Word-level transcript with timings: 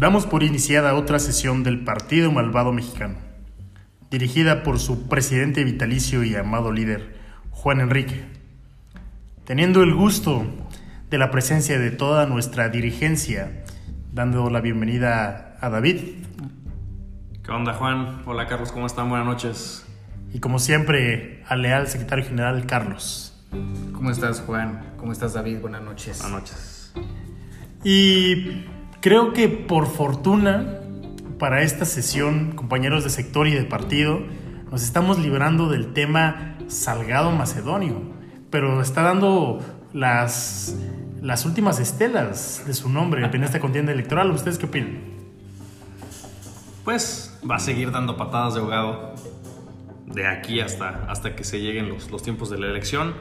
Damos 0.00 0.24
por 0.24 0.42
iniciada 0.42 0.94
otra 0.94 1.18
sesión 1.18 1.62
del 1.62 1.84
Partido 1.84 2.32
Malvado 2.32 2.72
Mexicano, 2.72 3.16
dirigida 4.10 4.62
por 4.62 4.78
su 4.78 5.08
presidente 5.08 5.62
vitalicio 5.62 6.24
y 6.24 6.34
amado 6.34 6.72
líder, 6.72 7.18
Juan 7.50 7.80
Enrique. 7.80 8.24
Teniendo 9.44 9.82
el 9.82 9.94
gusto 9.94 10.46
de 11.10 11.18
la 11.18 11.30
presencia 11.30 11.78
de 11.78 11.90
toda 11.90 12.24
nuestra 12.24 12.70
dirigencia, 12.70 13.62
dando 14.10 14.48
la 14.48 14.62
bienvenida 14.62 15.58
a 15.60 15.68
David. 15.68 15.98
¿Qué 17.44 17.50
onda 17.50 17.74
Juan? 17.74 18.22
Hola 18.24 18.46
Carlos, 18.46 18.72
¿cómo 18.72 18.86
están? 18.86 19.10
Buenas 19.10 19.26
noches. 19.26 19.84
Y 20.32 20.40
como 20.40 20.60
siempre, 20.60 21.44
al 21.46 21.60
leal 21.60 21.88
secretario 21.88 22.24
general 22.24 22.64
Carlos. 22.64 23.38
¿Cómo 23.92 24.10
estás 24.10 24.40
Juan? 24.40 24.94
¿Cómo 24.96 25.12
estás 25.12 25.34
David? 25.34 25.58
Buenas 25.60 25.82
noches. 25.82 26.22
Buenas 26.22 26.40
noches. 26.40 26.94
Y 27.84 28.64
creo 29.00 29.32
que 29.32 29.48
por 29.48 29.86
fortuna, 29.86 30.80
para 31.38 31.62
esta 31.62 31.84
sesión, 31.84 32.52
compañeros 32.52 33.04
de 33.04 33.10
sector 33.10 33.46
y 33.46 33.52
de 33.52 33.64
partido, 33.64 34.20
nos 34.70 34.82
estamos 34.82 35.18
librando 35.18 35.68
del 35.68 35.92
tema 35.92 36.56
Salgado 36.68 37.32
Macedonio, 37.32 38.02
pero 38.50 38.80
está 38.80 39.02
dando 39.02 39.60
las, 39.92 40.76
las 41.20 41.44
últimas 41.46 41.80
estelas 41.80 42.64
de 42.66 42.74
su 42.74 42.88
nombre 42.88 43.24
en 43.24 43.42
esta 43.42 43.58
contienda 43.58 43.92
electoral. 43.92 44.30
¿Ustedes 44.30 44.58
qué 44.58 44.66
opinan? 44.66 45.00
Pues 46.84 47.38
va 47.48 47.56
a 47.56 47.60
seguir 47.60 47.90
dando 47.90 48.16
patadas 48.16 48.54
de 48.54 48.60
ahogado 48.60 49.14
de 50.06 50.26
aquí 50.26 50.60
hasta, 50.60 51.06
hasta 51.08 51.36
que 51.36 51.44
se 51.44 51.60
lleguen 51.60 51.88
los, 51.88 52.10
los 52.10 52.22
tiempos 52.22 52.50
de 52.50 52.58
la 52.58 52.66
elección. 52.66 53.14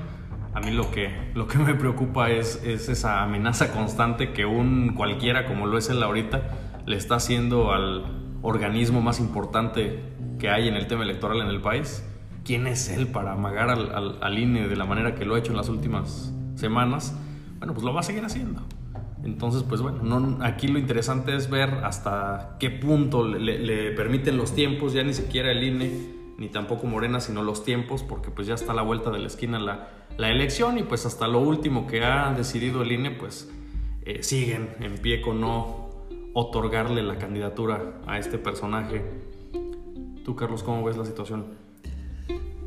A 0.53 0.59
mí 0.61 0.71
lo 0.71 0.89
que, 0.91 1.31
lo 1.35 1.47
que 1.47 1.57
me 1.57 1.75
preocupa 1.75 2.31
es, 2.31 2.63
es 2.63 2.89
esa 2.89 3.23
amenaza 3.23 3.71
constante 3.71 4.33
que 4.33 4.45
un 4.45 4.93
cualquiera, 4.95 5.45
como 5.45 5.67
lo 5.67 5.77
es 5.77 5.89
él 5.89 6.01
ahorita, 6.01 6.41
le 6.85 6.97
está 6.97 7.15
haciendo 7.15 7.71
al 7.71 8.05
organismo 8.41 9.01
más 9.01 9.19
importante 9.19 9.99
que 10.39 10.49
hay 10.49 10.67
en 10.67 10.75
el 10.75 10.87
tema 10.87 11.03
electoral 11.03 11.41
en 11.41 11.47
el 11.47 11.61
país. 11.61 12.03
¿Quién 12.43 12.65
es 12.65 12.89
él 12.89 13.07
para 13.07 13.33
amagar 13.33 13.69
al 13.69 14.39
INE 14.39 14.67
de 14.67 14.75
la 14.75 14.85
manera 14.85 15.13
que 15.13 15.25
lo 15.25 15.35
ha 15.35 15.39
hecho 15.39 15.51
en 15.51 15.57
las 15.57 15.69
últimas 15.69 16.33
semanas? 16.55 17.15
Bueno, 17.59 17.73
pues 17.73 17.85
lo 17.85 17.93
va 17.93 17.99
a 17.99 18.03
seguir 18.03 18.25
haciendo. 18.25 18.63
Entonces, 19.23 19.63
pues 19.63 19.81
bueno, 19.81 20.01
no, 20.01 20.43
aquí 20.43 20.67
lo 20.67 20.79
interesante 20.79 21.35
es 21.35 21.49
ver 21.49 21.69
hasta 21.83 22.55
qué 22.59 22.69
punto 22.69 23.27
le, 23.27 23.59
le, 23.59 23.91
permiten 23.91 24.37
los 24.37 24.55
tiempos, 24.55 24.93
ya 24.93 25.03
ni 25.03 25.13
siquiera 25.13 25.51
el 25.51 25.61
INE, 25.61 25.91
ni 26.39 26.47
tampoco 26.47 26.87
Morena, 26.87 27.19
sino 27.19 27.43
los 27.43 27.65
tiempos, 27.65 28.01
porque 28.01 28.31
pues 28.31 28.47
ya 28.47 28.55
está 28.55 28.71
a 28.71 28.75
la 28.75 28.81
vuelta 28.81 29.11
de 29.11 29.19
la 29.19 29.27
esquina 29.27 29.59
la, 29.59 29.89
la 30.17 30.29
elección 30.31 30.77
y 30.77 30.83
pues 30.83 31.05
hasta 31.05 31.27
lo 31.27 31.39
último 31.39 31.85
que 31.85 32.03
ha 32.03 32.33
decidido 32.33 32.81
el 32.81 32.93
INE, 32.93 33.11
pues 33.11 33.51
eh, 34.05 34.23
siguen 34.23 34.69
en 34.79 34.97
pie 34.97 35.21
con 35.21 35.41
no 35.41 35.89
otorgarle 36.33 37.03
la 37.03 37.17
candidatura 37.17 37.99
a 38.07 38.17
este 38.17 38.37
personaje. 38.37 39.03
Tú, 40.23 40.37
Carlos, 40.37 40.63
¿cómo 40.63 40.83
ves 40.83 40.95
la 40.95 41.05
situación? 41.05 41.45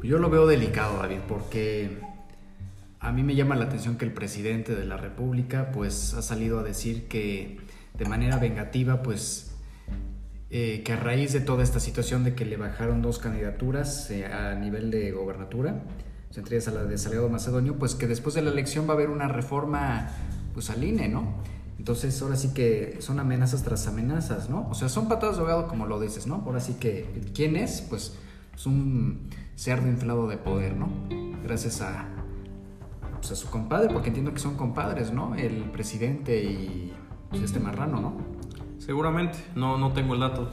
Yo 0.03 0.19
lo 0.19 0.29
veo 0.29 0.47
delicado, 0.47 0.99
David, 0.99 1.21
porque 1.27 1.99
a 3.01 3.11
mí 3.11 3.23
me 3.23 3.35
llama 3.35 3.57
la 3.57 3.65
atención 3.65 3.97
que 3.97 4.05
el 4.05 4.13
presidente 4.13 4.75
de 4.75 4.85
la 4.85 4.99
República 4.99 5.71
pues 5.73 6.13
ha 6.13 6.21
salido 6.21 6.59
a 6.59 6.63
decir 6.63 7.09
que 7.09 7.59
de 7.95 8.05
manera 8.05 8.37
vengativa 8.37 9.03
pues 9.03 9.52
eh, 10.55 10.83
que 10.85 10.93
a 10.93 10.97
raíz 10.97 11.33
de 11.33 11.41
toda 11.41 11.63
esta 11.63 11.81
situación 11.81 12.25
de 12.25 12.35
que 12.35 12.45
le 12.45 12.59
bajaron 12.59 13.01
dos 13.01 13.19
candidaturas 13.19 14.11
eh, 14.11 14.27
a 14.27 14.55
nivel 14.55 14.91
de 14.91 15.11
gobernatura, 15.11 15.83
entre 16.37 16.57
ellas 16.57 16.69
a 16.69 16.73
la 16.73 16.85
de 16.85 16.99
Salgado 16.99 17.31
Macedonio, 17.31 17.79
pues 17.79 17.95
que 17.95 18.07
después 18.07 18.35
de 18.35 18.43
la 18.43 18.51
elección 18.51 18.87
va 18.87 18.91
a 18.91 18.93
haber 18.93 19.09
una 19.09 19.29
reforma 19.29 20.11
pues 20.53 20.69
al 20.69 20.85
INE, 20.85 21.09
¿no? 21.09 21.37
Entonces 21.79 22.21
ahora 22.21 22.37
sí 22.37 22.53
que 22.53 22.99
son 23.01 23.19
amenazas 23.19 23.63
tras 23.63 23.87
amenazas, 23.87 24.51
¿no? 24.51 24.69
O 24.69 24.75
sea, 24.75 24.91
son 24.91 25.09
patadas 25.09 25.37
de 25.37 25.41
ahogado 25.41 25.69
como 25.69 25.87
lo 25.87 25.99
dices, 25.99 26.27
¿no? 26.27 26.43
Ahora 26.45 26.61
sí 26.61 26.75
que, 26.75 27.07
¿quién 27.35 27.57
es? 27.57 27.81
Pues 27.89 28.19
es 28.55 28.67
un 28.67 29.31
cerdo 29.57 29.89
inflado 29.89 30.29
de 30.29 30.37
poder, 30.37 30.77
¿no? 30.77 30.91
Gracias 31.43 31.81
a, 31.81 32.09
pues, 33.17 33.33
a 33.33 33.37
su 33.37 33.49
compadre, 33.49 33.91
porque 33.91 34.09
entiendo 34.09 34.35
que 34.35 34.39
son 34.39 34.59
compadres, 34.59 35.15
¿no? 35.15 35.35
El 35.35 35.71
presidente 35.71 36.45
y 36.45 36.93
pues, 37.31 37.41
este 37.41 37.59
marrano, 37.59 38.03
¿no? 38.03 38.32
Seguramente, 38.85 39.39
no, 39.55 39.79
no 39.79 39.93
tengo 39.93 40.15
el 40.15 40.21
dato. 40.21 40.51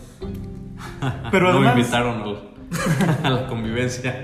Pero 1.32 1.48
no 1.48 1.58
además, 1.58 1.76
me 1.76 1.82
invitaron 1.82 2.22
al, 2.22 2.50
a 3.24 3.30
la 3.30 3.48
convivencia. 3.48 4.22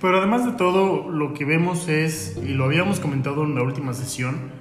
Pero 0.00 0.18
además 0.18 0.46
de 0.46 0.52
todo, 0.52 1.10
lo 1.10 1.34
que 1.34 1.44
vemos 1.44 1.88
es, 1.88 2.40
y 2.40 2.54
lo 2.54 2.66
habíamos 2.66 3.00
comentado 3.00 3.42
en 3.42 3.56
la 3.56 3.62
última 3.62 3.94
sesión, 3.94 4.52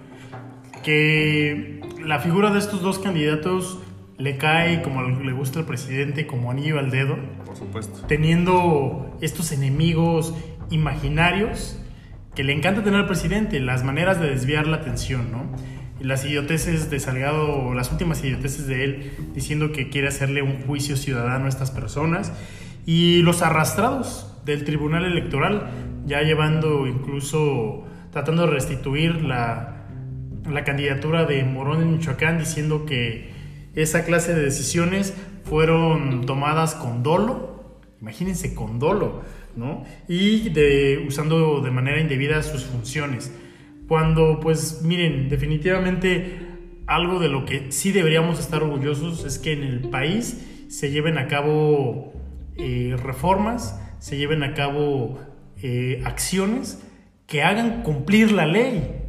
que 0.84 1.82
la 2.04 2.18
figura 2.20 2.50
de 2.50 2.58
estos 2.58 2.82
dos 2.82 2.98
candidatos 2.98 3.78
le 4.18 4.38
cae, 4.38 4.82
como 4.82 5.04
le 5.04 5.32
gusta 5.32 5.60
al 5.60 5.66
presidente, 5.66 6.26
como 6.26 6.50
anillo 6.50 6.80
al 6.80 6.90
dedo. 6.90 7.18
Por 7.46 7.56
supuesto. 7.56 8.08
Teniendo 8.08 9.16
estos 9.22 9.52
enemigos 9.52 10.34
imaginarios 10.72 11.80
que 12.34 12.44
le 12.44 12.54
encanta 12.54 12.84
tener 12.84 13.02
al 13.02 13.08
presidente, 13.08 13.60
las 13.60 13.84
maneras 13.84 14.20
de 14.20 14.30
desviar 14.30 14.66
la 14.66 14.78
atención, 14.78 15.32
¿no? 15.32 15.52
Las 16.00 16.26
idioteces 16.26 16.90
de 16.90 17.00
Salgado, 17.00 17.74
las 17.74 17.92
últimas 17.92 18.24
idioteces 18.24 18.68
de 18.68 18.84
él, 18.84 19.12
diciendo 19.34 19.72
que 19.72 19.90
quiere 19.90 20.08
hacerle 20.08 20.42
un 20.42 20.62
juicio 20.64 20.96
ciudadano 20.96 21.46
a 21.46 21.50
estas 21.50 21.72
personas, 21.72 22.32
y 22.86 23.22
los 23.24 23.42
arrastrados 23.42 24.34
del 24.46 24.64
Tribunal 24.64 25.06
Electoral, 25.06 25.70
ya 26.06 26.22
llevando 26.22 26.88
incluso, 26.88 27.86
tratando 28.12 28.46
de 28.46 28.52
restituir 28.52 29.24
la, 29.24 29.88
la 30.50 30.64
candidatura 30.64 31.26
de 31.26 31.44
Morón 31.44 31.82
en 31.82 31.92
Michoacán, 31.94 32.40
diciendo 32.40 32.86
que 32.86 33.32
esa 33.76 34.06
clase 34.06 34.34
de 34.34 34.42
decisiones 34.42 35.14
fueron 35.44 36.26
tomadas 36.26 36.76
con 36.76 37.04
dolo, 37.04 37.80
imagínense 38.02 38.54
con 38.54 38.80
dolo, 38.80 39.22
¿no? 39.56 39.84
Y 40.08 40.50
de, 40.50 41.06
usando 41.08 41.62
de 41.62 41.72
manera 41.72 42.00
indebida 42.00 42.42
sus 42.44 42.64
funciones. 42.64 43.32
Cuando, 43.88 44.40
pues, 44.40 44.82
miren, 44.84 45.30
definitivamente 45.30 46.48
algo 46.88 47.20
de 47.20 47.30
lo 47.30 47.46
que 47.46 47.72
sí 47.72 47.92
deberíamos 47.92 48.40
estar 48.40 48.64
orgullosos 48.64 49.26
es 49.26 49.40
que 49.40 49.54
en 49.54 49.64
el 49.64 49.90
país 49.90 50.46
se 50.70 50.92
lleven 50.92 51.18
a 51.18 51.28
cabo 51.28 52.14
eh, 52.58 52.96
reformas, 53.02 53.80
se 54.00 54.18
lleven 54.18 54.44
a 54.44 54.54
cabo 54.54 55.20
eh, 55.62 56.02
acciones 56.06 56.84
que 57.28 57.44
hagan 57.44 57.84
cumplir 57.84 58.32
la 58.32 58.46
ley, 58.46 59.02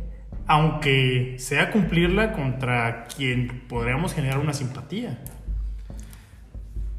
aunque 0.46 1.36
sea 1.38 1.70
cumplirla 1.70 2.32
contra 2.32 3.06
quien 3.06 3.64
podríamos 3.68 4.12
generar 4.12 4.38
una 4.38 4.52
simpatía. 4.52 5.22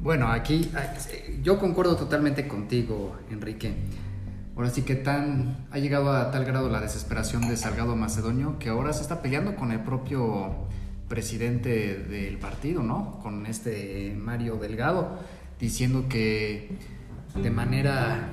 Bueno, 0.00 0.28
aquí 0.28 0.70
yo 1.42 1.58
concuerdo 1.58 1.96
totalmente 1.96 2.48
contigo, 2.48 3.18
Enrique. 3.30 3.74
Ahora 4.60 4.74
sí 4.74 4.82
que 4.82 4.94
tan 4.94 5.56
ha 5.70 5.78
llegado 5.78 6.12
a 6.12 6.30
tal 6.30 6.44
grado 6.44 6.68
la 6.68 6.82
desesperación 6.82 7.48
de 7.48 7.56
Salgado 7.56 7.96
Macedonio 7.96 8.58
que 8.58 8.68
ahora 8.68 8.92
se 8.92 9.00
está 9.00 9.22
peleando 9.22 9.56
con 9.56 9.72
el 9.72 9.80
propio 9.80 10.54
presidente 11.08 11.96
del 11.96 12.36
partido, 12.36 12.82
¿no? 12.82 13.18
Con 13.22 13.46
este 13.46 14.14
Mario 14.14 14.56
Delgado, 14.56 15.18
diciendo 15.58 16.10
que 16.10 16.76
de 17.42 17.50
manera 17.50 18.28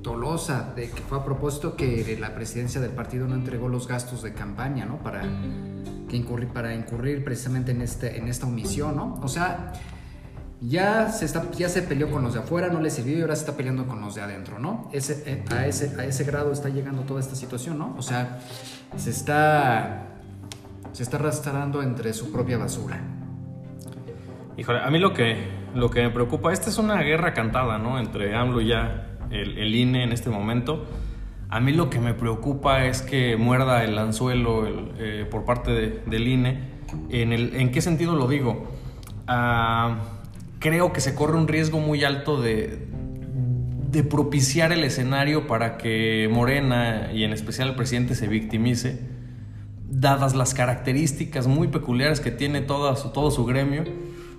dolosa, 0.00 0.72
de 0.74 0.88
que 0.88 1.02
fue 1.02 1.18
a 1.18 1.24
propósito 1.26 1.76
que 1.76 2.16
la 2.18 2.34
presidencia 2.34 2.80
del 2.80 2.92
partido 2.92 3.28
no 3.28 3.34
entregó 3.34 3.68
los 3.68 3.86
gastos 3.86 4.22
de 4.22 4.32
campaña, 4.32 4.86
¿no? 4.86 4.96
Para, 5.02 5.20
que 6.08 6.16
incurrir, 6.16 6.48
para 6.48 6.74
incurrir 6.74 7.22
precisamente 7.22 7.72
en, 7.72 7.82
este, 7.82 8.16
en 8.16 8.28
esta 8.28 8.46
omisión, 8.46 8.96
¿no? 8.96 9.20
O 9.22 9.28
sea, 9.28 9.74
ya 10.60 11.08
se, 11.10 11.24
está, 11.24 11.50
ya 11.52 11.68
se 11.68 11.82
peleó 11.82 12.10
con 12.10 12.22
los 12.22 12.34
de 12.34 12.40
afuera, 12.40 12.68
no 12.68 12.80
le 12.80 12.90
sirvió 12.90 13.18
y 13.18 13.20
ahora 13.22 13.34
se 13.34 13.42
está 13.42 13.56
peleando 13.56 13.86
con 13.86 14.00
los 14.00 14.14
de 14.14 14.22
adentro, 14.22 14.58
¿no? 14.58 14.90
Ese, 14.92 15.22
eh, 15.26 15.44
a, 15.50 15.66
ese, 15.66 15.98
a 15.98 16.04
ese 16.04 16.24
grado 16.24 16.52
está 16.52 16.68
llegando 16.68 17.02
toda 17.02 17.20
esta 17.20 17.34
situación, 17.34 17.78
¿no? 17.78 17.94
O 17.96 18.02
sea, 18.02 18.40
se 18.96 19.10
está, 19.10 20.08
se 20.92 21.02
está 21.02 21.16
arrastrando 21.16 21.82
entre 21.82 22.12
su 22.12 22.30
propia 22.30 22.58
basura. 22.58 23.00
Híjole, 24.58 24.80
a 24.80 24.90
mí 24.90 24.98
lo 24.98 25.14
que, 25.14 25.48
lo 25.74 25.90
que 25.90 26.02
me 26.02 26.10
preocupa, 26.10 26.52
esta 26.52 26.68
es 26.68 26.76
una 26.76 27.00
guerra 27.02 27.32
cantada, 27.32 27.78
¿no? 27.78 27.98
Entre 27.98 28.36
AMLO 28.36 28.60
y 28.60 28.68
ya 28.68 29.16
el, 29.30 29.74
INE 29.74 30.04
en 30.04 30.12
este 30.12 30.28
momento. 30.28 30.84
A 31.48 31.58
mí 31.60 31.72
lo 31.72 31.88
que 31.88 32.00
me 32.00 32.12
preocupa 32.12 32.84
es 32.84 33.00
que 33.00 33.36
muerda 33.38 33.82
el 33.82 33.96
anzuelo 33.96 34.66
el, 34.66 34.92
eh, 34.98 35.26
por 35.28 35.46
parte 35.46 35.70
de, 35.70 36.02
del 36.06 36.28
INE. 36.28 36.80
¿En, 37.08 37.32
el, 37.32 37.56
¿En 37.56 37.72
qué 37.72 37.80
sentido 37.80 38.14
lo 38.14 38.28
digo? 38.28 38.68
Uh, 39.26 40.19
creo 40.60 40.92
que 40.92 41.00
se 41.00 41.14
corre 41.16 41.36
un 41.36 41.48
riesgo 41.48 41.80
muy 41.80 42.04
alto 42.04 42.40
de, 42.40 42.86
de 43.90 44.04
propiciar 44.04 44.72
el 44.72 44.84
escenario 44.84 45.48
para 45.48 45.78
que 45.78 46.28
Morena 46.30 47.10
y 47.12 47.24
en 47.24 47.32
especial 47.32 47.70
el 47.70 47.74
presidente 47.74 48.14
se 48.14 48.28
victimice, 48.28 49.00
dadas 49.88 50.36
las 50.36 50.54
características 50.54 51.48
muy 51.48 51.68
peculiares 51.68 52.20
que 52.20 52.30
tiene 52.30 52.60
su, 52.60 53.10
todo 53.12 53.30
su 53.32 53.44
gremio 53.44 53.84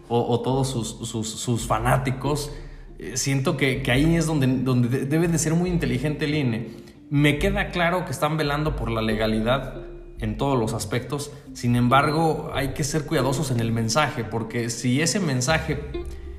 o, 0.07 0.21
o 0.21 0.41
todos 0.41 0.69
sus, 0.69 1.09
sus, 1.09 1.27
sus 1.27 1.67
fanáticos. 1.67 2.51
Eh, 2.99 3.17
siento 3.17 3.57
que, 3.57 3.81
que, 3.81 3.91
ahí 3.91 4.15
es 4.15 4.27
donde, 4.27 4.47
donde 4.47 5.05
debe 5.05 5.27
de 5.27 5.37
ser 5.39 5.55
muy 5.55 5.69
inteligente 5.69 6.25
el 6.25 6.35
INE. 6.35 6.67
Me 7.09 7.39
queda 7.39 7.69
claro 7.71 8.05
que 8.05 8.11
están 8.11 8.37
velando 8.37 8.75
por 8.75 8.89
la 8.89 9.01
legalidad 9.01 9.90
en 10.21 10.37
todos 10.37 10.57
los 10.57 10.73
aspectos. 10.73 11.31
Sin 11.53 11.75
embargo, 11.75 12.51
hay 12.53 12.69
que 12.69 12.83
ser 12.83 13.05
cuidadosos 13.05 13.51
en 13.51 13.59
el 13.59 13.71
mensaje, 13.71 14.23
porque 14.23 14.69
si 14.69 15.01
ese 15.01 15.19
mensaje 15.19 15.79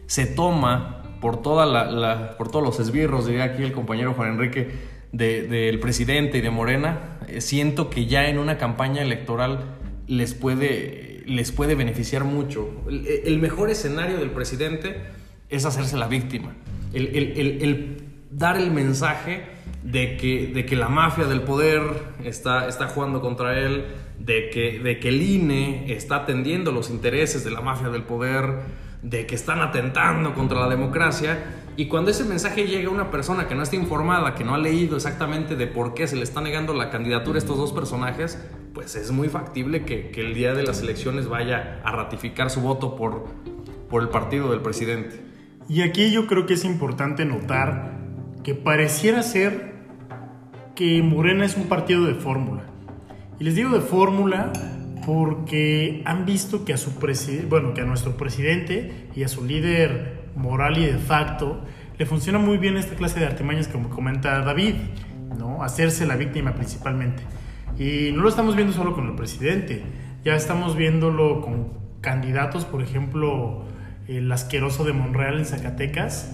se 0.07 0.27
toma 0.27 1.19
por, 1.21 1.43
toda 1.43 1.67
la, 1.67 2.37
por 2.39 2.51
todos 2.51 2.65
los 2.65 2.81
esbirros, 2.81 3.27
diría 3.27 3.45
aquí 3.45 3.63
el 3.63 3.73
compañero 3.73 4.15
Juan 4.15 4.33
Enrique, 4.33 4.93
del 5.13 5.79
presidente 5.79 6.39
y 6.39 6.41
de 6.41 6.51
Morena, 6.51 7.19
eh, 7.29 7.43
siento 7.43 7.91
que 7.91 8.07
ya 8.07 8.29
en 8.29 8.39
una 8.39 8.57
campaña 8.57 9.03
electoral 9.03 9.77
les 10.07 10.33
puede, 10.33 11.23
les 11.27 11.53
puede 11.53 11.75
beneficiar 11.75 12.25
mucho. 12.25 12.67
El, 12.89 13.39
mejor 13.39 13.69
escenario 13.69 14.17
del 14.17 14.31
presidente 14.31 14.97
es 15.51 15.67
hacerse 15.67 15.99
la 15.99 16.09
víctima. 16.09 16.55
el 16.95 18.03
dar 18.31 18.57
el 18.57 18.71
mensaje 18.71 19.43
de 19.83 20.17
que, 20.17 20.49
de 20.49 20.65
que 20.65 20.77
la 20.77 20.89
mafia 20.89 21.25
del 21.25 21.43
poder 21.43 21.83
está, 22.25 22.69
está 22.69 22.89
jugando 22.89 23.21
contra 23.21 23.59
él, 23.59 23.85
de 24.19 24.51
que, 24.51 24.79
de 24.79 25.01
que 25.01 25.09
el 25.09 25.23
INE 25.23 25.93
está 25.93 26.17
atendiendo 26.17 26.71
los 26.71 26.91
intereses 26.91 27.45
de 27.45 27.51
la 27.51 27.61
mafia 27.61 27.89
del 27.89 28.05
poder, 28.05 28.61
de 29.03 29.27
que 29.27 29.35
están 29.35 29.61
atentando 29.61 30.35
contra 30.35 30.61
la 30.61 30.69
democracia. 30.69 31.43
Y 31.77 31.87
cuando 31.87 32.11
ese 32.11 32.25
mensaje 32.25 32.67
llega 32.67 32.89
a 32.89 32.93
una 32.93 33.11
persona 33.11 33.49
que 33.49 33.55
no 33.55 33.63
está 33.63 33.75
informada, 33.75 34.35
que 34.35 34.45
no 34.45 34.55
ha 34.55 34.59
leído 34.59 34.97
exactamente 34.97 35.57
de 35.57 35.67
por 35.67 35.95
qué 35.95 36.07
se 36.07 36.15
le 36.15 36.23
está 36.23 36.41
negando 36.41 36.75
la 36.75 36.91
candidatura 36.91 37.37
a 37.37 37.39
estos 37.39 37.57
dos 37.57 37.73
personajes, 37.73 38.39
pues 38.75 38.95
es 38.95 39.11
muy 39.11 39.29
factible 39.29 39.85
que, 39.85 40.11
que 40.11 40.21
el 40.21 40.35
día 40.35 40.55
de 40.55 40.63
las 40.63 40.81
elecciones 40.83 41.29
vaya 41.29 41.81
a 41.83 41.91
ratificar 41.93 42.51
su 42.51 42.61
voto 42.61 42.95
por, 42.95 43.25
por 43.91 44.03
el 44.03 44.11
partido 44.11 44.51
del 44.51 44.61
presidente. 44.61 45.21
Y 45.69 45.83
aquí 45.83 46.13
yo 46.13 46.27
creo 46.27 46.47
que 46.47 46.55
es 46.55 46.65
importante 46.65 47.25
notar 47.25 47.99
que 48.45 48.55
pareciera 48.55 49.23
ser 49.23 49.72
Morena 51.03 51.45
es 51.45 51.57
un 51.57 51.65
partido 51.65 52.05
de 52.05 52.15
fórmula. 52.15 52.63
Y 53.39 53.45
les 53.45 53.55
digo 53.55 53.71
de 53.71 53.81
fórmula 53.81 54.53
porque 55.05 56.03
han 56.05 56.25
visto 56.25 56.65
que 56.65 56.73
a 56.73 56.77
su 56.77 56.93
bueno, 57.49 57.75
que 57.75 57.81
a 57.81 57.85
nuestro 57.85 58.17
presidente 58.17 59.09
y 59.15 59.25
a 59.25 59.29
su 59.29 59.45
líder 59.45 60.23
moral 60.37 60.79
y 60.79 60.87
de 60.87 60.99
facto 60.99 61.61
le 61.99 62.07
funciona 62.07 62.39
muy 62.39 62.59
bien 62.59 62.77
esta 62.77 62.95
clase 62.95 63.21
de 63.21 63.27
artimañas 63.27 63.69
como 63.69 63.91
comenta 63.91 64.41
David, 64.41 64.75
¿no? 65.39 65.63
Hacerse 65.63 66.07
la 66.07 66.17
víctima 66.17 66.55
principalmente. 66.55 67.23
Y 67.79 68.13
no 68.13 68.23
lo 68.23 68.29
estamos 68.29 68.57
viendo 68.57 68.73
solo 68.73 68.95
con 68.95 69.07
el 69.09 69.15
presidente, 69.15 69.83
ya 70.25 70.35
estamos 70.35 70.77
viéndolo 70.77 71.41
con 71.41 71.69
candidatos, 72.01 72.65
por 72.65 72.83
ejemplo, 72.83 73.65
el 74.09 74.31
asqueroso 74.31 74.85
de 74.85 74.93
Monreal 74.93 75.39
en 75.39 75.47
Zacatecas, 75.47 76.33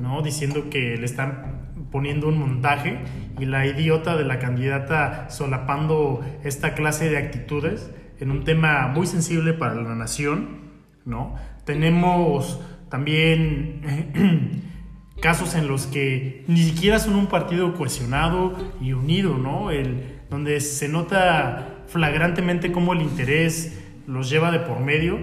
¿no? 0.00 0.22
Diciendo 0.22 0.70
que 0.70 0.96
le 0.96 1.04
están 1.04 1.57
poniendo 1.90 2.28
un 2.28 2.38
montaje 2.38 2.98
y 3.38 3.44
la 3.44 3.66
idiota 3.66 4.16
de 4.16 4.24
la 4.24 4.38
candidata 4.38 5.30
solapando 5.30 6.24
esta 6.44 6.74
clase 6.74 7.08
de 7.08 7.18
actitudes 7.18 7.90
en 8.20 8.30
un 8.30 8.44
tema 8.44 8.88
muy 8.88 9.06
sensible 9.06 9.52
para 9.52 9.74
la 9.74 9.94
nación, 9.94 10.60
¿no? 11.04 11.36
Tenemos 11.64 12.60
también 12.88 14.62
casos 15.20 15.54
en 15.54 15.68
los 15.68 15.86
que 15.86 16.44
ni 16.48 16.62
siquiera 16.62 16.98
son 16.98 17.14
un 17.14 17.26
partido 17.26 17.74
cohesionado 17.74 18.54
y 18.80 18.92
unido, 18.92 19.38
¿no? 19.38 19.70
El, 19.70 20.18
donde 20.30 20.60
se 20.60 20.88
nota 20.88 21.84
flagrantemente 21.86 22.72
cómo 22.72 22.92
el 22.92 23.02
interés 23.02 23.80
los 24.06 24.30
lleva 24.30 24.50
de 24.50 24.60
por 24.60 24.80
medio 24.80 25.18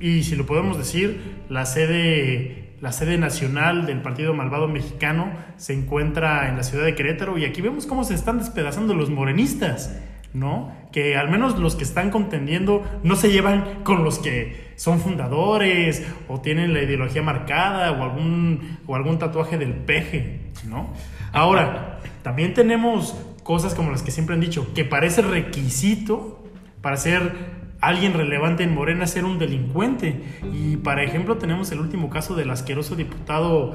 y 0.00 0.22
si 0.22 0.36
lo 0.36 0.44
podemos 0.44 0.76
decir, 0.76 1.44
la 1.48 1.66
sede 1.66 2.63
la 2.84 2.92
sede 2.92 3.16
nacional 3.16 3.86
del 3.86 4.02
Partido 4.02 4.34
Malvado 4.34 4.68
Mexicano 4.68 5.32
se 5.56 5.72
encuentra 5.72 6.50
en 6.50 6.58
la 6.58 6.62
ciudad 6.62 6.84
de 6.84 6.94
Querétaro 6.94 7.38
y 7.38 7.46
aquí 7.46 7.62
vemos 7.62 7.86
cómo 7.86 8.04
se 8.04 8.12
están 8.12 8.36
despedazando 8.36 8.92
los 8.92 9.08
morenistas, 9.08 9.98
¿no? 10.34 10.70
Que 10.92 11.16
al 11.16 11.30
menos 11.30 11.58
los 11.58 11.76
que 11.76 11.84
están 11.84 12.10
contendiendo 12.10 12.84
no 13.02 13.16
se 13.16 13.32
llevan 13.32 13.82
con 13.84 14.04
los 14.04 14.18
que 14.18 14.74
son 14.76 15.00
fundadores 15.00 16.06
o 16.28 16.42
tienen 16.42 16.74
la 16.74 16.82
ideología 16.82 17.22
marcada 17.22 17.90
o 17.92 18.02
algún, 18.02 18.76
o 18.86 18.94
algún 18.94 19.18
tatuaje 19.18 19.56
del 19.56 19.72
peje, 19.72 20.40
¿no? 20.68 20.92
Ahora, 21.32 22.00
también 22.22 22.52
tenemos 22.52 23.18
cosas 23.44 23.72
como 23.74 23.92
las 23.92 24.02
que 24.02 24.10
siempre 24.10 24.34
han 24.34 24.42
dicho, 24.42 24.74
que 24.74 24.84
parece 24.84 25.22
requisito 25.22 26.44
para 26.82 26.98
ser 26.98 27.63
alguien 27.86 28.14
relevante 28.14 28.62
en 28.62 28.74
Morena 28.74 29.06
ser 29.06 29.24
un 29.24 29.38
delincuente. 29.38 30.22
Y, 30.52 30.76
para 30.76 31.02
ejemplo, 31.02 31.36
tenemos 31.36 31.70
el 31.72 31.80
último 31.80 32.10
caso 32.10 32.34
del 32.34 32.50
asqueroso 32.50 32.96
diputado 32.96 33.74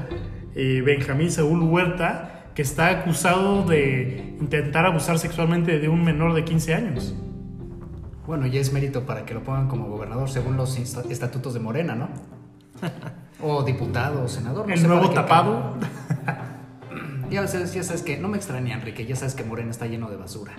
eh, 0.56 0.82
Benjamín 0.86 1.32
Saúl 1.32 1.62
Huerta, 1.62 2.52
que 2.56 2.62
está 2.62 2.88
acusado 2.88 3.64
de 3.64 4.36
intentar 4.40 4.86
abusar 4.86 5.20
sexualmente 5.20 5.80
de 5.80 5.90
un 5.90 6.04
menor 6.04 6.34
de 6.34 6.44
15 6.44 6.74
años. 6.74 7.16
Bueno, 8.26 8.46
y 8.48 8.58
es 8.58 8.74
mérito 8.74 9.06
para 9.06 9.26
que 9.26 9.34
lo 9.34 9.44
pongan 9.44 9.68
como 9.68 9.88
gobernador 9.88 10.30
según 10.30 10.58
los 10.58 10.78
estatutos 10.78 11.54
de 11.54 11.60
Morena, 11.60 11.96
¿no? 11.96 12.10
o 13.42 13.64
diputado 13.64 14.24
o 14.24 14.28
senador. 14.28 14.72
el 14.72 14.88
nuevo 14.88 15.10
tapado. 15.10 15.76
ya, 17.32 17.48
sabes, 17.48 17.74
ya 17.74 17.84
sabes 17.84 18.04
que, 18.04 18.18
no 18.18 18.28
me 18.28 18.38
extraña, 18.38 18.76
Enrique, 18.76 19.06
ya 19.06 19.16
sabes 19.16 19.36
que 19.36 19.44
Morena 19.44 19.72
está 19.72 19.88
lleno 19.88 20.10
de 20.10 20.18
basura. 20.18 20.54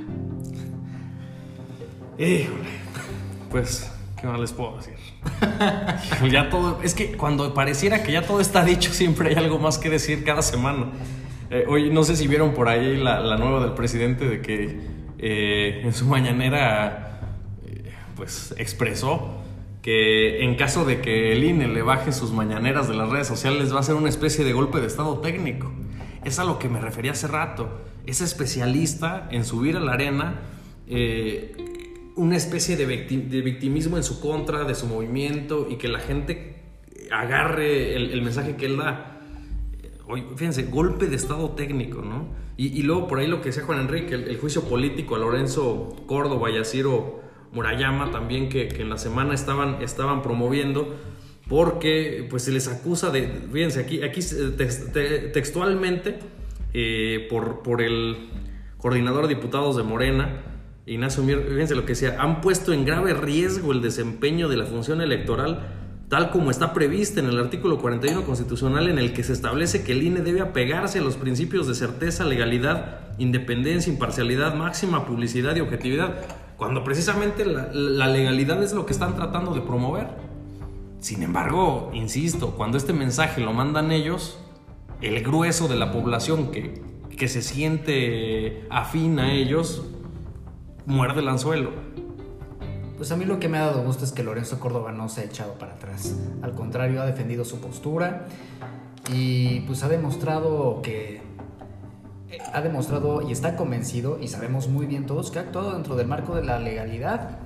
Híjole 2.18 2.89
pues, 3.50 3.90
¿qué 4.20 4.26
más 4.26 4.38
les 4.40 4.52
puedo 4.52 4.76
decir? 4.76 4.94
ya 6.30 6.48
todo, 6.48 6.80
es 6.82 6.94
que 6.94 7.16
cuando 7.16 7.52
pareciera 7.52 8.02
que 8.02 8.12
ya 8.12 8.22
todo 8.22 8.40
está 8.40 8.64
dicho, 8.64 8.92
siempre 8.92 9.30
hay 9.30 9.34
algo 9.34 9.58
más 9.58 9.78
que 9.78 9.90
decir 9.90 10.24
cada 10.24 10.42
semana. 10.42 10.86
Eh, 11.50 11.64
hoy 11.68 11.90
no 11.90 12.04
sé 12.04 12.14
si 12.16 12.28
vieron 12.28 12.54
por 12.54 12.68
ahí 12.68 12.96
la, 12.96 13.36
nueva 13.36 13.60
del 13.60 13.72
presidente 13.72 14.28
de 14.28 14.40
que 14.40 14.78
eh, 15.18 15.82
en 15.82 15.92
su 15.92 16.06
mañanera 16.06 17.22
eh, 17.66 17.92
pues 18.14 18.54
expresó 18.56 19.34
que 19.82 20.44
en 20.44 20.54
caso 20.54 20.84
de 20.84 21.00
que 21.00 21.32
el 21.32 21.42
INE 21.42 21.66
le 21.66 21.82
baje 21.82 22.12
sus 22.12 22.30
mañaneras 22.30 22.86
de 22.86 22.94
las 22.94 23.08
redes 23.08 23.26
sociales 23.26 23.74
va 23.74 23.80
a 23.80 23.82
ser 23.82 23.96
una 23.96 24.08
especie 24.08 24.44
de 24.44 24.52
golpe 24.52 24.80
de 24.80 24.86
estado 24.86 25.18
técnico. 25.18 25.72
Es 26.24 26.38
a 26.38 26.44
lo 26.44 26.58
que 26.58 26.68
me 26.68 26.80
refería 26.80 27.12
hace 27.12 27.26
rato. 27.26 27.80
Es 28.06 28.20
especialista 28.20 29.26
en 29.32 29.44
subir 29.44 29.76
a 29.76 29.80
la 29.80 29.92
arena 29.92 30.42
una 32.20 32.36
especie 32.36 32.76
de, 32.76 32.84
victimismo 32.86 33.96
en 33.96 34.02
su 34.02 34.20
contra, 34.20 34.64
de 34.64 34.74
su 34.74 34.86
movimiento 34.86 35.66
y 35.70 35.76
que 35.76 35.88
la 35.88 36.00
gente 36.00 36.56
agarre 37.10 37.96
el, 37.96 38.20
mensaje 38.20 38.56
que 38.56 38.66
él 38.66 38.76
da. 38.76 39.22
Oye, 40.06 40.24
fíjense, 40.36 40.64
golpe 40.64 41.06
de 41.06 41.16
estado 41.16 41.52
técnico, 41.52 42.02
¿no? 42.02 42.28
Y, 42.58 42.82
luego 42.82 43.08
por 43.08 43.20
ahí 43.20 43.26
lo 43.26 43.40
que 43.40 43.48
decía 43.48 43.62
Juan 43.62 43.80
Enrique, 43.80 44.14
el, 44.14 44.36
juicio 44.36 44.64
político 44.64 45.16
a 45.16 45.18
Lorenzo 45.18 45.96
Córdoba 46.06 46.50
y 46.50 46.58
a 46.58 46.64
Ciro 46.64 47.22
Murayama 47.52 48.10
también 48.10 48.50
que, 48.50 48.68
en 48.68 48.90
la 48.90 48.98
semana 48.98 49.32
estaban, 49.32 49.80
estaban 49.80 50.20
promoviendo 50.20 50.94
porque 51.48 52.26
pues 52.28 52.42
se 52.42 52.52
les 52.52 52.68
acusa 52.68 53.08
de, 53.10 53.28
fíjense, 53.50 53.80
aquí, 53.80 54.02
aquí 54.02 54.20
textualmente 55.32 56.18
eh, 56.74 57.26
por, 57.30 57.62
por 57.62 57.80
el 57.80 58.28
coordinador 58.76 59.26
de 59.26 59.36
diputados 59.36 59.78
de 59.78 59.82
Morena, 59.82 60.59
Ignacio 60.90 61.22
Mier, 61.22 61.46
fíjense 61.48 61.76
lo 61.76 61.82
que 61.82 61.92
decía, 61.92 62.16
han 62.18 62.40
puesto 62.40 62.72
en 62.72 62.84
grave 62.84 63.14
riesgo 63.14 63.70
el 63.70 63.80
desempeño 63.80 64.48
de 64.48 64.56
la 64.56 64.66
función 64.66 65.00
electoral 65.00 65.68
tal 66.08 66.32
como 66.32 66.50
está 66.50 66.74
prevista 66.74 67.20
en 67.20 67.26
el 67.26 67.38
artículo 67.38 67.78
41 67.78 68.24
constitucional 68.24 68.88
en 68.88 68.98
el 68.98 69.12
que 69.12 69.22
se 69.22 69.32
establece 69.32 69.84
que 69.84 69.92
el 69.92 70.02
INE 70.02 70.22
debe 70.22 70.40
apegarse 70.40 70.98
a 70.98 71.02
los 71.02 71.16
principios 71.16 71.68
de 71.68 71.76
certeza, 71.76 72.24
legalidad, 72.24 73.14
independencia, 73.18 73.92
imparcialidad, 73.92 74.56
máxima 74.56 75.06
publicidad 75.06 75.54
y 75.54 75.60
objetividad, 75.60 76.16
cuando 76.56 76.82
precisamente 76.82 77.44
la, 77.46 77.70
la 77.72 78.08
legalidad 78.08 78.60
es 78.60 78.72
lo 78.72 78.84
que 78.84 78.92
están 78.92 79.14
tratando 79.14 79.54
de 79.54 79.60
promover. 79.60 80.08
Sin 80.98 81.22
embargo, 81.22 81.92
insisto, 81.94 82.56
cuando 82.56 82.76
este 82.76 82.92
mensaje 82.92 83.40
lo 83.40 83.52
mandan 83.52 83.92
ellos, 83.92 84.40
el 85.00 85.22
grueso 85.22 85.68
de 85.68 85.76
la 85.76 85.92
población 85.92 86.50
que, 86.50 86.82
que 87.16 87.28
se 87.28 87.42
siente 87.42 88.66
afín 88.68 89.20
a 89.20 89.32
ellos, 89.32 89.84
muerde 90.86 91.20
el 91.20 91.28
anzuelo. 91.28 91.70
Pues 92.96 93.12
a 93.12 93.16
mí 93.16 93.24
lo 93.24 93.40
que 93.40 93.48
me 93.48 93.58
ha 93.58 93.66
dado 93.66 93.82
gusto 93.82 94.04
es 94.04 94.12
que 94.12 94.22
Lorenzo 94.22 94.60
Córdoba 94.60 94.92
no 94.92 95.08
se 95.08 95.22
ha 95.22 95.24
echado 95.24 95.54
para 95.54 95.72
atrás. 95.72 96.14
Al 96.42 96.52
contrario, 96.52 97.00
ha 97.00 97.06
defendido 97.06 97.44
su 97.44 97.60
postura 97.60 98.26
y 99.12 99.60
pues 99.60 99.82
ha 99.82 99.88
demostrado 99.88 100.82
que 100.82 101.22
eh, 102.30 102.38
ha 102.52 102.60
demostrado 102.60 103.22
y 103.26 103.32
está 103.32 103.56
convencido 103.56 104.18
y 104.20 104.28
sabemos 104.28 104.68
muy 104.68 104.86
bien 104.86 105.06
todos 105.06 105.30
que 105.30 105.38
ha 105.38 105.42
actuado 105.42 105.72
dentro 105.72 105.96
del 105.96 106.06
marco 106.06 106.34
de 106.34 106.44
la 106.44 106.58
legalidad 106.58 107.38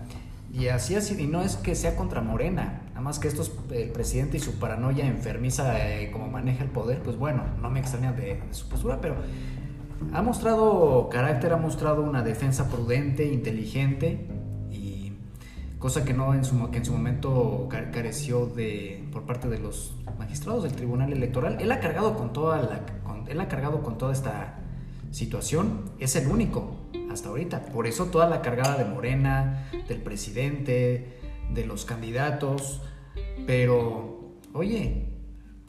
y 0.53 0.69
así 0.69 0.95
así 0.95 1.21
y 1.21 1.27
no 1.27 1.43
es 1.43 1.57
que 1.57 1.75
sea 1.75 1.97
contra 1.97 2.21
Morena, 2.21 2.83
nada 2.91 3.01
más 3.01 3.19
que 3.19 3.27
esto 3.27 3.43
es 3.43 3.51
el 3.73 3.91
presidente 3.91 4.37
y 4.37 4.41
su 4.41 4.59
paranoia 4.59 5.07
enfermiza 5.07 5.79
eh, 5.79 6.11
como 6.13 6.29
maneja 6.29 6.63
el 6.63 6.71
poder, 6.71 7.01
pues 7.03 7.17
bueno, 7.17 7.43
no 7.61 7.71
me 7.71 7.81
extraña 7.81 8.13
de 8.13 8.41
su 8.53 8.69
postura, 8.69 9.01
pero 9.01 9.17
ha 10.13 10.23
mostrado 10.23 11.09
carácter, 11.11 11.53
ha 11.53 11.57
mostrado 11.57 12.03
una 12.03 12.23
defensa 12.23 12.69
prudente, 12.69 13.33
inteligente 13.33 14.29
y 14.71 15.13
cosa 15.79 16.05
que 16.05 16.15
no 16.15 16.35
en 16.35 16.45
su, 16.45 16.71
que 16.71 16.79
en 16.79 16.85
su 16.85 16.93
momento 16.93 17.69
careció 17.69 18.47
de 18.47 19.09
por 19.13 19.25
parte 19.25 19.49
de 19.49 19.59
los 19.59 19.97
magistrados 20.19 20.63
del 20.63 20.73
Tribunal 20.73 21.13
Electoral. 21.13 21.59
Él 21.61 21.71
ha 21.73 21.81
cargado 21.81 22.17
con 22.17 22.33
toda 22.33 22.59
la, 22.59 22.87
él 23.29 23.41
ha 23.41 23.49
cargado 23.49 23.83
con 23.83 23.99
toda 23.99 24.13
esta 24.13 24.61
situación. 25.11 25.93
Es 25.99 26.17
el 26.17 26.29
único 26.29 26.77
hasta 27.11 27.29
ahorita. 27.29 27.67
Por 27.67 27.87
eso 27.87 28.07
toda 28.07 28.29
la 28.29 28.43
cargada 28.43 28.77
de 28.77 28.85
Morena, 28.85 29.69
del 29.89 30.03
presidente, 30.03 31.19
de 31.53 31.65
los 31.65 31.85
candidatos. 31.85 32.83
Pero, 33.47 34.35
oye, 34.53 35.14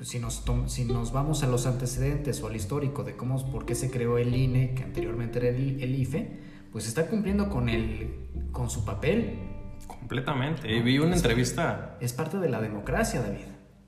si 0.02 0.20
nos, 0.20 0.44
si 0.68 0.86
nos 0.86 1.12
vamos 1.12 1.44
a 1.44 1.48
los 1.48 1.66
antecedentes 1.66 2.42
o 2.42 2.48
al 2.48 2.56
histórico 2.56 3.04
de 3.04 3.16
cómo, 3.16 3.50
por 3.52 3.66
qué 3.66 3.75
se 3.75 3.90
creó 3.90 4.18
el 4.18 4.36
INE, 4.36 4.74
que 4.74 4.84
anteriormente 4.84 5.40
era 5.40 5.50
el, 5.50 5.82
el 5.82 5.96
IFE, 5.96 6.40
pues 6.72 6.88
está 6.88 7.08
cumpliendo 7.08 7.50
con, 7.50 7.70
el, 7.70 8.14
con 8.52 8.70
su 8.70 8.84
papel. 8.84 9.40
Completamente. 9.88 10.82
Vi 10.82 11.00
una 11.00 11.16
entrevista. 11.16 11.98
Es 12.02 12.14
parte 12.14 12.38
de 12.38 12.50
la 12.50 12.60
democracia, 12.62 13.22
David. 13.22 13.46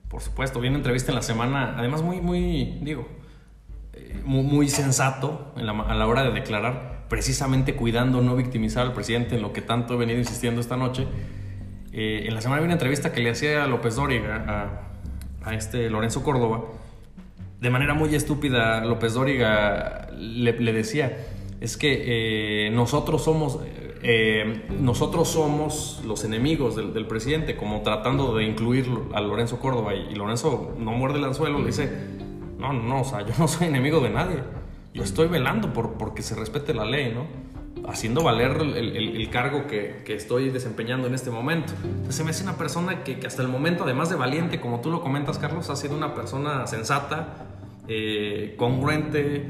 Por 0.08 0.22
supuesto, 0.22 0.60
vi 0.60 0.68
una 0.68 0.78
entrevista 0.78 1.12
en 1.12 1.16
la 1.16 1.22
semana, 1.22 1.74
además 1.76 2.02
muy, 2.02 2.22
muy, 2.22 2.78
digo, 2.80 3.06
eh, 3.92 4.22
muy, 4.24 4.42
muy, 4.42 4.68
sensato 4.68 5.52
a 5.56 5.62
la 5.94 6.06
hora 6.06 6.22
de 6.22 6.30
declarar, 6.30 7.04
precisamente 7.10 7.76
cuidando 7.76 8.22
no 8.22 8.34
victimizar 8.34 8.86
al 8.86 8.94
presidente 8.94 9.36
en 9.36 9.42
lo 9.42 9.52
que 9.52 9.60
tanto 9.60 9.94
he 9.94 9.96
venido 9.98 10.18
insistiendo 10.18 10.62
esta 10.62 10.78
noche. 10.78 11.06
Eh, 11.92 12.24
en 12.26 12.34
la 12.34 12.40
semana 12.40 12.60
vi 12.60 12.66
una 12.66 12.74
entrevista 12.74 13.12
que 13.12 13.20
le 13.20 13.30
hacía 13.30 13.64
a 13.64 13.66
López 13.66 13.96
Dóriga, 13.96 14.44
a, 14.46 14.87
a 15.42 15.54
este 15.54 15.88
Lorenzo 15.90 16.22
Córdoba, 16.22 16.64
de 17.60 17.70
manera 17.70 17.94
muy 17.94 18.14
estúpida, 18.14 18.84
López 18.84 19.14
Dóriga 19.14 20.08
le, 20.16 20.58
le 20.58 20.72
decía, 20.72 21.26
es 21.60 21.76
que 21.76 22.66
eh, 22.66 22.70
nosotros 22.70 23.24
somos 23.24 23.58
eh, 24.02 24.64
nosotros 24.80 25.28
somos 25.28 26.02
los 26.06 26.24
enemigos 26.24 26.76
del, 26.76 27.06
presidente, 27.06 27.56
como 27.56 27.82
tratando 27.82 28.34
de 28.36 28.44
incluir 28.44 28.86
a 29.14 29.20
Lorenzo 29.20 29.58
Córdoba. 29.58 29.94
Y, 29.94 30.14
Lorenzo 30.14 30.74
no 30.78 30.92
muerde 30.92 31.18
el 31.18 31.24
anzuelo, 31.24 31.58
le 31.58 31.66
dice, 31.66 31.90
no, 32.58 32.72
no, 32.72 33.00
o 33.00 33.04
sea, 33.04 33.26
yo 33.26 33.34
no 33.38 33.48
soy 33.48 33.68
enemigo 33.68 34.00
de 34.00 34.10
nadie. 34.10 34.36
Yo 34.94 35.02
estoy 35.02 35.28
velando 35.28 35.72
por 35.72 35.94
porque 35.94 36.22
se 36.22 36.34
respete 36.34 36.74
la 36.74 36.84
ley, 36.84 37.12
¿no? 37.12 37.26
Haciendo 37.88 38.22
valer 38.22 38.58
el, 38.60 39.28
cargo 39.30 39.66
que, 39.66 40.02
estoy 40.06 40.50
desempeñando 40.50 41.06
en 41.06 41.14
este 41.14 41.30
momento. 41.30 41.72
Entonces 41.82 42.16
se 42.16 42.24
me 42.24 42.30
hace 42.30 42.42
una 42.42 42.56
persona 42.56 43.02
que, 43.02 43.18
hasta 43.26 43.42
el 43.42 43.48
momento, 43.48 43.84
además 43.84 44.10
de 44.10 44.16
valiente, 44.16 44.60
como 44.60 44.80
tú 44.80 44.90
lo 44.90 45.00
comentas, 45.00 45.38
Carlos, 45.38 45.70
ha 45.70 45.76
sido 45.76 45.96
una 45.96 46.14
persona 46.14 46.66
sensata, 46.66 47.46
eh, 47.88 48.54
congruente, 48.58 49.46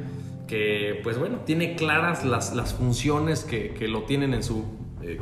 que 0.46 1.00
pues 1.02 1.18
bueno, 1.18 1.38
tiene 1.44 1.76
claras 1.76 2.24
las, 2.24 2.54
las 2.54 2.74
funciones 2.74 3.44
que, 3.44 3.70
que, 3.70 3.88
lo 3.88 4.02
tienen 4.04 4.34
en 4.34 4.42
su... 4.42 4.64
Eh, 5.02 5.20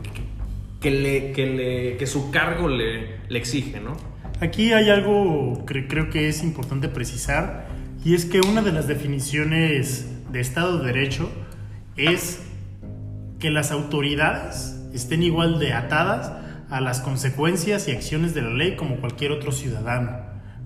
que, 0.80 0.90
le, 0.90 1.32
que, 1.32 1.46
le, 1.46 1.96
que 1.96 2.06
su 2.06 2.30
cargo 2.30 2.68
le, 2.68 3.16
le 3.28 3.38
exige, 3.38 3.80
¿no? 3.80 3.96
Aquí 4.40 4.72
hay 4.72 4.90
algo 4.90 5.64
que 5.66 5.88
creo 5.88 6.10
que 6.10 6.28
es 6.28 6.42
importante 6.42 6.88
precisar 6.88 7.66
y 8.04 8.14
es 8.14 8.26
que 8.26 8.40
una 8.40 8.62
de 8.62 8.70
las 8.70 8.86
definiciones 8.86 10.06
de 10.30 10.40
Estado 10.40 10.78
de 10.78 10.92
Derecho 10.92 11.30
es 11.96 12.45
que 13.38 13.50
las 13.50 13.70
autoridades 13.70 14.80
estén 14.92 15.22
igual 15.22 15.58
de 15.58 15.72
atadas 15.72 16.32
a 16.70 16.80
las 16.80 17.00
consecuencias 17.00 17.88
y 17.88 17.92
acciones 17.92 18.34
de 18.34 18.42
la 18.42 18.50
ley 18.50 18.76
como 18.76 18.96
cualquier 18.96 19.32
otro 19.32 19.52
ciudadano, 19.52 20.18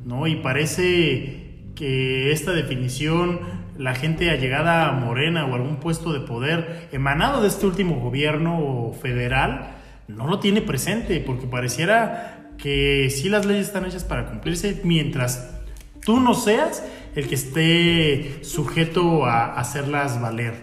¿no? 0.05 0.27
Y 0.27 0.37
parece 0.37 1.51
que 1.75 2.33
esta 2.33 2.53
definición 2.53 3.41
la 3.77 3.95
gente 3.95 4.31
allegada 4.31 4.89
a 4.89 4.93
Morena 4.93 5.47
o 5.47 5.55
algún 5.55 5.77
puesto 5.77 6.13
de 6.13 6.21
poder 6.21 6.89
emanado 6.93 7.41
de 7.41 7.49
este 7.49 7.67
último 7.67 7.99
gobierno 7.99 8.93
federal 9.01 9.77
no 10.07 10.27
lo 10.27 10.39
tiene 10.39 10.61
presente, 10.61 11.21
porque 11.21 11.47
pareciera 11.47 12.51
que 12.59 13.09
sí 13.11 13.31
las 13.31 13.47
leyes 13.47 13.69
están 13.69 13.87
hechas 13.87 14.05
para 14.05 14.27
cumplirse 14.27 14.83
mientras 14.85 15.51
tú 16.05 16.21
no 16.21 16.35
seas 16.35 16.85
el 17.15 17.27
que 17.27 17.35
esté 17.35 18.45
sujeto 18.45 19.25
a 19.25 19.55
hacerlas 19.55 20.21
valer, 20.21 20.55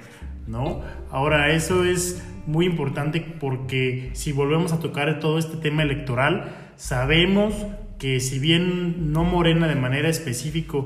¿no? 0.48 0.82
Ahora, 1.12 1.52
eso 1.54 1.84
es 1.84 2.24
muy 2.46 2.66
importante 2.66 3.22
porque 3.40 4.10
si 4.14 4.32
volvemos 4.32 4.72
a 4.72 4.80
tocar 4.80 5.20
todo 5.20 5.38
este 5.38 5.58
tema 5.58 5.84
electoral, 5.84 6.72
sabemos 6.78 7.54
que 8.00 8.20
si 8.20 8.40
bien 8.40 9.12
no 9.12 9.24
Morena 9.24 9.68
de 9.68 9.76
manera 9.76 10.08
específica, 10.08 10.78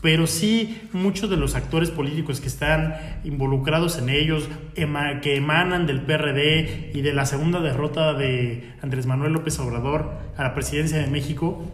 pero 0.00 0.26
sí 0.26 0.80
muchos 0.92 1.28
de 1.28 1.36
los 1.36 1.54
actores 1.54 1.90
políticos 1.90 2.40
que 2.40 2.46
están 2.46 2.94
involucrados 3.24 3.98
en 3.98 4.08
ellos, 4.08 4.48
que 4.74 5.36
emanan 5.36 5.86
del 5.86 6.02
PRD 6.02 6.92
y 6.94 7.02
de 7.02 7.12
la 7.12 7.26
segunda 7.26 7.60
derrota 7.60 8.14
de 8.14 8.72
Andrés 8.82 9.06
Manuel 9.06 9.32
López 9.32 9.58
Obrador 9.58 10.12
a 10.36 10.42
la 10.42 10.54
presidencia 10.54 10.98
de 10.98 11.08
México, 11.08 11.64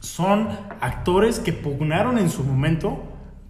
son 0.00 0.48
actores 0.80 1.40
que 1.40 1.52
pugnaron 1.52 2.18
en 2.18 2.30
su 2.30 2.42
momento 2.42 3.02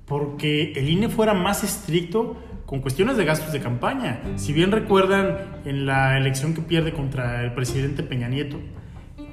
porque 0.06 0.72
el 0.72 0.90
INE 0.90 1.08
fuera 1.08 1.32
más 1.32 1.64
estricto 1.64 2.36
con 2.72 2.80
cuestiones 2.80 3.18
de 3.18 3.26
gastos 3.26 3.52
de 3.52 3.60
campaña. 3.60 4.22
Si 4.36 4.54
bien 4.54 4.72
recuerdan 4.72 5.36
en 5.66 5.84
la 5.84 6.16
elección 6.16 6.54
que 6.54 6.62
pierde 6.62 6.94
contra 6.94 7.44
el 7.44 7.52
presidente 7.52 8.02
Peña 8.02 8.28
Nieto, 8.28 8.58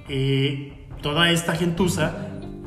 eh, 0.09 0.73
toda 1.01 1.31
esta 1.31 1.55
gentuza 1.55 2.17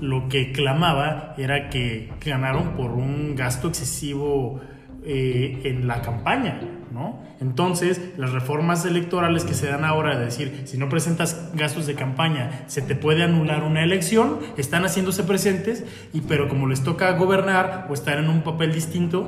lo 0.00 0.31
que 0.31 0.50
clamaba 0.50 1.35
era 1.37 1.69
que 1.69 2.11
ganaron 2.25 2.71
por 2.71 2.93
un 2.93 3.37
gasto 3.37 3.69
excesivo 3.69 4.62
eh, 5.05 5.61
en 5.64 5.87
la 5.87 6.00
campaña, 6.00 6.61
¿no? 6.91 7.21
Entonces, 7.41 8.00
las 8.17 8.31
reformas 8.31 8.87
electorales 8.87 9.45
que 9.45 9.52
se 9.52 9.67
dan 9.67 9.85
ahora, 9.85 10.17
de 10.17 10.26
decir, 10.26 10.62
si 10.64 10.79
no 10.79 10.88
presentas 10.88 11.50
gastos 11.55 11.88
de 11.88 11.97
campaña, 11.97 12.62
se 12.69 12.83
te 12.83 12.95
puede 12.95 13.25
anular 13.25 13.64
una 13.64 13.83
elección, 13.83 14.38
están 14.57 14.85
haciéndose 14.85 15.25
presentes, 15.25 15.85
y 16.12 16.21
pero 16.21 16.49
como 16.49 16.69
les 16.69 16.85
toca 16.85 17.11
gobernar 17.12 17.88
o 17.91 17.95
estar 17.95 18.19
en 18.19 18.29
un 18.29 18.43
papel 18.43 18.73
distinto, 18.73 19.26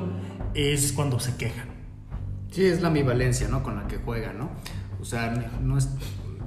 es 0.55 0.91
cuando 0.93 1.19
se 1.19 1.35
quejan. 1.35 1.67
Sí, 2.51 2.65
es 2.65 2.81
la 2.81 2.87
ambivalencia, 2.87 3.47
¿no? 3.47 3.63
Con 3.63 3.75
la 3.75 3.87
que 3.87 3.97
juegan, 3.97 4.37
¿no? 4.37 4.49
O 5.01 5.05
sea, 5.05 5.31
no 5.61 5.77
es 5.77 5.89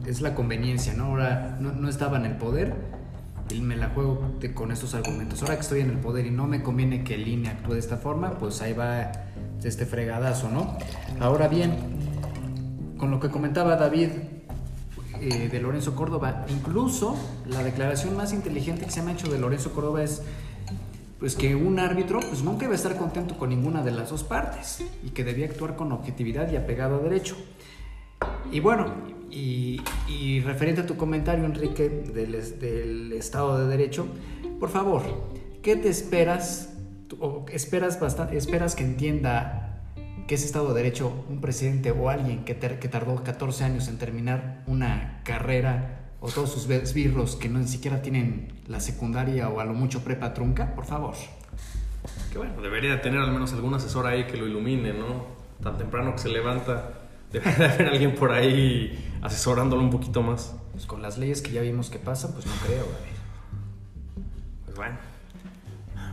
es 0.09 0.23
la 0.23 0.35
conveniencia, 0.35 0.95
¿no? 0.95 1.05
Ahora 1.05 1.59
no, 1.61 1.89
estaba 1.89 2.17
en 2.17 2.25
el 2.25 2.37
poder 2.37 2.75
y 3.51 3.61
me 3.61 3.77
la 3.77 3.91
juego 3.91 4.35
con 4.55 4.73
estos 4.73 4.95
argumentos. 4.95 5.43
Ahora 5.43 5.55
que 5.57 5.61
estoy 5.61 5.81
en 5.81 5.91
el 5.91 5.99
poder 5.99 6.27
y 6.27 6.31
no 6.31 6.47
me 6.47 6.63
conviene 6.63 7.05
que 7.05 7.15
el 7.15 7.29
INE 7.29 7.49
actúe 7.49 7.75
de 7.75 7.79
esta 7.79 7.99
forma, 7.99 8.39
pues 8.39 8.63
ahí 8.63 8.73
va 8.73 9.13
este 9.63 9.87
fregadazo, 9.87 10.51
¿no? 10.51 10.79
Ahora 11.21 11.49
bien, 11.49 11.77
con 12.97 13.11
lo 13.11 13.21
que 13.21 13.29
comentaba 13.29 13.77
David 13.77 14.11
eh, 15.21 15.49
de 15.49 15.61
Lorenzo 15.61 15.95
Córdoba, 15.95 16.47
incluso 16.49 17.17
la 17.47 17.63
declaración 17.63 18.17
más 18.17 18.33
inteligente 18.33 18.87
que 18.87 18.91
se 18.91 19.03
me 19.03 19.11
ha 19.11 19.15
hecho 19.15 19.31
de 19.31 19.39
Lorenzo 19.39 19.73
Córdoba 19.73 20.03
es 20.03 20.23
pues 21.19 21.35
que 21.35 21.55
un 21.55 21.79
árbitro 21.79 22.21
pues 22.21 22.43
nunca 22.43 22.65
iba 22.65 22.75
a 22.75 22.77
estar 22.77 22.97
contento 22.97 23.37
con 23.37 23.51
ninguna 23.51 23.83
de 23.83 23.91
las 23.91 24.11
dos 24.11 24.25
partes 24.25 24.85
y 25.05 25.11
que 25.11 25.25
debía 25.25 25.47
actuar 25.47 25.77
con 25.77 25.93
objetividad 25.93 26.51
y 26.51 26.57
apegado 26.57 26.97
a 26.97 26.99
derecho. 27.01 27.37
Y 28.51 28.61
bueno, 28.61 28.87
y, 29.31 30.41
referente 30.41 30.83
a 30.83 30.87
tu 30.87 30.97
comentario, 30.97 31.45
Enrique, 31.45 31.89
del, 31.89 33.13
Estado 33.13 33.59
de 33.59 33.67
Derecho, 33.67 34.07
por 34.59 34.71
favor, 34.71 35.03
¿qué 35.63 35.77
te 35.77 35.89
esperas? 35.89 36.75
¿Esperas 37.53 38.75
que 38.75 38.85
entienda 38.85 39.65
que 40.27 40.35
es 40.35 40.45
Estado 40.45 40.75
de 40.75 40.83
Derecho 40.83 41.25
un 41.31 41.41
presidente 41.41 41.91
o 41.91 42.11
alguien 42.11 42.45
que, 42.45 42.57
que 42.57 42.89
tardó 42.89 43.23
14 43.23 43.65
años 43.65 43.89
en 43.89 43.99
terminar 43.99 44.63
una 44.67 45.21
carrera 45.25 46.08
o 46.21 46.29
todos 46.29 46.53
sus 46.53 46.69
esbirros 46.69 47.37
que 47.37 47.49
no 47.49 47.59
ni 47.59 47.69
siquiera 47.69 48.03
tienen 48.03 48.53
la 48.67 48.81
secundaria 48.81 49.49
o 49.49 49.61
a 49.61 49.65
lo 49.65 49.75
mucho 49.75 50.03
prepa 50.03 50.35
trunca? 50.35 50.75
Por 50.75 50.85
favor. 50.85 51.15
Que 52.33 52.39
bueno, 52.39 52.61
debería 52.61 53.01
tener 53.01 53.21
al 53.21 53.33
menos 53.33 53.53
algún 53.53 53.75
asesor 53.75 54.07
ahí 54.07 54.27
que 54.27 54.37
lo 54.37 54.47
ilumine, 54.47 54.93
¿no? 54.93 55.27
Tan 55.63 55.77
temprano 55.79 56.13
que 56.13 56.19
se 56.19 56.29
levanta 56.29 56.95
Debe 57.33 57.53
de 57.53 57.65
haber 57.67 57.89
alguien 57.89 58.15
por 58.15 58.33
ahí 58.33 59.19
asesorándolo 59.21 59.83
un 59.83 59.91
poquito 59.91 60.23
más. 60.23 60.57
Pues 60.73 60.87
con 60.87 61.03
las 61.03 61.19
leyes 61.19 61.43
que 61.43 61.51
ya 61.51 61.61
vimos 61.61 61.91
que 61.91 61.99
pasan, 61.99 62.33
pues 62.33 62.47
no 62.47 62.53
creo, 62.65 62.87
Pues 64.65 64.77
bueno. 64.77 64.97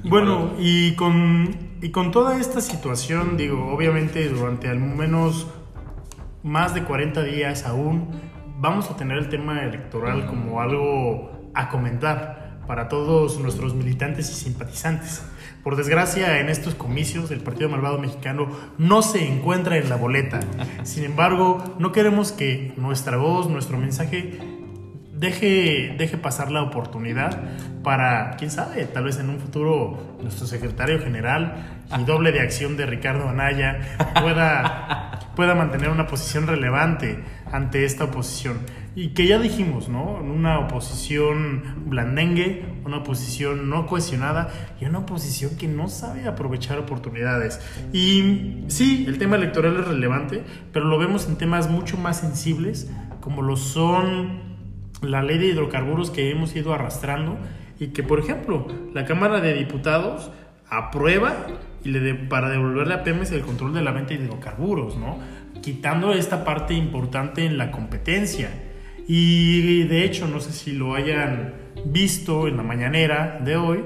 bueno, 0.04 0.54
y 0.60 0.96
con, 0.96 1.56
y 1.82 1.92
con 1.92 2.12
toda 2.12 2.38
esta 2.40 2.60
situación, 2.62 3.38
digo, 3.38 3.74
obviamente 3.74 4.28
durante 4.28 4.68
al 4.68 4.80
menos 4.80 5.48
más 6.44 6.74
de 6.74 6.84
40 6.84 7.24
días 7.24 7.66
aún, 7.66 8.10
vamos 8.66 8.90
a 8.90 8.96
tener 8.98 9.18
el 9.18 9.30
tema 9.30 9.64
electoral 9.64 10.26
como 10.26 10.60
algo 10.60 11.52
a 11.54 11.70
comentar 11.70 12.62
para 12.66 12.88
todos 12.90 13.40
nuestros 13.40 13.76
militantes 13.76 14.32
y 14.32 14.34
simpatizantes. 14.34 15.24
Por 15.64 15.76
desgracia, 15.76 16.40
en 16.40 16.50
estos 16.50 16.74
comicios, 16.74 17.30
el 17.30 17.42
Partido 17.42 17.70
Malvado 17.70 18.00
Mexicano 18.00 18.50
no 18.80 19.04
se 19.04 19.28
encuentra 19.28 19.78
en 19.78 19.88
la 19.88 19.98
boleta. 19.98 20.40
Sin 20.84 21.04
embargo, 21.04 21.76
no 21.78 21.92
queremos 21.92 22.32
que 22.32 22.74
nuestra 22.76 23.18
voz, 23.18 23.50
nuestro 23.50 23.78
mensaje 23.78 24.40
deje, 25.14 25.94
deje 25.98 26.18
pasar 26.18 26.52
la 26.52 26.64
oportunidad 26.64 27.44
para, 27.84 28.36
quién 28.38 28.50
sabe, 28.50 28.86
tal 28.86 29.04
vez 29.04 29.20
en 29.20 29.30
un 29.30 29.40
futuro 29.40 30.18
nuestro 30.24 30.48
secretario 30.48 31.00
general 31.00 31.84
y 32.00 32.04
doble 32.04 32.32
de 32.32 32.42
acción 32.42 32.78
de 32.78 32.88
Ricardo 32.88 33.30
Anaya 33.30 33.80
pueda, 34.22 35.20
pueda 35.36 35.54
mantener 35.54 35.90
una 35.90 36.08
posición 36.08 36.48
relevante 36.48 37.24
ante 37.56 37.86
esta 37.86 38.06
oposición. 38.06 38.58
Y 38.96 39.10
que 39.10 39.28
ya 39.28 39.40
dijimos, 39.40 39.90
¿no? 39.90 40.04
Una 40.04 40.60
oposición 40.60 41.64
blandengue, 41.86 42.66
una 42.86 42.98
oposición 42.98 43.70
no 43.70 43.88
cohesionada 43.88 44.50
y 44.80 44.86
una 44.86 45.00
oposición 45.00 45.58
que 45.58 45.68
no 45.68 45.90
sabe 45.90 46.28
aprovechar 46.28 46.80
oportunidades. 46.80 47.60
Y 47.92 48.64
sí, 48.68 49.06
el 49.08 49.18
tema 49.18 49.36
electoral 49.36 49.78
es 49.80 49.88
relevante, 49.88 50.44
pero 50.72 50.86
lo 50.86 50.98
vemos 50.98 51.28
en 51.28 51.38
temas 51.38 51.70
mucho 51.70 51.98
más 51.98 52.20
sensibles, 52.20 52.90
como 53.22 53.42
lo 53.42 53.58
son 53.58 54.56
la 55.02 55.24
ley 55.24 55.38
de 55.38 55.48
hidrocarburos 55.48 56.12
que 56.12 56.32
hemos 56.32 56.56
ido 56.56 56.74
arrastrando 56.74 57.38
y 57.80 57.88
que, 57.88 58.04
por 58.04 58.20
ejemplo, 58.20 58.68
la 58.94 59.06
Cámara 59.06 59.42
de 59.42 59.54
Diputados 59.54 60.32
aprueba 60.70 61.48
y 61.84 61.90
le 61.90 62.00
de, 62.00 62.16
para 62.16 62.50
devolverle 62.50 62.94
a 62.94 63.04
Pemex 63.04 63.32
el 63.32 63.42
control 63.42 63.74
de 63.74 63.82
la 63.82 63.92
venta 63.92 64.14
de 64.14 64.24
hidrocarburos, 64.24 64.98
¿no? 64.98 65.20
Quitando 65.66 66.14
esta 66.14 66.46
parte 66.46 66.76
importante 66.76 67.44
en 67.44 67.58
la 67.58 67.72
competencia. 67.72 68.52
Y 69.08 69.82
de 69.86 70.06
hecho, 70.06 70.28
no 70.28 70.40
sé 70.40 70.52
si 70.52 70.74
lo 70.74 70.94
hayan 70.94 71.56
visto 71.86 72.48
en 72.48 72.56
la 72.56 72.62
mañanera 72.62 73.40
de 73.44 73.58
hoy, 73.58 73.80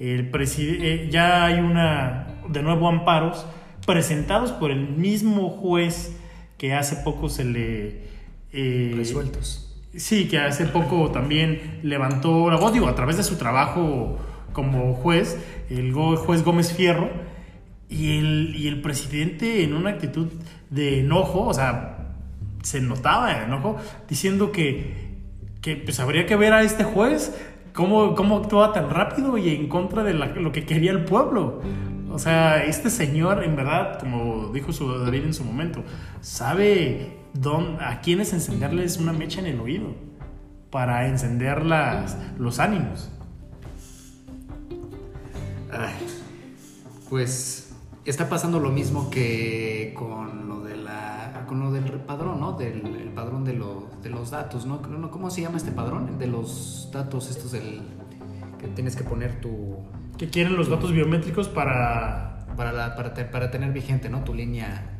el 0.00 0.30
eh, 0.32 1.08
ya 1.10 1.44
hay 1.44 1.60
una, 1.60 2.40
de 2.48 2.62
nuevo, 2.62 2.88
amparos 2.88 3.44
presentados 3.84 4.52
por 4.52 4.70
el 4.70 4.88
mismo 4.88 5.50
juez 5.50 6.18
que 6.56 6.72
hace 6.72 6.96
poco 6.96 7.28
se 7.28 7.44
le... 7.44 8.04
Eh, 8.54 8.94
Resueltos. 8.96 9.78
Sí, 9.94 10.28
que 10.28 10.38
hace 10.38 10.64
poco 10.64 11.10
también 11.10 11.80
levantó 11.82 12.48
la 12.48 12.56
voz, 12.56 12.72
digo, 12.72 12.88
a 12.88 12.94
través 12.94 13.18
de 13.18 13.22
su 13.22 13.36
trabajo 13.36 14.18
como 14.54 14.94
juez, 14.94 15.36
el 15.68 15.92
juez 15.92 16.42
Gómez 16.42 16.72
Fierro, 16.72 17.10
y 17.90 18.18
el, 18.18 18.54
y 18.56 18.68
el 18.68 18.80
presidente 18.80 19.62
en 19.62 19.74
una 19.74 19.90
actitud 19.90 20.28
de 20.70 21.00
enojo, 21.00 21.46
o 21.46 21.54
sea, 21.54 21.98
se 22.62 22.80
notaba 22.80 23.32
el 23.32 23.44
enojo, 23.44 23.76
diciendo 24.08 24.52
que, 24.52 25.16
que 25.60 25.76
pues 25.76 26.00
habría 26.00 26.26
que 26.26 26.36
ver 26.36 26.52
a 26.52 26.62
este 26.62 26.84
juez 26.84 27.34
cómo, 27.72 28.14
cómo 28.14 28.38
actuaba 28.38 28.72
tan 28.72 28.90
rápido 28.90 29.38
y 29.38 29.50
en 29.50 29.68
contra 29.68 30.02
de 30.04 30.14
lo 30.14 30.52
que 30.52 30.66
quería 30.66 30.90
el 30.90 31.04
pueblo. 31.04 31.62
O 32.10 32.18
sea, 32.18 32.64
este 32.64 32.90
señor, 32.90 33.44
en 33.44 33.54
verdad, 33.54 33.98
como 34.00 34.50
dijo 34.52 34.72
su 34.72 34.98
David 34.98 35.24
en 35.24 35.34
su 35.34 35.44
momento, 35.44 35.84
sabe 36.20 37.18
dónde, 37.34 37.84
a 37.84 38.00
quiénes 38.00 38.32
encenderles 38.32 38.96
una 38.96 39.12
mecha 39.12 39.40
en 39.40 39.46
el 39.46 39.60
oído 39.60 39.94
para 40.70 41.06
encender 41.06 41.64
las, 41.64 42.16
los 42.38 42.58
ánimos. 42.58 43.10
pues 47.08 47.67
está 48.10 48.28
pasando 48.28 48.58
lo 48.58 48.70
mismo 48.70 49.10
que 49.10 49.92
con 49.96 50.48
lo 50.48 50.60
de 50.60 50.76
la 50.76 51.44
con 51.46 51.60
lo 51.60 51.72
del 51.72 51.84
padrón, 51.84 52.40
¿no? 52.40 52.52
Del 52.52 53.10
padrón 53.14 53.44
de, 53.44 53.52
de, 54.02 54.10
los 54.10 54.30
datos, 54.30 54.66
¿no? 54.66 54.80
¿Cómo 55.10 55.30
se 55.30 55.42
llama 55.42 55.56
este 55.56 55.72
padrón? 55.72 56.18
De 56.18 56.26
los 56.26 56.90
datos 56.92 57.30
estos 57.30 57.52
del 57.52 57.82
que 58.58 58.68
tienes 58.68 58.96
que 58.96 59.04
poner 59.04 59.40
tu 59.40 59.76
que 60.16 60.28
quieren 60.28 60.56
los 60.56 60.68
datos 60.68 60.92
biométricos 60.92 61.48
para 61.48 62.46
para, 62.56 62.96
para, 62.96 63.30
para 63.30 63.50
tener 63.50 63.72
vigente, 63.72 64.08
¿no? 64.08 64.24
Tu 64.24 64.34
línea 64.34 64.98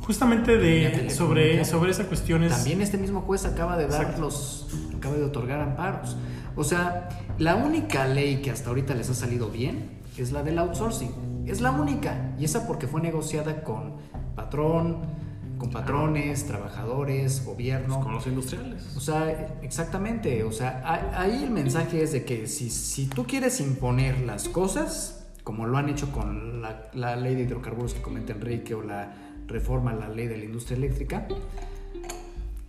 Justamente 0.00 0.56
de 0.56 1.10
sobre, 1.10 1.64
sobre 1.64 1.90
esa 1.90 2.04
cuestión 2.06 2.46
También 2.48 2.80
este 2.80 2.98
mismo 2.98 3.20
juez 3.20 3.44
acaba 3.44 3.76
de 3.76 3.86
dar 3.86 4.18
los 4.18 4.66
acaba 4.96 5.16
de 5.16 5.24
otorgar 5.24 5.60
amparos. 5.60 6.16
O 6.56 6.64
sea, 6.64 7.08
la 7.38 7.54
única 7.56 8.06
ley 8.06 8.42
que 8.42 8.50
hasta 8.50 8.70
ahorita 8.70 8.94
les 8.94 9.08
ha 9.08 9.14
salido 9.14 9.50
bien 9.50 10.00
es 10.16 10.32
la 10.32 10.42
del 10.42 10.58
outsourcing. 10.58 11.29
Es 11.46 11.60
la 11.60 11.70
única. 11.70 12.34
Y 12.38 12.44
esa 12.44 12.66
porque 12.66 12.86
fue 12.86 13.00
negociada 13.00 13.62
con 13.62 13.94
patrón, 14.34 14.98
con 15.58 15.70
patrones, 15.70 16.46
trabajadores, 16.46 17.44
gobierno. 17.44 17.94
Pues 17.94 18.04
con 18.04 18.14
los 18.14 18.26
industriales. 18.26 18.96
O 18.96 19.00
sea, 19.00 19.58
exactamente. 19.62 20.42
O 20.44 20.52
sea, 20.52 20.82
ahí 21.14 21.44
el 21.44 21.50
mensaje 21.50 22.02
es 22.02 22.12
de 22.12 22.24
que 22.24 22.46
si, 22.46 22.70
si 22.70 23.06
tú 23.06 23.26
quieres 23.26 23.60
imponer 23.60 24.20
las 24.20 24.48
cosas, 24.48 25.26
como 25.44 25.66
lo 25.66 25.76
han 25.76 25.88
hecho 25.88 26.10
con 26.12 26.62
la, 26.62 26.88
la 26.94 27.16
ley 27.16 27.34
de 27.34 27.42
hidrocarburos 27.42 27.94
que 27.94 28.02
comenta 28.02 28.32
Enrique 28.32 28.74
o 28.74 28.82
la 28.82 29.12
reforma 29.46 29.90
a 29.90 29.94
la 29.94 30.08
ley 30.08 30.28
de 30.28 30.38
la 30.38 30.44
industria 30.44 30.76
eléctrica, 30.76 31.26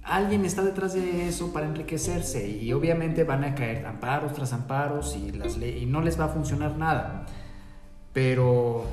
alguien 0.04 0.46
está 0.46 0.64
detrás 0.64 0.94
de 0.94 1.28
eso 1.28 1.54
para 1.54 1.68
enriquecerse 1.68 2.48
y 2.48 2.74
obviamente 2.74 3.24
van 3.24 3.44
a 3.44 3.56
caer 3.56 3.86
amparos 3.86 4.34
tras 4.34 4.52
amparos 4.52 5.16
y, 5.16 5.32
las 5.32 5.58
y 5.58 5.86
no 5.86 6.02
les 6.02 6.20
va 6.20 6.26
a 6.26 6.30
funcionar 6.30 6.78
nada. 6.78 7.26
Pero 8.14 8.86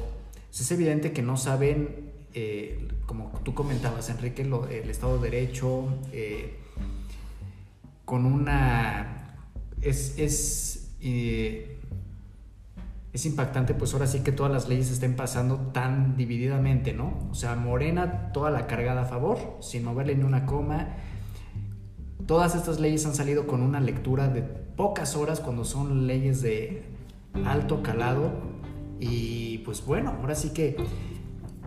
es 0.51 0.71
evidente 0.71 1.13
que 1.13 1.23
no 1.23 1.37
saben, 1.37 2.11
eh, 2.35 2.89
como 3.07 3.33
tú 3.45 3.55
comentabas, 3.55 4.11
Enrique, 4.11 4.43
el 4.43 4.91
Estado 4.91 5.19
de 5.19 5.31
Derecho, 5.31 5.87
eh, 6.13 6.57
con 8.05 8.27
una... 8.27 9.37
es, 9.83 10.19
es 10.19 10.95
eh, 11.01 11.79
es 13.13 13.27
impactante, 13.27 13.75
pues 13.75 13.95
ahora 13.95 14.07
sí 14.07 14.21
que 14.21 14.33
todas 14.33 14.53
las 14.53 14.69
leyes 14.69 14.91
estén 14.91 15.17
pasando 15.17 15.57
tan 15.73 16.17
divididamente, 16.17 16.93
¿no? 16.93 17.15
O 17.31 17.35
sea, 17.35 17.55
Morena 17.57 18.33
toda 18.33 18.51
la 18.51 18.67
cargada 18.67 19.03
a 19.03 19.05
favor, 19.07 19.39
sin 19.61 19.85
moverle 19.85 20.15
ni 20.15 20.25
una 20.25 20.47
coma. 20.47 20.89
Todas 22.27 22.55
estas 22.55 22.79
leyes 22.79 23.07
han 23.07 23.15
salido 23.15 23.47
con 23.47 23.63
una 23.63 23.81
lectura 23.81 24.29
de 24.29 24.43
pocas 24.43 25.17
horas 25.17 25.41
cuando 25.41 25.65
son 25.65 26.07
leyes 26.07 26.43
de 26.43 26.83
alto 27.47 27.83
calado. 27.83 28.58
Y 29.01 29.59
pues 29.59 29.85
bueno, 29.85 30.15
ahora 30.21 30.35
sí 30.35 30.51
que 30.51 30.77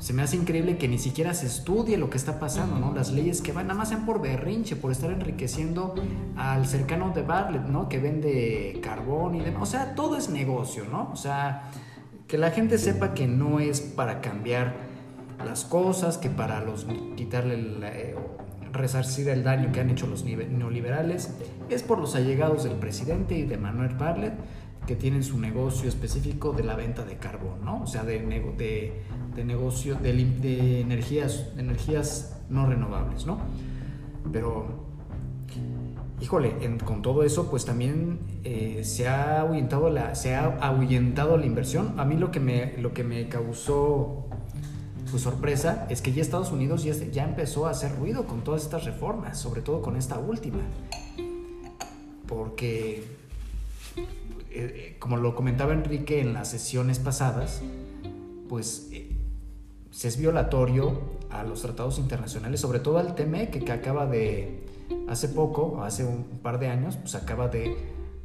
se 0.02 0.14
me 0.14 0.24
hace 0.24 0.36
increíble 0.36 0.78
que 0.78 0.88
ni 0.88 0.98
siquiera 0.98 1.34
se 1.36 1.46
estudie 1.46 1.96
lo 1.96 2.10
que 2.10 2.18
está 2.18 2.40
pasando, 2.40 2.80
¿no? 2.80 2.92
Las 2.92 3.12
leyes 3.12 3.42
que 3.42 3.52
van 3.52 3.68
nada 3.68 3.78
más 3.78 3.90
sean 3.90 4.06
por 4.06 4.20
berrinche, 4.20 4.76
por 4.76 4.92
estar 4.92 5.12
enriqueciendo 5.12 5.94
al 6.36 6.66
cercano 6.66 7.12
de 7.12 7.22
Bartlett, 7.22 7.68
¿no? 7.68 7.88
Que 7.88 8.00
vende 8.00 8.80
carbón 8.82 9.36
y 9.36 9.42
demás. 9.42 9.62
O 9.62 9.66
sea, 9.68 9.94
todo 9.94 10.18
es 10.18 10.30
negocio, 10.30 10.86
¿no? 10.92 11.12
O 11.14 11.16
sea, 11.16 11.70
que 12.28 12.40
la 12.40 12.50
gente 12.50 12.80
sepa 12.80 13.14
que 13.14 13.28
no 13.28 13.60
es 13.60 13.80
para 13.80 14.22
cambiar 14.22 14.74
las 15.46 15.66
cosas, 15.66 16.18
que 16.18 16.30
para 16.30 16.62
los 16.62 16.88
quitarle 17.16 17.54
el, 17.54 17.84
eh, 17.84 18.16
resarcir 18.74 19.30
el 19.30 19.44
daño 19.44 19.72
que 19.72 19.82
han 19.82 19.90
hecho 19.90 20.08
los 20.08 20.24
neoliberales, 20.24 21.36
es 21.70 21.84
por 21.84 22.00
los 22.00 22.16
allegados 22.16 22.64
del 22.64 22.74
presidente 22.74 23.38
y 23.38 23.44
de 23.44 23.58
Manuel 23.58 23.96
Bartlett 23.96 24.34
que 24.86 24.96
tienen 24.96 25.24
su 25.24 25.40
negocio 25.40 25.88
específico 25.88 26.54
de 26.54 26.64
la 26.64 26.76
venta 26.76 27.06
de 27.06 27.18
carbón, 27.18 27.64
¿no? 27.64 27.84
O 27.84 27.88
sea, 27.88 28.04
de, 28.04 28.20
de, 28.20 28.94
de 29.36 29.46
negocio, 29.46 29.96
de, 29.96 30.14
de, 30.14 30.82
energías, 30.82 31.50
energías 31.58 32.42
no 32.50 32.66
renovables, 32.66 33.26
¿no? 33.26 33.40
Pero, 34.32 34.66
híjole, 36.20 36.56
con 36.84 37.02
todo 37.02 37.24
eso, 37.24 37.50
pues 37.50 37.66
también 37.66 38.20
eh, 38.44 38.82
se, 38.84 39.08
ha 39.08 39.42
ahuyentado 39.42 39.90
la, 39.90 40.16
se 40.16 40.36
ha 40.36 40.58
ahuyentado 40.60 41.38
la 41.38 41.46
inversión. 41.46 42.00
A 42.00 42.06
mí 42.06 42.18
lo 42.18 42.32
que 42.32 42.40
me, 42.40 42.78
lo 42.78 42.94
que 42.94 43.04
me 43.04 43.30
causó 43.30 44.26
pues, 45.12 45.22
sorpresa 45.22 45.86
es 45.90 46.02
que 46.02 46.12
ya 46.12 46.22
Estados 46.22 46.52
Unidos 46.52 46.84
ya, 46.84 46.94
ya 46.94 47.24
empezó 47.24 47.68
a 47.68 47.72
hacer 47.72 47.96
ruido 47.98 48.26
con 48.26 48.44
todas 48.44 48.64
estas 48.64 48.86
reformas, 48.86 49.38
sobre 49.38 49.62
todo 49.62 49.82
con 49.82 49.96
esta 49.96 50.18
última. 50.18 50.60
Porque 52.28 53.04
eh, 54.54 54.96
como 55.00 55.18
lo 55.18 55.36
comentaba 55.36 55.74
Enrique 55.74 56.22
en 56.22 56.34
las 56.34 56.50
sesiones 56.50 57.00
pasadas, 57.00 57.62
pues 58.50 58.90
eh, 58.92 59.16
se 59.92 60.08
es 60.08 60.18
violatorio 60.18 61.00
a 61.30 61.44
los 61.44 61.62
tratados 61.62 62.00
internacionales, 62.00 62.60
sobre 62.60 62.80
todo 62.80 62.98
al 62.98 63.16
TME 63.16 63.50
que 63.50 63.72
acaba 63.72 64.06
de, 64.06 64.66
hace 65.08 65.30
poco, 65.30 65.84
hace 65.84 66.04
un 66.04 66.24
par 66.42 66.60
de 66.60 66.68
años, 66.68 66.98
pues 66.98 67.16
acaba 67.16 67.48
de 67.48 67.78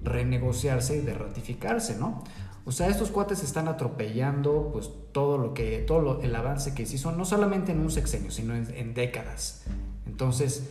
renegociarse 0.03 0.97
y 0.97 1.01
de 1.01 1.15
ratificarse, 1.15 1.97
¿no? 1.97 2.23
O 2.65 2.73
sea, 2.73 2.89
estos 2.89 3.12
cuates 3.12 3.45
están 3.45 3.69
atropellando 3.69 4.71
pues 4.73 4.91
todo 5.12 5.39
lo 5.39 5.55
que, 5.55 5.79
todo 5.87 6.21
el 6.21 6.35
avance 6.35 6.75
que 6.75 6.85
se 6.85 6.97
hizo, 6.97 7.12
no 7.12 7.25
solamente 7.25 7.71
en 7.71 7.79
un 7.79 7.93
sexenio, 7.93 8.33
sino 8.33 8.57
en, 8.57 8.93
décadas. 8.93 9.62
Entonces, 10.05 10.69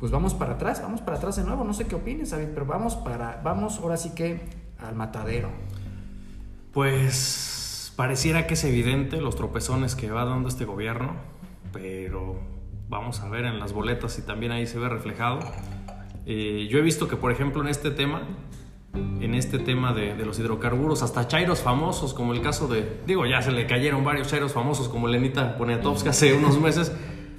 pues 0.00 0.10
vamos 0.10 0.32
para 0.32 0.54
atrás, 0.54 0.80
vamos 0.80 1.02
para 1.02 1.18
atrás 1.18 1.36
de 1.36 1.44
nuevo, 1.44 1.62
no 1.64 1.74
sé 1.74 1.86
qué 1.86 1.94
opines, 1.94 2.30
pero 2.32 2.64
vamos 2.64 2.96
para, 2.96 3.42
vamos 3.44 3.78
ahora 3.80 3.98
sí 3.98 4.10
que 4.14 4.40
al 4.78 4.94
matadero? 4.94 5.50
Pues 6.72 7.92
pareciera 7.96 8.46
que 8.46 8.54
es 8.54 8.64
evidente 8.64 9.20
los 9.20 9.36
tropezones 9.36 9.94
que 9.94 10.10
va 10.10 10.24
dando 10.24 10.48
este 10.48 10.64
gobierno, 10.64 11.16
pero 11.72 12.38
vamos 12.88 13.20
a 13.20 13.28
ver 13.28 13.46
en 13.46 13.58
las 13.58 13.72
boletas 13.72 14.18
y 14.18 14.22
también 14.22 14.52
ahí 14.52 14.66
se 14.66 14.78
ve 14.78 14.88
reflejado. 14.88 15.40
Eh, 16.26 16.68
yo 16.70 16.78
he 16.78 16.82
visto 16.82 17.08
que, 17.08 17.16
por 17.16 17.32
ejemplo, 17.32 17.62
en 17.62 17.68
este 17.68 17.90
tema, 17.90 18.22
en 18.94 19.34
este 19.34 19.58
tema 19.58 19.92
de, 19.92 20.14
los 20.24 20.38
hidrocarburos, 20.38 21.02
hasta 21.02 21.26
chairos 21.28 21.60
famosos, 21.60 22.14
como 22.14 22.32
el 22.32 22.42
caso 22.42 22.68
de, 22.68 23.00
digo, 23.06 23.26
ya 23.26 23.40
se 23.42 23.52
le 23.52 23.66
cayeron 23.66 24.04
varios 24.04 24.28
chairos 24.28 24.52
famosos, 24.52 24.88
como 24.88 25.08
Lenita 25.08 25.56
Poniatowska 25.56 26.10
hace 26.10 26.34
unos 26.34 26.60
meses, 26.60 26.92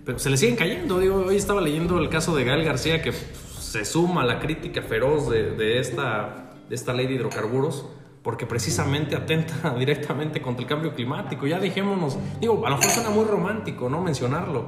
pero 0.05 0.19
se 0.19 0.29
le 0.29 0.37
siguen 0.37 0.55
cayendo. 0.55 0.99
Digo, 0.99 1.25
hoy 1.27 1.35
estaba 1.35 1.61
leyendo 1.61 1.99
el 1.99 2.09
caso 2.09 2.35
de 2.35 2.43
Gael 2.43 2.63
García, 2.63 3.01
que 3.01 3.11
se 3.11 3.85
suma 3.85 4.21
a 4.21 4.25
la 4.25 4.39
crítica 4.39 4.81
feroz 4.81 5.29
de, 5.29 5.51
de 5.51 5.79
esta 5.79 6.46
de 6.69 6.75
esta 6.75 6.93
ley 6.93 7.07
de 7.07 7.13
hidrocarburos 7.13 7.85
porque 8.27 8.45
precisamente 8.45 9.15
atenta 9.15 9.73
directamente 9.79 10.41
contra 10.41 10.63
el 10.63 10.67
cambio 10.67 10.93
climático. 10.93 11.47
Ya 11.47 11.59
dejémonos, 11.59 12.17
digo, 12.41 12.65
a 12.65 12.69
lo 12.69 12.75
mejor 12.75 12.91
suena 12.91 13.09
muy 13.09 13.23
romántico, 13.23 13.89
¿no? 13.89 14.01
Mencionarlo, 14.01 14.65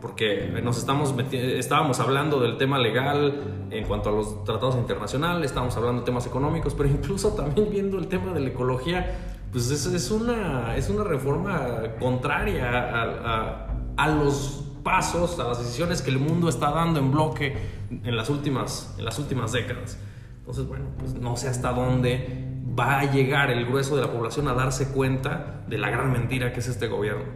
porque 0.00 0.50
nos 0.62 0.78
estamos 0.78 1.14
estábamos 1.30 2.00
hablando 2.00 2.40
del 2.40 2.56
tema 2.56 2.78
legal 2.78 3.66
en 3.70 3.84
cuanto 3.84 4.08
a 4.08 4.12
los 4.12 4.44
tratados 4.44 4.76
internacionales, 4.76 5.50
estábamos 5.50 5.76
hablando 5.76 6.00
de 6.00 6.06
temas 6.06 6.26
económicos, 6.26 6.72
pero 6.74 6.88
incluso 6.88 7.34
también 7.34 7.70
viendo 7.70 7.98
el 7.98 8.08
tema 8.08 8.32
de 8.32 8.40
la 8.40 8.48
ecología, 8.48 9.14
pues 9.52 9.70
es, 9.70 9.84
es 9.84 10.10
una, 10.10 10.74
es 10.76 10.88
una 10.88 11.04
reforma 11.04 11.82
contraria 12.00 12.66
a, 12.66 13.76
a, 13.94 14.08
los 14.08 14.64
pasos, 14.82 15.38
a 15.38 15.48
las 15.48 15.58
decisiones 15.58 16.00
que 16.00 16.08
el 16.08 16.18
mundo 16.18 16.48
está 16.48 16.70
dando 16.70 16.98
en 16.98 17.12
bloque 17.12 17.54
en 17.90 18.16
las 18.16 18.30
últimas, 18.30 18.94
en 18.96 19.04
las 19.04 19.18
últimas 19.18 19.52
décadas. 19.52 19.98
Entonces, 20.42 20.66
bueno, 20.66 20.86
pues 20.98 21.14
no 21.14 21.36
sé 21.36 21.46
hasta 21.48 21.72
dónde 21.72 22.48
va 22.76 22.98
a 22.98 23.12
llegar 23.12 23.48
el 23.52 23.64
grueso 23.64 23.94
de 23.94 24.02
la 24.02 24.12
población 24.12 24.48
a 24.48 24.54
darse 24.54 24.88
cuenta 24.88 25.62
de 25.68 25.78
la 25.78 25.88
gran 25.88 26.10
mentira 26.10 26.52
que 26.52 26.58
es 26.58 26.66
este 26.66 26.88
gobierno. 26.88 27.26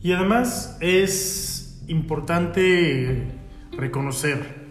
Y 0.00 0.12
además 0.12 0.78
es 0.80 1.84
importante 1.86 3.28
reconocer, 3.72 4.64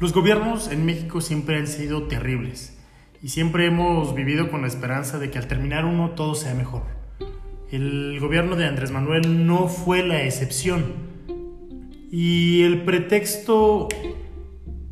los 0.00 0.14
gobiernos 0.14 0.70
en 0.70 0.86
México 0.86 1.20
siempre 1.20 1.58
han 1.58 1.66
sido 1.66 2.04
terribles 2.04 2.78
y 3.22 3.28
siempre 3.28 3.66
hemos 3.66 4.14
vivido 4.14 4.50
con 4.50 4.62
la 4.62 4.68
esperanza 4.68 5.18
de 5.18 5.30
que 5.30 5.36
al 5.36 5.46
terminar 5.46 5.84
uno 5.84 6.12
todo 6.12 6.34
sea 6.34 6.54
mejor. 6.54 6.84
El 7.70 8.18
gobierno 8.18 8.56
de 8.56 8.64
Andrés 8.64 8.92
Manuel 8.92 9.46
no 9.46 9.68
fue 9.68 10.02
la 10.06 10.22
excepción 10.22 10.94
y 12.10 12.62
el 12.62 12.84
pretexto 12.84 13.88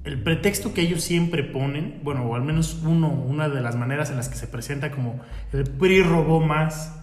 el 0.06 0.22
pretexto 0.22 0.72
que 0.72 0.82
ellos 0.82 1.02
siempre 1.02 1.42
ponen, 1.42 2.00
bueno, 2.04 2.24
o 2.24 2.36
al 2.36 2.42
menos 2.42 2.80
uno, 2.84 3.08
una 3.08 3.48
de 3.48 3.60
las 3.60 3.74
maneras 3.74 4.10
en 4.10 4.16
las 4.16 4.28
que 4.28 4.36
se 4.36 4.46
presenta 4.46 4.92
como 4.92 5.20
el 5.52 5.64
PRI 5.64 6.02
robó 6.02 6.40
más, 6.40 6.96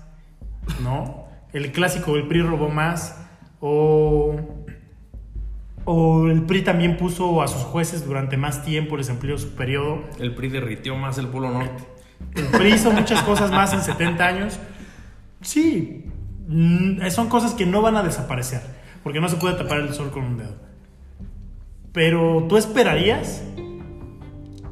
¿no? 0.81 1.27
El 1.51 1.73
clásico, 1.73 2.15
el 2.15 2.27
PRI 2.27 2.41
robó 2.41 2.69
más, 2.69 3.21
o, 3.59 4.35
o 5.83 6.27
el 6.27 6.43
PRI 6.43 6.61
también 6.61 6.95
puso 6.95 7.41
a 7.41 7.47
sus 7.49 7.61
jueces 7.63 8.05
durante 8.05 8.37
más 8.37 8.63
tiempo, 8.63 8.95
les 8.95 9.09
amplió 9.09 9.37
su 9.37 9.53
periodo. 9.53 10.03
El 10.17 10.33
PRI 10.33 10.47
derritió 10.47 10.95
más 10.95 11.17
el 11.17 11.27
Polo 11.27 11.51
Norte. 11.51 11.83
El 12.35 12.45
PRI 12.45 12.73
hizo 12.73 12.91
muchas 12.91 13.21
cosas 13.23 13.51
más 13.51 13.73
en 13.73 13.81
70 13.81 14.25
años. 14.25 14.59
Sí, 15.41 16.05
mm, 16.47 17.05
son 17.09 17.27
cosas 17.27 17.53
que 17.53 17.65
no 17.65 17.81
van 17.81 17.97
a 17.97 18.03
desaparecer, 18.03 18.61
porque 19.03 19.19
no 19.19 19.27
se 19.27 19.35
puede 19.35 19.57
tapar 19.57 19.81
el 19.81 19.93
sol 19.93 20.09
con 20.11 20.23
un 20.23 20.37
dedo. 20.37 20.72
Pero 21.93 22.45
tú 22.49 22.57
esperarías 22.57 23.43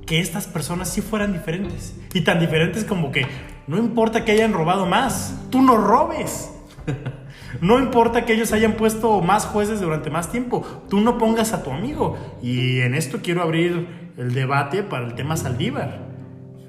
que 0.06 0.20
estas 0.20 0.48
personas 0.48 0.90
sí 0.90 1.02
fueran 1.02 1.32
diferentes. 1.32 1.98
Y 2.14 2.22
tan 2.22 2.40
diferentes 2.40 2.84
como 2.84 3.12
que 3.12 3.26
no 3.68 3.78
importa 3.78 4.26
que 4.26 4.34
hayan 4.34 4.52
robado 4.52 4.86
más, 4.86 5.48
tú 5.50 5.62
no 5.62 5.78
robes. 5.78 6.52
No 7.60 7.80
importa 7.80 8.26
que 8.26 8.34
ellos 8.34 8.54
hayan 8.54 8.74
puesto 8.74 9.20
más 9.22 9.46
jueces 9.46 9.82
durante 9.82 10.10
más 10.10 10.32
tiempo, 10.32 10.66
tú 10.90 11.02
no 11.02 11.18
pongas 11.18 11.52
a 11.52 11.64
tu 11.64 11.72
amigo. 11.72 12.18
Y 12.42 12.80
en 12.80 12.96
esto 12.96 13.20
quiero 13.22 13.42
abrir 13.44 14.14
el 14.18 14.34
debate 14.34 14.84
para 14.84 15.06
el 15.06 15.16
tema 15.16 15.36
Saldívar, 15.36 16.00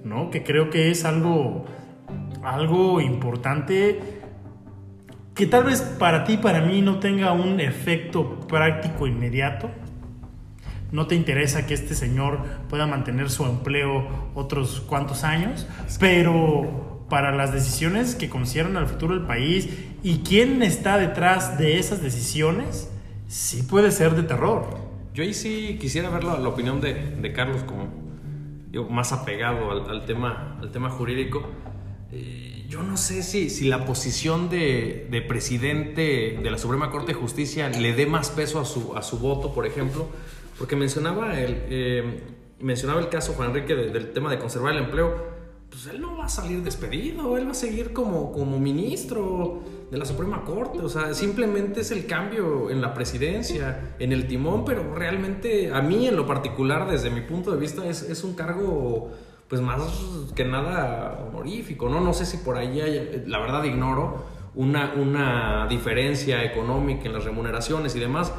¿no? 0.05 0.31
Que 0.31 0.43
creo 0.43 0.71
que 0.71 0.91
es 0.91 1.05
algo, 1.05 1.67
algo 2.43 3.01
importante 3.01 4.01
que 5.35 5.47
tal 5.47 5.65
vez 5.65 5.81
para 5.81 6.25
ti, 6.25 6.37
para 6.37 6.61
mí, 6.61 6.83
no 6.83 6.99
tenga 6.99 7.33
un 7.33 7.61
efecto 7.61 8.41
práctico 8.41 9.07
inmediato. 9.07 9.71
No 10.93 11.07
te 11.07 11.15
interesa 11.15 11.67
que 11.67 11.75
este 11.75 11.95
señor 11.95 12.39
pueda 12.69 12.87
mantener 12.87 13.31
su 13.31 13.45
empleo 13.45 14.07
otros 14.35 14.83
cuantos 14.83 15.25
años, 15.25 15.67
pero 15.99 17.07
para 17.09 17.35
las 17.35 17.53
decisiones 17.53 18.15
que 18.15 18.29
conciernen 18.29 18.77
al 18.77 18.87
futuro 18.87 19.15
del 19.15 19.27
país 19.27 19.69
y 20.03 20.19
quién 20.19 20.63
está 20.63 20.99
detrás 20.99 21.59
de 21.59 21.79
esas 21.79 22.03
decisiones, 22.03 22.91
sí 23.27 23.63
puede 23.63 23.91
ser 23.91 24.15
de 24.15 24.23
terror. 24.23 24.77
Yo 25.15 25.23
ahí 25.23 25.35
sí 25.35 25.79
quisiera 25.81 26.11
ver 26.11 26.25
la, 26.25 26.35
opinión 26.49 26.81
de, 26.81 27.33
Carlos 27.35 27.63
como 27.65 27.89
más 28.91 29.13
apegado 29.13 29.71
al, 29.71 30.05
tema, 30.07 30.59
al 30.61 30.71
tema 30.71 30.91
jurídico. 30.91 31.43
Eh, 32.11 32.65
yo 32.69 32.83
no 32.83 32.97
sé 32.97 33.23
si, 33.23 33.51
si 33.51 33.69
la 33.69 33.85
posición 33.85 34.49
de, 34.49 35.25
presidente 35.29 36.39
de 36.43 36.51
la 36.51 36.57
Suprema 36.57 36.91
Corte 36.91 37.13
de 37.13 37.19
Justicia 37.19 37.69
le 37.69 37.95
dé 37.95 38.07
más 38.07 38.31
peso 38.31 38.59
a 38.59 38.65
su, 38.65 38.97
a 38.97 39.03
su 39.03 39.19
voto, 39.19 39.53
por 39.53 39.67
ejemplo, 39.67 40.09
porque 40.63 40.77
mencionaba 40.77 41.41
el, 41.41 41.65
eh, 41.71 42.23
mencionaba 42.61 43.01
el 43.01 43.09
caso, 43.09 43.33
Juan 43.33 43.49
Enrique, 43.49 43.75
del 43.75 44.13
tema 44.13 44.31
de 44.31 44.39
conservar 44.39 44.75
el 44.75 44.85
empleo 44.85 45.33
pues 45.69 45.89
él 45.89 46.01
no 46.01 46.17
va 46.17 46.27
a 46.27 46.29
salir 46.29 46.63
despedido, 46.63 47.37
él 47.37 47.49
va 47.49 47.51
a 47.51 47.55
seguir 47.55 47.93
como, 47.93 48.31
como 48.31 48.61
ministro 48.61 49.61
de 49.91 49.99
la 49.99 50.05
Suprema 50.05 50.45
Corte, 50.45 50.79
o 50.79 50.89
sea, 50.89 51.15
simplemente 51.15 51.81
es 51.81 51.91
el 51.91 52.07
cambio 52.07 52.71
en 52.71 52.81
la 52.81 52.95
presidencia, 52.95 53.97
en 53.99 54.13
el 54.13 54.29
timón, 54.29 54.65
pero 54.65 54.95
realmente 54.95 55.73
a 55.73 55.83
mí 55.83 56.07
en 56.07 56.15
lo 56.15 56.29
particular, 56.29 56.89
desde 56.89 57.11
mi 57.11 57.23
punto 57.23 57.51
de 57.51 57.57
vista, 57.57 57.85
es, 57.85 58.03
es 58.03 58.23
un 58.23 58.35
cargo 58.35 59.11
pues 59.49 59.61
más 59.61 59.83
que 60.37 60.45
nada 60.45 61.27
honorífico, 61.29 61.89
¿no? 61.89 62.01
No 62.01 62.13
sé 62.13 62.25
si 62.25 62.37
por 62.37 62.57
ahí 62.57 62.81
hay, 62.81 63.25
la 63.27 63.41
verdad 63.41 63.65
ignoro, 63.65 64.27
una, 64.55 64.93
una 64.95 65.67
diferencia 65.69 66.45
económica 66.45 67.07
en 67.07 67.15
las 67.15 67.25
remuneraciones 67.25 67.97
y 67.97 67.99
demás, 67.99 68.33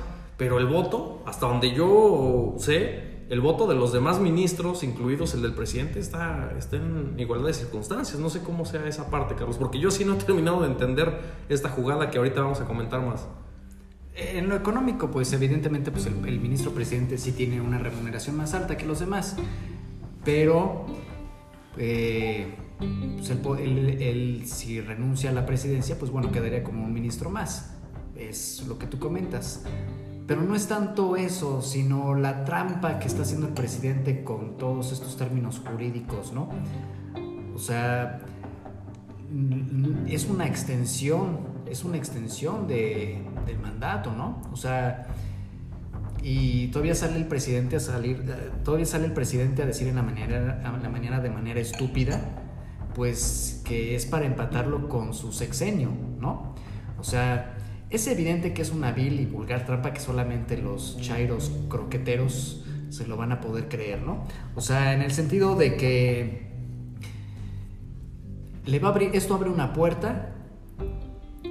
pero 0.44 0.60
el 0.60 0.66
voto, 0.66 1.24
hasta 1.26 1.48
donde 1.48 1.72
yo 1.72 2.56
sé, 2.58 3.24
el 3.30 3.40
voto 3.40 3.66
de 3.66 3.76
los 3.76 3.94
demás 3.94 4.20
ministros, 4.20 4.84
incluidos 4.84 5.34
el 5.36 5.42
del 5.42 5.54
presidente, 5.54 6.02
está, 6.02 6.52
está 6.58 6.76
en 6.76 7.16
igualdad 7.18 7.48
de 7.48 7.54
circunstancias. 7.54 8.20
No 8.20 8.30
sé 8.30 8.42
cómo 8.42 8.66
sea 8.66 8.86
esa 8.86 9.10
parte, 9.10 9.36
Carlos, 9.36 9.58
porque 9.58 9.80
yo 9.80 9.90
sí 9.90 10.04
no 10.04 10.16
he 10.16 10.18
terminado 10.18 10.60
de 10.60 10.68
entender 10.68 11.18
esta 11.48 11.70
jugada 11.70 12.12
que 12.12 12.18
ahorita 12.18 12.42
vamos 12.42 12.60
a 12.60 12.66
comentar 12.66 13.00
más. 13.00 13.26
En 14.14 14.50
lo 14.50 14.58
económico, 14.58 15.10
pues 15.10 15.32
evidentemente 15.32 15.92
pues 15.92 16.08
el, 16.08 16.42
ministro 16.42 16.72
presidente 16.74 17.18
sí 17.18 17.32
tiene 17.32 17.62
una 17.62 17.78
remuneración 17.78 18.36
más 18.36 18.54
alta 18.54 18.76
que 18.76 18.86
los 18.86 19.00
demás, 19.00 19.38
pero 20.26 20.88
eh, 21.78 22.54
pues 23.16 23.30
él, 23.30 24.44
si 24.46 24.82
renuncia 24.82 25.30
a 25.30 25.34
la 25.34 25.46
presidencia, 25.46 25.98
pues 25.98 26.12
bueno, 26.12 26.34
quedaría 26.34 26.66
como 26.66 26.84
un 26.84 26.92
ministro 26.92 27.30
más. 27.30 27.78
Es 28.18 28.66
lo 28.68 28.78
que 28.78 28.86
tú 28.86 29.00
comentas. 29.00 29.64
Pero 30.26 30.42
no 30.42 30.56
es 30.56 30.68
tanto 30.68 31.18
eso, 31.18 31.62
sino 31.62 32.16
la 32.16 32.46
trampa 32.46 33.00
que 33.00 33.08
está 33.08 33.24
haciendo 33.24 33.48
el 33.48 33.54
presidente 33.54 34.24
con 34.24 34.58
todos 34.58 34.92
estos 34.92 35.18
términos 35.18 35.62
jurídicos, 35.66 36.32
¿no? 36.32 36.50
O 37.54 37.60
sea, 37.60 38.22
es 40.08 40.30
una 40.30 40.48
extensión, 40.48 41.40
es 41.66 41.84
una 41.84 41.98
extensión 41.98 42.68
de, 42.68 43.22
del 43.46 43.60
mandato, 43.60 44.14
¿no? 44.14 44.42
O 44.52 44.56
sea, 44.56 45.08
y 46.22 46.68
todavía 46.68 46.96
sale 46.96 47.18
el 47.18 47.28
presidente 47.28 47.76
a 47.76 47.80
salir, 47.82 48.24
todavía 48.64 48.86
sale 48.86 49.06
el 49.06 49.14
presidente 49.14 49.62
a 49.62 49.66
decir 49.66 49.90
en 49.90 49.96
la 49.96 50.04
mañana, 50.04 50.62
la 50.82 50.90
mañana 50.90 51.20
de 51.20 51.30
manera 51.30 51.60
estúpida, 51.60 52.22
pues 52.96 53.62
que 53.66 53.96
es 53.96 54.06
para 54.06 54.26
empatarlo 54.26 54.88
con 54.88 55.14
su 55.14 55.34
sexenio, 55.34 55.90
¿no? 56.20 56.56
O 56.98 57.04
sea, 57.04 57.53
es 57.94 58.08
evidente 58.08 58.54
que 58.54 58.64
es 58.64 58.72
una 58.72 58.92
vil 58.92 59.20
y 59.20 59.26
vulgar 59.26 59.66
trampa 59.66 59.94
que 59.94 60.00
solamente 60.00 60.58
los 60.58 60.98
chairos 61.00 61.52
croqueteros 61.70 62.66
se 62.90 63.08
lo 63.08 63.18
van 63.18 63.32
a 63.32 63.40
poder 63.40 63.70
creer, 63.70 64.02
¿no? 64.02 64.26
O 64.56 64.62
sea, 64.62 64.94
en 64.94 65.02
el 65.02 65.12
sentido 65.12 65.56
de 65.56 65.78
que 65.78 66.48
le 68.66 68.80
va 68.80 68.88
a 68.88 68.92
abrir, 68.92 69.12
esto 69.14 69.36
abre 69.36 69.50
una 69.50 69.74
puerta 69.74 70.34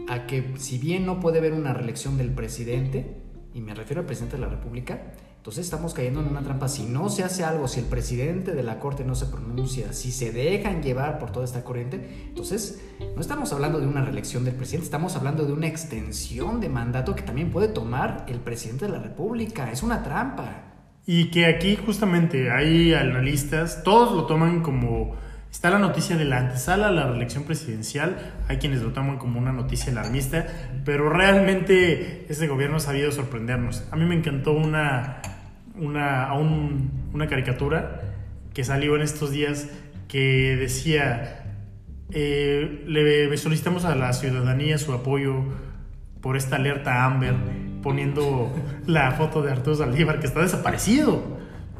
a 0.09 0.27
que 0.27 0.55
si 0.57 0.79
bien 0.79 1.07
no 1.07 1.21
puede 1.21 1.39
haber 1.39 1.53
una 1.53 1.73
reelección 1.73 2.19
del 2.19 2.31
presidente, 2.31 3.22
y 3.55 3.61
me 3.61 3.75
refiero 3.75 4.01
al 4.01 4.07
presidente 4.07 4.37
de 4.37 4.43
la 4.43 4.49
República, 4.49 5.01
entonces 5.43 5.65
estamos 5.65 5.93
cayendo 5.93 6.21
en 6.21 6.29
una 6.29 6.43
trampa. 6.43 6.69
Si 6.69 6.85
no 6.85 7.09
se 7.09 7.25
hace 7.25 7.43
algo, 7.43 7.67
si 7.67 7.81
el 7.81 7.87
presidente 7.87 8.53
de 8.53 8.63
la 8.63 8.79
Corte 8.79 9.05
no 9.05 9.17
se 9.17 9.27
pronuncia, 9.27 9.93
si 9.93 10.13
se 10.13 10.31
dejan 10.31 10.83
llevar 10.83 11.19
por 11.19 11.33
toda 11.33 11.45
esta 11.45 11.65
corriente, 11.65 12.27
entonces 12.29 12.81
no 13.17 13.21
estamos 13.21 13.53
hablando 13.53 13.81
de 13.81 13.89
una 13.89 14.05
reelección 14.05 14.45
del 14.45 14.55
presidente, 14.55 14.85
estamos 14.85 15.17
hablando 15.17 15.45
de 15.45 15.53
una 15.53 15.67
extensión 15.67 16.61
de 16.61 16.69
mandato 16.69 17.17
que 17.17 17.23
también 17.23 17.51
puede 17.51 17.67
tomar 17.67 18.25
el 18.29 18.39
presidente 18.39 18.87
de 18.87 18.93
la 18.93 19.01
República. 19.01 19.73
Es 19.73 19.83
una 19.83 20.05
trampa. 20.05 20.63
Y 21.05 21.33
que 21.33 21.47
aquí 21.47 21.75
justamente 21.75 22.53
hay 22.53 22.95
analistas, 22.95 23.83
todos 23.83 24.15
lo 24.15 24.27
toman 24.27 24.63
como 24.63 25.17
Está 25.53 25.69
la 25.69 25.79
noticia 25.79 26.17
de 26.17 26.25
la 26.25 26.39
antesala 26.39 26.89
a 26.89 26.91
la 26.91 27.07
reelección 27.07 27.45
presidencial. 27.45 28.17
Hay 28.49 28.57
quienes 28.57 28.81
lo 28.81 28.93
toman 28.95 29.19
como 29.19 29.39
una 29.39 29.53
noticia 29.53 29.93
alarmista, 29.93 30.47
pero 30.87 31.11
realmente 31.11 32.25
este 32.31 32.49
gobierno 32.49 32.79
ha 32.79 32.81
sabido 32.81 33.13
sorprendernos. 33.13 33.87
A 33.91 33.97
mí 33.97 34.07
me 34.07 34.15
encantó 34.15 34.53
una, 34.53 35.21
una, 35.77 36.33
una 36.33 37.27
caricatura 37.29 38.01
que 38.55 38.65
salió 38.65 38.97
en 38.97 39.03
estos 39.03 39.31
días 39.31 39.69
que 40.09 40.57
decía, 40.57 41.45
eh, 42.11 42.85
le 42.87 43.37
solicitamos 43.37 43.85
a 43.85 43.95
la 43.95 44.15
ciudadanía 44.15 44.79
su 44.79 44.95
apoyo 44.95 45.45
por 46.23 46.39
esta 46.39 46.57
alerta 46.57 47.05
Amber, 47.05 47.35
poniendo 47.83 48.51
la 48.87 49.13
foto 49.13 49.43
de 49.43 49.53
Arturo 49.53 49.77
Saldívar 49.77 50.19
que 50.19 50.27
está 50.27 50.41
desaparecido. 50.41 51.23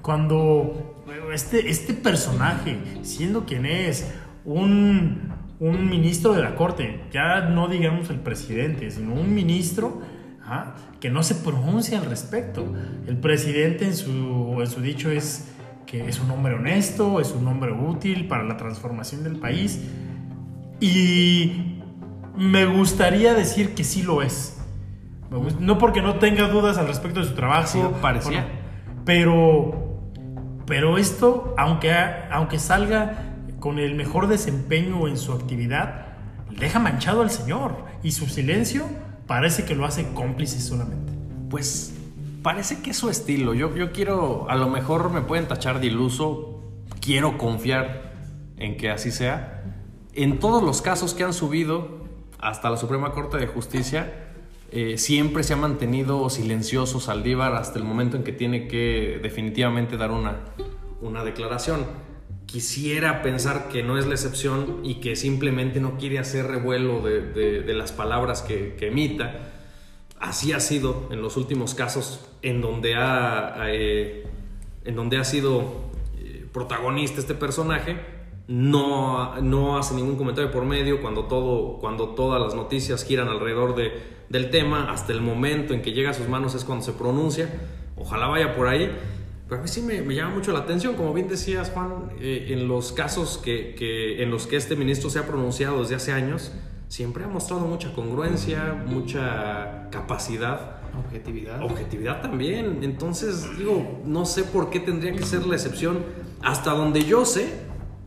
Cuando 0.03 0.92
este, 1.33 1.71
este 1.71 1.95
personaje, 1.95 2.79
siendo 3.03 3.45
quien 3.45 3.67
es, 3.67 4.13
un, 4.45 5.33
ministro 5.61 6.33
de 6.33 6.43
la 6.43 6.57
corte, 6.57 7.03
ya 7.13 7.43
no 7.43 7.69
digamos 7.69 8.11
el 8.11 8.19
presidente, 8.19 8.91
sino 8.91 9.15
un 9.15 9.33
ministro, 9.33 10.01
Ajá, 10.45 10.75
que 10.99 11.09
no 11.09 11.23
se 11.23 11.37
pronuncia 11.37 12.01
al 12.01 12.07
respecto. 12.07 12.65
El 13.07 13.17
presidente 13.17 13.85
en 13.85 13.95
su, 13.95 14.57
en 14.59 14.67
su 14.67 14.81
dicho 14.81 15.11
es 15.11 15.49
que 15.87 16.09
es 16.09 16.19
un 16.19 16.31
hombre 16.33 16.55
honesto, 16.55 17.21
es 17.21 17.31
un 17.31 17.47
hombre 17.47 17.71
útil 17.71 18.27
para 18.27 18.43
la 18.43 18.57
transformación 18.57 19.23
del 19.23 19.37
país 19.37 19.81
y 20.81 21.81
me 22.37 22.67
gustaría 22.67 23.35
decir 23.35 23.75
que 23.75 23.85
sí 23.85 24.03
lo 24.03 24.21
es. 24.21 24.59
No 25.61 25.79
porque 25.79 26.03
no 26.03 26.17
tenga 26.17 26.49
dudas 26.49 26.77
al 26.77 26.89
respecto 26.89 27.21
de 27.21 27.27
su 27.27 27.35
trabajo. 27.35 27.69
Sí, 27.69 27.81
parecía. 28.03 28.41
no, 28.41 28.47
pero, 29.05 29.82
pero 30.67 30.99
esto, 30.99 31.55
aunque, 31.59 31.93
aunque 32.31 32.59
salga 32.59 33.35
con 33.61 33.79
el 33.79 33.95
mejor 33.95 34.27
desempeño 34.27 35.09
en 35.09 35.17
su 35.17 35.33
actividad, 35.33 36.07
deja 36.51 36.79
manchado 36.79 37.23
al 37.23 37.31
señor. 37.31 37.85
Y 38.03 38.13
su 38.13 38.27
silencio 38.27 38.87
parece 39.27 39.65
que 39.65 39.75
lo 39.75 39.85
hace 39.85 40.13
cómplice 40.15 40.61
solamente. 40.61 41.13
Pues 41.51 41.95
parece 42.43 42.83
que 42.83 42.91
es 42.91 42.97
su 42.97 43.09
estilo. 43.09 43.55
Yo, 43.55 43.75
yo 43.75 43.93
quiero, 43.93 44.49
a 44.51 44.57
lo 44.57 44.69
mejor 44.69 45.11
me 45.11 45.21
pueden 45.21 45.47
tachar 45.47 45.81
de 45.81 45.87
iluso, 45.87 46.61
quiero 47.01 47.39
confiar 47.39 48.13
en 48.57 48.77
que 48.77 48.91
así 48.91 49.11
sea. 49.11 49.63
En 50.15 50.39
todos 50.39 50.63
los 50.63 50.83
casos 50.83 51.15
que 51.15 51.25
han 51.25 51.33
subido 51.33 52.03
hasta 52.39 52.69
la 52.71 52.77
Suprema 52.77 53.13
Corte 53.13 53.39
de 53.39 53.47
Justicia, 53.47 54.32
eh, 54.73 54.99
siempre 54.99 55.43
se 55.43 55.53
ha 55.53 55.57
mantenido 55.57 56.29
silencioso 56.31 56.99
Saldívar 57.01 57.55
hasta 57.55 57.79
el 57.79 57.85
momento 57.85 58.17
en 58.17 58.25
que 58.25 58.33
tiene 58.33 58.69
que 58.69 59.21
definitivamente 59.23 59.97
dar 59.97 60.11
una, 60.11 60.41
una 61.01 61.25
declaración. 61.25 61.85
Quisiera 62.47 63.23
pensar 63.23 63.69
que 63.69 63.83
no 63.83 63.99
es 63.99 64.07
la 64.07 64.15
excepción 64.15 64.81
y 64.83 64.97
que 64.97 65.17
simplemente 65.17 65.81
no 65.81 65.97
quiere 65.97 66.19
hacer 66.19 66.47
revuelo 66.47 67.01
de, 67.01 67.23
de- 67.63 67.75
las 67.75 67.93
palabras 67.93 68.43
que, 68.43 68.75
que 68.79 68.89
emita. 68.89 69.53
Así 70.21 70.53
ha 70.53 70.61
sido 70.61 71.09
en 71.11 71.23
los 71.23 71.37
últimos 71.37 71.75
casos 71.75 72.29
en 72.43 72.61
donde 72.61 72.95
ha, 72.95 73.55
eh, 73.69 74.27
en 74.85 74.95
donde 74.97 75.17
ha 75.19 75.25
sido 75.25 75.91
eh, 76.19 76.47
protagonista 76.53 77.21
este 77.21 77.35
personaje. 77.35 77.97
No, 78.49 79.41
no 79.41 79.79
hace 79.79 79.95
ningún 79.95 80.17
comentario 80.17 80.51
por 80.51 80.65
medio 80.65 81.01
cuando, 81.01 81.25
todo, 81.25 81.79
cuando 81.79 82.11
todas 82.11 82.41
las 82.41 82.55
noticias 82.55 83.05
giran 83.05 83.29
alrededor 83.29 83.75
de, 83.77 83.93
del 84.33 84.51
tema. 84.51 84.91
Hasta 84.93 85.13
el 85.13 85.21
momento 85.21 85.75
en 85.75 85.83
que 85.83 85.93
llega 85.93 86.11
a 86.11 86.15
sus 86.15 86.29
manos 86.29 86.55
es 86.57 86.65
cuando 86.65 86.85
se 86.85 86.93
pronuncia. 86.93 87.49
Ojalá 87.97 88.27
vaya 88.27 88.57
por 88.57 88.67
ahí. 88.67 88.91
Pero 89.49 89.61
a 89.61 89.63
mí 89.65 89.69
sí 89.69 89.83
me, 89.83 90.01
me 90.03 90.15
llama 90.15 90.35
mucho 90.35 90.51
la 90.53 90.61
atención, 90.61 90.95
como 90.95 91.13
bien 91.13 91.29
decías, 91.29 91.71
Juan, 91.71 92.11
eh, 92.21 92.47
en 92.51 92.67
los 92.69 92.93
casos 92.93 93.39
que, 93.39 93.75
que- 93.75 94.23
en 94.23 94.31
los 94.31 94.47
que 94.47 94.57
este 94.57 94.77
ministro 94.77 95.11
se 95.11 95.19
ha 95.19 95.27
pronunciado 95.27 95.81
desde 95.83 95.95
hace 95.95 96.11
años, 96.13 96.53
siempre 96.89 97.25
ha 97.25 97.29
mostrado 97.29 97.67
mucha 97.67 97.93
congruencia, 97.93 98.83
mucha 98.87 99.89
capacidad, 99.91 100.77
Objetividad. 101.07 101.63
objetividad 101.63 102.23
también. 102.23 102.79
Entonces, 102.83 103.47
digo, 103.59 104.01
no 104.07 104.25
sé 104.25 104.45
por 104.45 104.71
qué 104.71 104.81
tendría 104.81 105.13
que 105.13 105.23
ser 105.25 105.47
la 105.47 105.55
excepción. 105.55 105.99
Hasta 106.43 106.71
donde 106.73 107.05
yo 107.05 107.25
sé, 107.27 107.53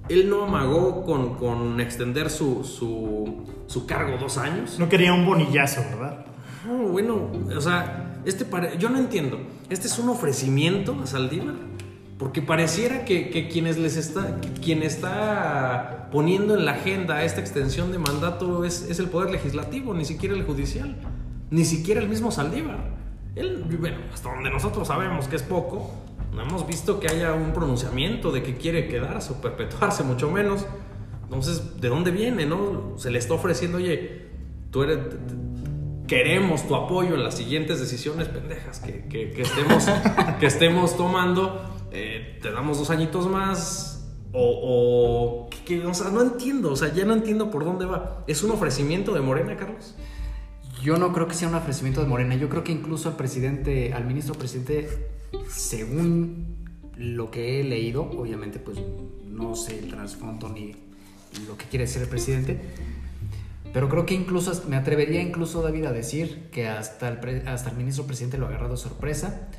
él 0.10 0.30
no 0.30 0.44
amagó 0.44 1.04
con, 1.04 1.36
con 1.36 1.80
extender 1.80 2.30
su, 2.30 2.64
su, 2.64 3.44
su 3.68 3.86
cargo 3.86 4.18
dos 4.20 4.38
años. 4.38 4.78
No 4.80 4.90
quería 4.90 5.14
un 5.14 5.26
bonillazo, 5.26 5.82
¿verdad? 5.82 6.26
No, 6.68 6.90
bueno, 6.90 7.30
o 7.56 7.62
sea, 7.62 8.22
este 8.26 8.46
pare- 8.46 8.78
yo 8.78 8.90
no 8.90 8.98
entiendo. 8.98 9.40
¿Este 9.70 9.88
es 9.88 9.98
un 10.00 10.10
ofrecimiento 10.10 10.96
a 11.04 11.08
Saldívar? 11.08 11.56
Porque 12.18 12.42
pareciera 12.42 13.04
que, 13.04 13.30
que 13.30 13.50
quienes 13.50 13.78
les 13.78 13.98
está, 13.98 14.40
quien 14.64 14.84
está 14.84 16.08
poniendo 16.12 16.56
en 16.56 16.64
la 16.66 16.72
agenda 16.72 17.24
esta 17.24 17.42
extensión 17.42 17.92
de 17.92 17.98
mandato 17.98 18.64
es, 18.64 18.88
es 18.90 19.00
el 19.00 19.10
poder 19.10 19.32
legislativo, 19.32 19.94
ni 19.94 20.06
siquiera 20.06 20.34
el 20.34 20.44
judicial, 20.44 20.96
ni 21.52 21.66
siquiera 21.66 22.00
el 22.02 22.08
mismo 22.08 22.32
Saldívar. 22.32 22.96
Él, 23.36 23.66
bueno, 23.80 23.98
hasta 24.14 24.34
donde 24.34 24.50
nosotros 24.50 24.88
sabemos 24.88 25.28
que 25.28 25.36
es 25.36 25.44
poco, 25.44 25.92
no 26.36 26.44
hemos 26.44 26.68
visto 26.68 27.00
que 27.00 27.08
haya 27.08 27.34
un 27.34 27.54
pronunciamiento 27.54 28.32
de 28.32 28.44
que 28.44 28.56
quiere 28.56 28.88
quedarse 28.88 29.34
o 29.34 29.42
perpetuarse, 29.42 30.04
mucho 30.04 30.30
menos. 30.30 30.66
Entonces, 31.24 31.80
¿de 31.82 31.90
dónde 31.90 32.12
viene, 32.12 32.46
no? 32.46 32.94
Se 32.98 33.10
le 33.10 33.18
está 33.20 33.34
ofreciendo, 33.34 33.78
oye, 33.78 34.28
tú 34.72 34.84
eres, 34.84 35.00
queremos 36.08 36.68
tu 36.68 36.76
apoyo 36.76 37.16
en 37.16 37.24
las 37.24 37.36
siguientes 37.36 37.80
decisiones 37.80 38.28
pendejas 38.28 38.80
que, 38.80 39.06
que- 39.08 39.42
estemos, 39.42 39.86
que 40.40 40.46
estemos 40.46 40.96
tomando. 40.98 41.62
eh, 41.92 42.40
te 42.42 42.52
damos 42.52 42.78
dos 42.78 42.90
añitos 42.90 43.28
más. 43.28 43.92
O, 44.38 45.50
que- 45.66 45.86
o 45.86 45.94
sea, 45.94 46.12
no 46.12 46.22
entiendo, 46.22 46.72
o 46.72 46.76
sea, 46.76 46.94
ya 46.94 47.06
no 47.06 47.14
entiendo 47.14 47.50
por 47.50 47.64
dónde 47.64 47.86
va. 47.86 48.24
¿Es 48.28 48.44
un 48.44 48.52
ofrecimiento 48.52 49.14
de 49.14 49.22
Morena, 49.22 49.56
Carlos? 49.56 49.96
Yo 50.84 50.98
no 50.98 51.14
creo 51.14 51.28
que 51.28 51.34
sea 51.34 51.48
un 51.48 51.56
ofrecimiento 51.56 52.02
de 52.02 52.08
Morena. 52.08 52.36
Yo 52.36 52.50
creo 52.50 52.64
que 52.64 52.72
incluso 52.74 53.08
al 53.10 53.16
presidente, 53.16 53.94
al 53.94 54.06
ministro 54.06 54.36
presidente, 54.36 55.08
según 55.50 56.56
lo 56.98 57.32
que 57.32 57.60
he 57.60 57.64
leído, 57.64 58.04
obviamente 58.04 58.60
pues 58.60 58.78
no 59.30 59.56
sé 59.56 59.80
el 59.80 59.90
trasfondo 59.90 60.50
ni 60.50 60.76
lo 61.48 61.58
que 61.58 61.66
quiere 61.66 61.86
decir 61.86 62.02
el 62.02 62.08
presidente, 62.08 62.60
pero 63.74 63.90
creo 63.90 64.06
que 64.06 64.14
incluso 64.14 64.64
me 64.70 64.78
atrevería 64.78 65.22
incluso 65.22 65.62
David 65.62 65.86
a 65.86 65.92
decir 65.92 66.50
que 66.52 66.68
hasta 66.70 67.10
el, 67.10 67.20
pre- 67.20 67.48
hasta 67.48 67.72
el 67.72 67.76
ministro 67.76 68.06
presidente 68.06 68.38
lo 68.38 68.46
ha 68.46 68.50
agarrado 68.50 68.76
de 68.76 68.78
sorpresa 68.80 69.50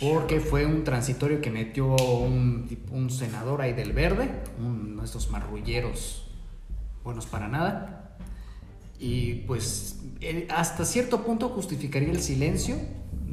porque 0.00 0.40
fue 0.40 0.64
un 0.64 0.84
transitorio 0.84 1.40
que 1.42 1.50
metió 1.50 1.94
un, 1.94 2.66
un 2.90 3.10
senador 3.10 3.60
ahí 3.60 3.74
del 3.74 3.92
verde, 3.92 4.30
uno 4.58 5.02
de 5.02 5.06
estos 5.06 5.30
marrulleros 5.30 6.30
buenos 7.04 7.26
para 7.26 7.48
nada. 7.48 8.16
Y 8.98 9.34
pues 9.46 10.00
eh, 10.20 10.46
hasta 10.48 10.84
cierto 10.84 11.22
punto 11.24 11.50
justificaría 11.50 12.10
el 12.10 12.20
silencio 12.20 12.76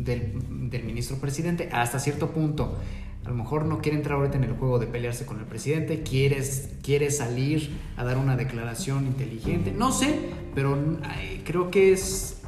del, 0.04 0.70
del 0.70 0.84
ministro 0.84 1.18
presidente, 1.18 1.70
hasta 1.72 2.00
cierto 2.00 2.32
punto. 2.32 2.78
A 3.26 3.30
lo 3.30 3.36
mejor 3.36 3.66
no 3.66 3.80
quiere 3.80 3.98
entrar 3.98 4.18
ahorita 4.18 4.38
en 4.38 4.46
el 4.46 4.54
juego 4.54 4.80
de 4.80 4.88
pelearse 4.88 5.26
con 5.26 5.40
el 5.40 5.46
presidente, 5.46 6.04
quieres, 6.04 6.70
quiere 6.82 7.12
salir 7.12 7.78
a 7.98 8.04
dar 8.04 8.18
una 8.18 8.36
declaración 8.36 9.06
inteligente, 9.06 9.72
no 9.72 9.92
sé, 9.92 10.16
pero 10.56 10.78
ay, 11.04 11.44
creo 11.46 11.70
que 11.70 11.92
es 11.92 12.42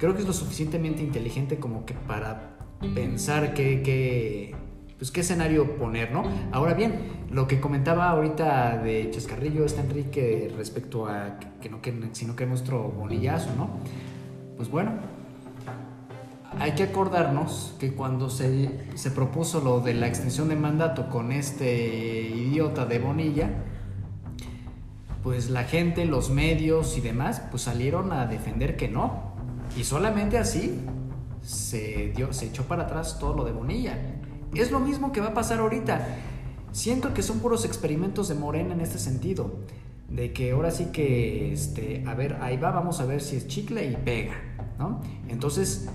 creo 0.00 0.14
que 0.14 0.22
es 0.22 0.26
lo 0.26 0.32
suficientemente 0.32 1.02
inteligente 1.02 1.58
como 1.58 1.84
que 1.84 1.92
para 1.94 2.56
pensar 2.94 3.52
qué, 3.52 3.82
qué, 3.82 4.54
pues 4.96 5.10
qué 5.10 5.20
escenario 5.20 5.76
poner, 5.76 6.10
¿no? 6.10 6.24
Ahora 6.52 6.72
bien, 6.72 6.94
lo 7.30 7.46
que 7.46 7.60
comentaba 7.60 8.08
ahorita 8.08 8.78
de 8.78 9.10
Chascarrillo 9.10 9.64
está 9.66 9.82
Enrique 9.82 10.50
respecto 10.56 11.06
a 11.06 11.38
que 11.60 11.68
no 11.68 11.82
que 11.82 11.94
si 12.12 12.24
no 12.24 12.34
queremos 12.34 12.62
otro 12.62 12.88
bonillazo, 12.88 13.54
¿no? 13.56 13.68
Pues 14.56 14.70
bueno, 14.70 14.92
hay 16.58 16.72
que 16.72 16.84
acordarnos 16.84 17.74
que 17.78 17.92
cuando 17.92 18.28
se, 18.28 18.88
se 18.94 19.10
propuso 19.10 19.60
lo 19.60 19.80
de 19.80 19.94
la 19.94 20.08
extensión 20.08 20.48
de 20.48 20.56
mandato 20.56 21.08
con 21.08 21.32
este 21.32 22.28
idiota 22.28 22.86
de 22.86 22.98
Bonilla, 22.98 23.50
pues 25.22 25.50
la 25.50 25.64
gente, 25.64 26.04
los 26.06 26.30
medios 26.30 26.96
y 26.96 27.00
demás, 27.00 27.42
pues 27.50 27.62
salieron 27.64 28.12
a 28.12 28.26
defender 28.26 28.76
que 28.76 28.88
no. 28.88 29.30
Y 29.76 29.84
solamente 29.84 30.38
así 30.38 30.80
se, 31.42 32.12
dio, 32.16 32.32
se 32.32 32.46
echó 32.46 32.64
para 32.64 32.84
atrás 32.84 33.18
todo 33.18 33.34
lo 33.34 33.44
de 33.44 33.52
Bonilla. 33.52 33.98
Es 34.54 34.70
lo 34.70 34.80
mismo 34.80 35.12
que 35.12 35.20
va 35.20 35.28
a 35.28 35.34
pasar 35.34 35.60
ahorita. 35.60 36.06
Siento 36.72 37.14
que 37.14 37.22
son 37.22 37.40
puros 37.40 37.64
experimentos 37.64 38.28
de 38.28 38.34
Morena 38.34 38.74
en 38.74 38.80
este 38.80 38.98
sentido. 38.98 39.56
De 40.08 40.32
que 40.32 40.50
ahora 40.50 40.72
sí 40.72 40.86
que, 40.86 41.52
este, 41.52 42.02
a 42.06 42.14
ver, 42.14 42.38
ahí 42.40 42.56
va, 42.56 42.72
vamos 42.72 43.00
a 43.00 43.04
ver 43.04 43.20
si 43.20 43.36
es 43.36 43.46
chicle 43.46 43.84
y 43.84 43.94
pega, 43.94 44.34
¿no? 44.76 45.00
Entonces, 45.28 45.88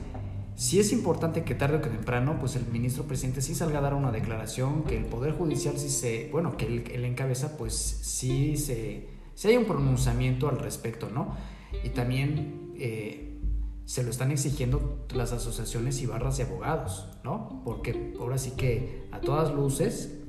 sí 0.56 0.80
es 0.80 0.92
importante 0.92 1.44
que 1.44 1.56
tarde 1.56 1.78
o 1.78 1.82
que 1.82 1.90
temprano, 1.90 2.38
pues 2.40 2.56
el 2.56 2.66
ministro 2.68 3.04
presidente 3.04 3.42
sí 3.42 3.56
salga 3.56 3.80
a 3.80 3.82
dar 3.82 3.94
una 3.94 4.12
declaración, 4.12 4.84
que 4.84 4.98
el 4.98 5.06
Poder 5.06 5.34
Judicial 5.34 5.78
sí 5.78 5.90
se, 5.90 6.30
bueno, 6.32 6.58
que 6.58 6.66
él, 6.66 6.84
él 6.94 7.06
encabeza, 7.06 7.58
pues 7.58 7.74
sí 7.74 8.58
se, 8.58 9.08
sí 9.34 9.48
hay 9.48 9.58
un 9.58 9.66
pronunciamiento 9.66 10.48
al 10.48 10.60
respecto, 10.60 11.10
¿no? 11.10 11.36
Y 11.84 11.90
también 11.90 12.74
eh, 12.78 13.38
se 13.86 14.04
lo 14.04 14.10
están 14.10 14.32
exigiendo 14.32 15.06
las 15.14 15.32
asociaciones 15.32 16.02
y 16.02 16.06
barras 16.08 16.38
de 16.38 16.44
abogados, 16.44 17.08
¿no? 17.24 17.62
Porque 17.64 18.16
ahora 18.20 18.38
sí 18.38 18.52
que 18.52 19.08
a 19.12 19.20
todas 19.20 19.54
luces, 19.54 20.20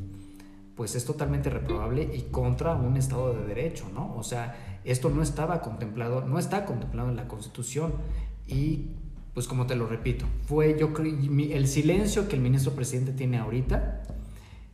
pues 0.74 0.94
es 0.94 1.04
totalmente 1.04 1.48
reprobable 1.48 2.10
y 2.14 2.22
contra 2.30 2.74
un 2.74 2.96
Estado 2.96 3.32
de 3.32 3.46
Derecho, 3.46 3.86
¿no? 3.94 4.14
O 4.16 4.22
sea, 4.22 4.80
esto 4.84 5.08
no 5.08 5.22
estaba 5.22 5.62
contemplado, 5.62 6.20
no 6.22 6.38
está 6.38 6.66
contemplado 6.66 7.08
en 7.08 7.16
la 7.16 7.28
Constitución 7.28 7.94
y 8.46 8.90
pues 9.36 9.46
como 9.46 9.66
te 9.66 9.76
lo 9.76 9.86
repito, 9.86 10.24
fue 10.46 10.78
yo 10.78 10.94
el 10.96 11.68
silencio 11.68 12.26
que 12.26 12.36
el 12.36 12.40
ministro 12.40 12.72
presidente 12.72 13.12
tiene 13.12 13.36
ahorita 13.36 14.02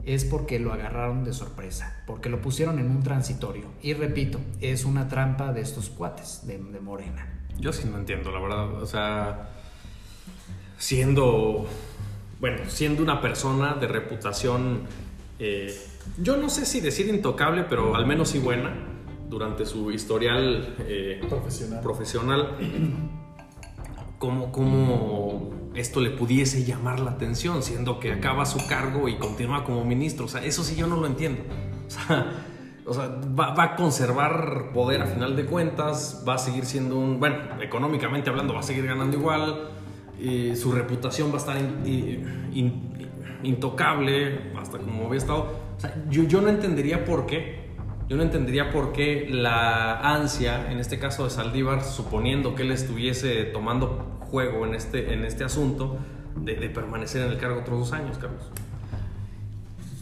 es 0.04 0.24
porque 0.24 0.60
lo 0.60 0.72
agarraron 0.72 1.24
de 1.24 1.32
sorpresa, 1.32 2.04
porque 2.06 2.28
lo 2.28 2.40
pusieron 2.40 2.78
en 2.78 2.88
un 2.88 3.02
transitorio 3.02 3.64
y 3.82 3.92
repito, 3.94 4.38
es 4.60 4.84
una 4.84 5.08
trampa 5.08 5.52
de 5.52 5.62
estos 5.62 5.90
cuates 5.90 6.46
de, 6.46 6.58
de 6.58 6.78
Morena. 6.78 7.42
Yo 7.58 7.72
sí 7.72 7.88
no 7.90 7.98
entiendo, 7.98 8.30
la 8.30 8.38
verdad. 8.38 8.80
O 8.80 8.86
sea, 8.86 9.48
siendo, 10.78 11.66
bueno, 12.38 12.58
siendo 12.68 13.02
una 13.02 13.20
persona 13.20 13.74
de 13.74 13.88
reputación, 13.88 14.82
eh, 15.40 15.76
yo 16.18 16.36
no 16.36 16.48
sé 16.48 16.66
si 16.66 16.80
decir 16.80 17.08
intocable, 17.08 17.64
pero 17.64 17.96
al 17.96 18.06
menos 18.06 18.28
sí 18.28 18.38
buena, 18.38 18.72
durante 19.28 19.66
su 19.66 19.90
historial 19.90 20.76
eh, 20.86 21.20
Profesional. 21.28 21.80
profesional, 21.80 22.56
cómo, 24.22 24.52
cómo 24.52 25.50
esto 25.74 26.00
le 26.00 26.10
pudiese 26.10 26.62
llamar 26.62 27.00
la 27.00 27.10
atención, 27.10 27.60
siendo 27.64 27.98
que 27.98 28.12
acaba 28.12 28.46
su 28.46 28.64
cargo 28.68 29.08
y 29.08 29.16
continúa 29.16 29.64
como 29.64 29.84
ministro. 29.84 30.26
O 30.26 30.28
sea, 30.28 30.44
eso 30.44 30.62
sí 30.62 30.76
yo 30.76 30.86
no 30.86 30.96
lo 30.96 31.06
entiendo. 31.06 31.42
O 32.84 32.92
sea, 32.94 33.20
va, 33.38 33.62
a 33.62 33.76
conservar 33.76 34.72
poder 34.74 35.02
a 35.02 35.06
final 35.06 35.36
de 35.36 35.46
cuentas, 35.46 36.24
va 36.28 36.34
a 36.34 36.38
seguir 36.38 36.64
siendo 36.64 36.98
un, 36.98 37.20
bueno, 37.20 37.36
económicamente 37.62 38.28
hablando, 38.28 38.54
va 38.54 38.58
a 38.58 38.64
seguir 38.64 38.86
ganando 38.86 39.16
igual, 39.16 39.68
su 40.56 40.72
reputación 40.72 41.30
va 41.30 41.34
a 41.34 41.38
estar 41.38 41.56
intocable, 43.44 44.50
hasta 44.58 44.78
como 44.78 45.06
había 45.06 45.18
estado. 45.18 45.52
O 45.76 45.80
sea, 45.80 45.94
yo, 46.10 46.24
yo 46.24 46.40
no 46.40 46.48
entendería 46.48 47.04
por 47.04 47.24
qué, 47.24 47.70
yo 48.08 48.16
no 48.16 48.24
entendería 48.24 48.72
por 48.72 48.92
qué 48.92 49.28
la 49.30 50.00
ansia, 50.00 50.72
en 50.72 50.80
este 50.80 50.98
caso 50.98 51.22
de 51.22 51.30
Saldívar, 51.30 51.84
suponiendo 51.84 52.56
que 52.56 52.62
él 52.62 52.72
estuviese 52.72 53.44
tomando 53.44 54.11
juego 54.32 54.66
en 54.66 54.74
este, 54.74 55.12
en 55.12 55.26
este 55.26 55.44
asunto, 55.44 55.98
de, 56.36 56.54
permanecer 56.70 57.26
en 57.26 57.32
el 57.32 57.38
cargo 57.38 57.60
otros 57.60 57.78
dos 57.80 57.92
años, 57.92 58.16
Carlos. 58.16 58.42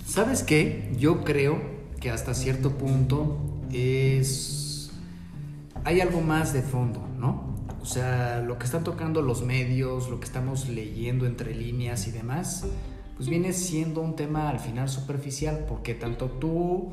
¿Sabes 0.06 0.44
qué? 0.44 0.94
Yo 0.96 1.24
creo 1.24 1.60
que 2.00 2.10
hasta 2.10 2.32
cierto 2.32 2.78
punto 2.78 3.38
es... 3.72 4.92
Hay 5.82 6.00
algo 6.00 6.20
más 6.20 6.52
de 6.52 6.62
fondo, 6.62 7.04
¿no? 7.18 7.56
O 7.82 7.86
sea, 7.86 8.40
lo 8.40 8.56
que 8.56 8.66
están 8.66 8.84
tocando 8.84 9.20
los 9.20 9.42
medios, 9.42 10.08
lo 10.08 10.20
que 10.20 10.26
estamos 10.26 10.68
leyendo 10.68 11.26
entre 11.26 11.52
líneas 11.52 12.06
y 12.06 12.12
demás, 12.12 12.66
pues 13.16 13.28
viene 13.28 13.52
siendo 13.52 14.00
un 14.00 14.14
tema 14.14 14.48
al 14.48 14.60
final 14.60 14.88
superficial, 14.88 15.64
porque 15.68 15.94
tanto 15.94 16.26
tú, 16.26 16.92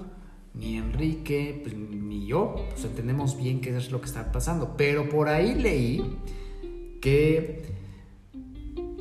ni 0.56 0.78
Enrique, 0.78 1.62
pues, 1.62 1.76
ni 1.76 2.26
yo, 2.26 2.56
pues 2.72 2.84
entendemos 2.84 3.38
bien 3.38 3.62
qué 3.62 3.78
es 3.78 3.92
lo 3.92 4.00
que 4.00 4.08
está 4.08 4.32
pasando. 4.32 4.74
Pero 4.76 5.08
por 5.08 5.30
ahí 5.30 5.54
leí 5.54 6.18
que 7.02 7.78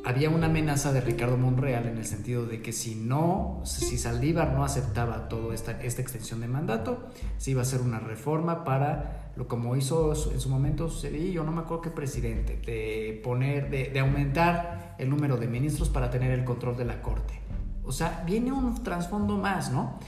había 0.07 0.29
una 0.29 0.45
amenaza 0.45 0.93
de 0.93 1.01
Ricardo 1.01 1.37
Monreal 1.37 1.85
en 1.85 1.97
el 1.97 2.05
sentido 2.05 2.45
de 2.45 2.61
que 2.61 2.71
si 2.71 2.95
no, 2.95 3.61
si 3.65 3.97
Saldívar 3.97 4.53
no 4.53 4.63
aceptaba 4.63 5.27
toda 5.27 5.53
esta, 5.53 5.81
esta 5.81 6.01
extensión 6.01 6.39
de 6.39 6.47
mandato, 6.47 7.09
se 7.37 7.51
iba 7.51 7.59
a 7.59 7.63
hacer 7.63 7.81
una 7.81 7.99
reforma 7.99 8.63
para, 8.63 9.33
lo 9.35 9.49
como 9.49 9.75
hizo 9.75 10.13
en 10.31 10.39
su 10.39 10.47
momento 10.47 10.87
yo 10.87 11.43
no 11.43 11.51
me 11.51 11.59
acuerdo 11.59 11.81
qué 11.81 11.89
presidente, 11.89 12.55
de 12.65 13.19
poner, 13.21 13.69
de, 13.69 13.99
aumentar 13.99 14.95
el 14.97 15.09
número 15.09 15.35
de 15.35 15.47
ministros 15.47 15.89
para 15.89 16.09
tener 16.09 16.31
el 16.31 16.45
control 16.45 16.77
de 16.77 16.85
la 16.85 17.01
corte. 17.01 17.41
O 17.83 17.91
sea, 17.91 18.23
viene 18.25 18.53
un 18.53 18.81
trasfondo 18.83 19.37
más, 19.37 19.73
¿no? 19.73 19.99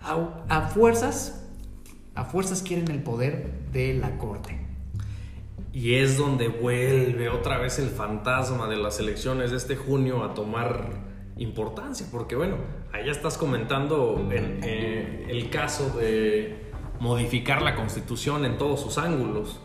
A 0.00 0.68
fuerzas, 0.72 1.48
a 2.14 2.24
fuerzas 2.24 2.62
quieren 2.62 2.88
el 2.92 3.02
poder 3.02 3.68
de 3.72 3.94
la 3.94 4.18
corte. 4.18 4.67
Y 5.72 5.96
es 5.96 6.16
donde 6.16 6.48
vuelve 6.48 7.28
otra 7.28 7.58
vez 7.58 7.78
el 7.78 7.90
fantasma 7.90 8.68
de 8.68 8.76
las 8.76 9.00
elecciones 9.00 9.50
de 9.50 9.58
este 9.58 9.76
junio 9.76 10.24
a 10.24 10.34
tomar 10.34 11.08
importancia, 11.36 12.06
porque 12.10 12.36
bueno, 12.36 12.56
ya 12.92 13.12
estás 13.12 13.38
comentando 13.38 14.28
en, 14.30 14.60
eh, 14.62 15.26
el 15.28 15.50
caso 15.50 15.90
de 15.98 16.72
modificar 17.00 17.62
la 17.62 17.74
constitución 17.76 18.44
en 18.44 18.58
todos 18.58 18.80
sus 18.80 18.98
ángulos. 18.98 19.60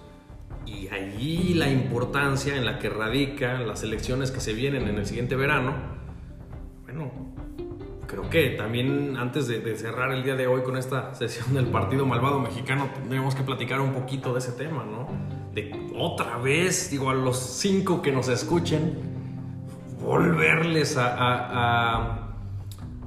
Y 0.65 0.87
allí 0.89 1.55
la 1.55 1.69
importancia 1.69 2.55
en 2.55 2.65
la 2.65 2.79
que 2.79 2.89
radican 2.89 3.67
las 3.67 3.83
elecciones 3.83 4.31
que 4.31 4.39
se 4.39 4.53
vienen 4.53 4.87
en 4.87 4.97
el 4.97 5.05
siguiente 5.05 5.35
verano, 5.35 5.73
bueno, 6.83 7.11
creo 8.07 8.29
que 8.29 8.51
también 8.51 9.17
antes 9.17 9.47
de, 9.47 9.59
de, 9.59 9.75
cerrar 9.75 10.11
el 10.11 10.23
día 10.23 10.35
de 10.35 10.47
hoy 10.47 10.61
con 10.61 10.77
esta 10.77 11.15
sesión 11.15 11.53
del 11.53 11.65
Partido 11.65 12.05
Malvado 12.05 12.39
Mexicano, 12.39 12.89
tenemos 13.09 13.35
que 13.35 13.43
platicar 13.43 13.81
un 13.81 13.93
poquito 13.93 14.31
de 14.33 14.39
ese 14.39 14.53
tema, 14.53 14.85
¿no? 14.85 15.07
De 15.53 15.71
otra 15.97 16.37
vez, 16.37 16.89
digo, 16.89 17.09
a 17.09 17.13
los 17.13 17.37
cinco 17.37 18.01
que 18.01 18.11
nos 18.11 18.27
escuchen, 18.27 18.97
volverles 20.01 20.97
a, 20.97 22.19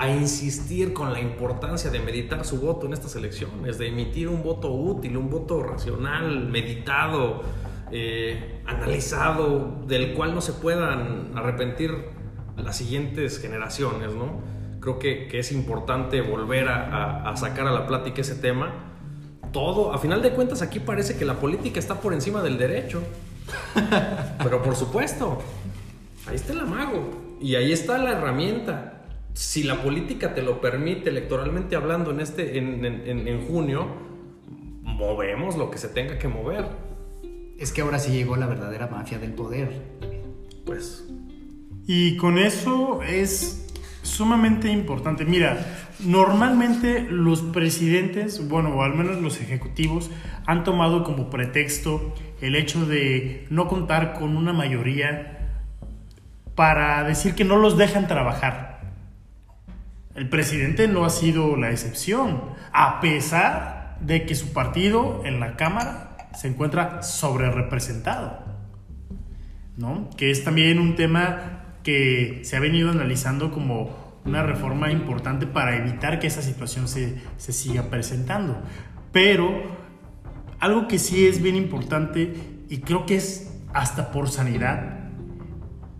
insistir 0.08 0.92
con 0.92 1.12
la 1.12 1.20
importancia 1.20 1.90
de 1.90 1.98
meditar 2.00 2.44
su 2.44 2.60
voto 2.60 2.86
en 2.86 2.92
estas 2.92 3.16
elecciones, 3.16 3.78
de 3.78 3.88
emitir 3.88 4.28
un 4.28 4.42
voto 4.42 4.70
útil, 4.70 5.16
un 5.16 5.30
voto 5.30 5.62
racional, 5.62 6.48
meditado, 6.48 7.42
eh, 7.90 8.60
analizado, 8.66 9.82
del 9.86 10.14
cual 10.14 10.34
no 10.34 10.40
se 10.40 10.52
puedan 10.52 11.32
arrepentir 11.34 11.90
las 12.56 12.76
siguientes 12.76 13.40
generaciones, 13.40 14.12
¿no? 14.12 14.40
Creo 14.80 14.98
que, 14.98 15.26
que 15.26 15.40
es 15.40 15.50
importante 15.50 16.20
volver 16.20 16.68
a 16.68 17.34
sacar 17.36 17.66
a 17.66 17.72
la 17.72 17.86
plática 17.86 18.20
ese 18.20 18.36
tema 18.36 18.95
todo, 19.52 19.92
a 19.92 19.98
final 19.98 20.22
de 20.22 20.30
cuentas 20.30 20.62
aquí 20.62 20.80
parece 20.80 21.16
que 21.16 21.24
la 21.24 21.40
política 21.40 21.78
está 21.78 22.00
por 22.00 22.12
encima 22.12 22.42
del 22.42 22.58
derecho. 22.58 23.02
Pero 24.42 24.62
por 24.62 24.76
supuesto, 24.76 25.42
ahí 26.26 26.36
está 26.36 26.52
el 26.52 26.60
amago 26.60 27.36
y 27.40 27.54
ahí 27.54 27.72
está 27.72 27.98
la 27.98 28.12
herramienta. 28.12 29.04
Si 29.34 29.62
la 29.62 29.82
política 29.82 30.34
te 30.34 30.42
lo 30.42 30.60
permite 30.60 31.10
electoralmente 31.10 31.76
hablando 31.76 32.10
en, 32.10 32.20
este, 32.20 32.58
en, 32.58 32.84
en, 32.84 33.46
junio, 33.46 33.86
movemos 34.82 35.56
lo 35.56 35.70
que 35.70 35.76
se 35.76 35.88
tenga 35.88 36.18
que 36.18 36.28
mover. 36.28 36.66
Es 37.58 37.72
que 37.72 37.82
ahora 37.82 37.98
sí 37.98 38.12
llegó 38.12 38.36
la 38.36 38.46
verdadera 38.46 38.86
mafia 38.86 39.18
del 39.18 39.32
poder. 39.32 39.82
Pues. 40.64 41.04
Y 41.86 42.16
con 42.16 42.38
eso 42.38 43.02
es 43.02 43.66
sumamente 44.02 44.70
importante. 44.70 45.24
Mira, 45.24 45.85
normalmente 46.00 47.06
los 47.08 47.42
presidentes, 47.42 48.48
bueno, 48.48 48.70
o 48.70 48.82
al 48.82 48.94
menos 48.94 49.20
los 49.20 49.40
ejecutivos, 49.40 50.10
han 50.46 50.64
tomado 50.64 51.04
como 51.04 51.30
pretexto 51.30 52.14
el 52.40 52.54
hecho 52.54 52.86
de 52.86 53.46
no 53.50 53.68
contar 53.68 54.14
con 54.14 54.36
una 54.36 54.52
mayoría 54.52 55.32
para 56.54 57.04
decir 57.04 57.34
que 57.34 57.44
no 57.44 57.56
los 57.56 57.76
dejan 57.76 58.08
trabajar. 58.08 58.80
El 60.14 60.28
presidente 60.28 60.88
no 60.88 61.04
ha 61.04 61.10
sido 61.10 61.56
la 61.56 61.70
excepción, 61.70 62.40
a 62.72 63.00
pesar 63.00 63.98
de 64.00 64.24
que 64.24 64.34
su 64.34 64.52
partido 64.52 65.22
en 65.24 65.40
la 65.40 65.56
Cámara 65.56 66.16
se 66.34 66.48
encuentra 66.48 67.02
sobre 67.02 67.50
representado, 67.50 68.44
¿no? 69.76 70.08
Que 70.16 70.30
es 70.30 70.44
también 70.44 70.78
un 70.78 70.96
tema 70.96 71.64
que 71.82 72.40
se 72.44 72.56
ha 72.56 72.60
venido 72.60 72.90
analizando 72.90 73.52
como 73.52 74.05
una 74.26 74.42
reforma 74.42 74.90
importante 74.90 75.46
para 75.46 75.76
evitar 75.76 76.18
que 76.18 76.26
esa 76.26 76.42
situación 76.42 76.88
se, 76.88 77.18
siga 77.38 77.84
presentando. 77.84 78.60
Pero 79.12 79.62
algo 80.58 80.88
que 80.88 80.98
sí 80.98 81.26
es 81.26 81.40
bien 81.40 81.56
importante 81.56 82.34
y 82.68 82.78
creo 82.78 83.06
que 83.06 83.16
es 83.16 83.60
hasta 83.72 84.10
por 84.10 84.28
sanidad, 84.28 85.10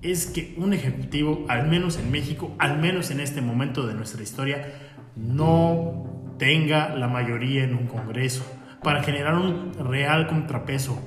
es 0.03 0.27
que 0.27 0.55
un 0.57 0.73
ejecutivo, 0.73 1.45
al 1.49 1.69
menos 1.69 1.99
en 1.99 2.11
México, 2.11 2.55
al 2.59 2.79
menos 2.79 3.11
en 3.11 3.21
este 3.21 3.41
momento 3.41 3.87
de 3.87 3.95
nuestra 3.95 4.23
historia, 4.23 4.73
no 5.17 6.05
tenga 6.39 6.95
la 6.95 7.09
mayoría 7.09 7.65
en 7.65 7.75
un 7.75 7.87
Congreso 7.87 8.45
para 8.83 9.03
generar 9.03 9.35
un 9.35 9.73
real 9.75 10.27
contrapeso. 10.27 11.01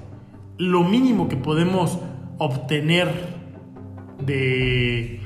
Lo 0.58 0.84
mínimo 0.84 1.30
que 1.30 1.38
podemos 1.38 2.00
obtener 2.38 3.08
de, 4.20 5.22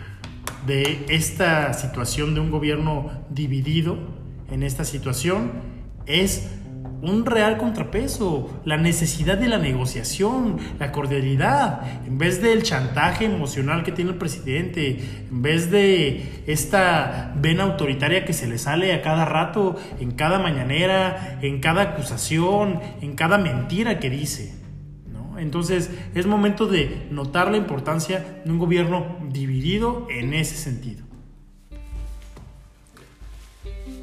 de 0.65 1.05
esta 1.09 1.73
situación 1.73 2.33
de 2.35 2.41
un 2.41 2.51
gobierno 2.51 3.11
dividido 3.29 3.97
en 4.51 4.63
esta 4.63 4.85
situación 4.85 5.51
es 6.05 6.49
un 7.03 7.25
real 7.25 7.57
contrapeso, 7.57 8.49
la 8.63 8.77
necesidad 8.77 9.37
de 9.37 9.49
la 9.49 9.57
negociación, 9.57 10.57
la 10.79 10.93
cordialidad, 10.93 11.81
en 12.07 12.17
vez 12.17 12.41
del 12.41 12.63
chantaje 12.63 13.25
emocional 13.25 13.83
que 13.83 13.91
tiene 13.91 14.11
el 14.11 14.17
presidente, 14.17 14.99
en 15.29 15.41
vez 15.41 15.69
de 15.69 16.43
esta 16.47 17.33
vena 17.35 17.63
autoritaria 17.63 18.23
que 18.23 18.31
se 18.31 18.47
le 18.47 18.57
sale 18.57 18.93
a 18.93 19.01
cada 19.01 19.25
rato, 19.25 19.75
en 19.99 20.11
cada 20.11 20.39
mañanera, 20.39 21.39
en 21.41 21.59
cada 21.59 21.81
acusación, 21.81 22.79
en 23.01 23.15
cada 23.15 23.37
mentira 23.37 23.99
que 23.99 24.09
dice. 24.09 24.62
Entonces 25.37 25.91
es 26.15 26.25
momento 26.25 26.67
de 26.67 27.07
notar 27.11 27.51
la 27.51 27.57
importancia 27.57 28.41
de 28.43 28.51
un 28.51 28.59
gobierno 28.59 29.17
dividido 29.31 30.07
en 30.09 30.33
ese 30.33 30.55
sentido. 30.55 31.03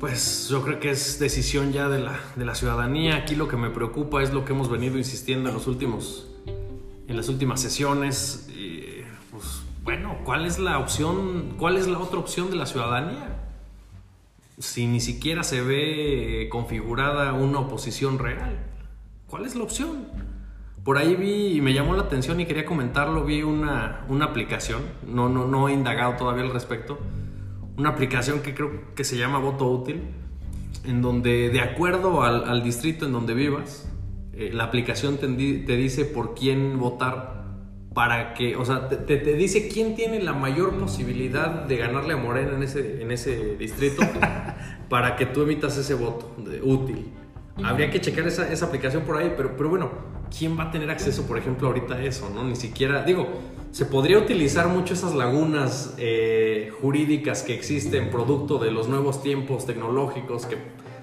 Pues 0.01 0.49
yo 0.49 0.63
creo 0.63 0.81
que 0.81 0.91
es 0.91 1.19
decisión 1.19 1.73
ya 1.73 1.89
de 1.89 2.01
la, 2.01 2.19
de 2.35 2.45
la 2.47 2.55
ciudadanía. 2.55 3.17
Aquí 3.17 3.37
lo 3.37 3.49
que 3.49 3.57
me 3.57 3.69
preocupa 3.69 4.23
es 4.23 4.33
lo 4.33 4.45
que 4.47 4.53
hemos 4.53 4.71
venido 4.71 4.97
insistiendo 4.97 5.51
en 5.51 5.55
los 5.55 5.67
últimos, 5.67 6.27
en 7.07 7.17
las 7.17 7.29
últimas 7.29 7.61
sesiones. 7.61 8.49
pues 9.31 9.63
bueno, 9.83 10.19
¿cuál 10.25 10.47
es 10.47 10.59
la 10.59 10.79
opción? 10.79 11.55
¿Cuál 11.59 11.77
es 11.77 11.87
la 11.87 11.99
otra 11.99 12.19
opción 12.19 12.51
de 12.51 12.57
la 12.57 12.67
ciudadanía? 12.67 13.37
Si 14.59 14.87
ni 14.87 15.01
siquiera 15.01 15.43
se 15.43 15.63
ve 15.63 16.49
configurada 16.51 17.33
una 17.33 17.61
oposición 17.61 18.19
real, 18.19 18.59
¿cuál 19.27 19.47
es 19.47 19.55
la 19.55 19.65
opción? 19.65 20.07
Por 20.85 20.97
ahí 20.97 21.15
vi 21.15 21.57
y 21.57 21.61
me 21.61 21.75
llamó 21.75 21.95
la 21.95 22.03
atención 22.03 22.41
y 22.41 22.47
quería 22.47 22.65
comentarlo, 22.65 23.25
vi 23.25 23.43
una, 23.43 24.05
una 24.09 24.27
aplicación, 24.27 24.83
no, 25.07 25.29
no, 25.29 25.47
no 25.47 25.69
he 25.69 25.73
indagado 25.73 26.15
todavía 26.17 26.43
al 26.43 26.53
respecto, 26.53 26.99
una 27.77 27.91
aplicación 27.91 28.41
que 28.41 28.55
creo 28.55 28.95
que 28.95 29.05
se 29.05 29.19
llama 29.19 29.39
Voto 29.39 29.67
Útil, 29.71 30.03
en 30.85 31.03
donde 31.03 31.51
de 31.51 31.61
acuerdo 31.61 32.23
al, 32.23 32.49
al 32.49 32.63
distrito 32.63 33.07
en 33.07 33.13
donde 33.13 33.35
vivas, 33.35 33.91
eh, 34.33 34.51
la 34.53 34.65
aplicación 34.65 35.19
te, 35.19 35.29
te, 35.29 35.77
dice 35.77 36.07
por 36.07 36.35
quién 36.35 36.79
votar 36.79 37.45
para 37.95 38.33
que, 38.33 38.57
o 38.57 38.65
sea, 38.65 38.89
te, 38.89 38.97
te 38.97 39.35
dice 39.35 39.69
quién 39.69 39.95
tiene 39.95 40.23
la 40.23 40.33
mayor 40.33 40.79
posibilidad 40.79 41.65
de 41.65 41.77
ganarle 41.77 42.15
a 42.15 42.17
Morena 42.17 42.53
en 42.57 42.63
ese, 42.63 43.03
en 43.03 43.11
ese 43.11 43.57
distrito 43.57 44.03
para 44.89 45.17
que 45.17 45.27
tú 45.27 45.43
emitas 45.43 45.77
ese 45.77 45.95
voto 45.95 46.35
de, 46.39 46.63
útil. 46.63 47.13
Habría 47.63 47.91
que 47.91 48.01
checar 48.01 48.27
esa, 48.27 48.51
esa, 48.51 48.67
aplicación 48.67 49.03
por 49.03 49.19
ahí, 49.19 49.35
pero, 49.37 49.55
pero 49.57 49.69
bueno, 49.69 49.91
¿quién 50.37 50.59
va 50.59 50.65
a 50.65 50.71
tener 50.71 50.91
acceso, 50.91 51.27
por 51.27 51.39
ejemplo, 51.39 51.69
ahorita 51.69 51.95
a 51.95 52.03
eso? 52.03 52.31
¿no? 52.35 52.45
Ni 52.45 52.57
siquiera, 52.57 53.05
digo, 53.05 53.29
se 53.73 53.85
podría 53.85 54.19
utilizar 54.19 54.69
mucho 54.69 54.95
esas 54.95 55.15
lagunas 55.15 55.95
eh, 55.99 56.73
jurídicas 56.81 57.43
que 57.43 57.55
existen 57.55 58.11
producto 58.11 58.59
de 58.59 58.71
los 58.71 58.89
nuevos 58.89 59.23
tiempos 59.23 59.67
tecnológicos 59.67 60.47
que, 60.47 60.57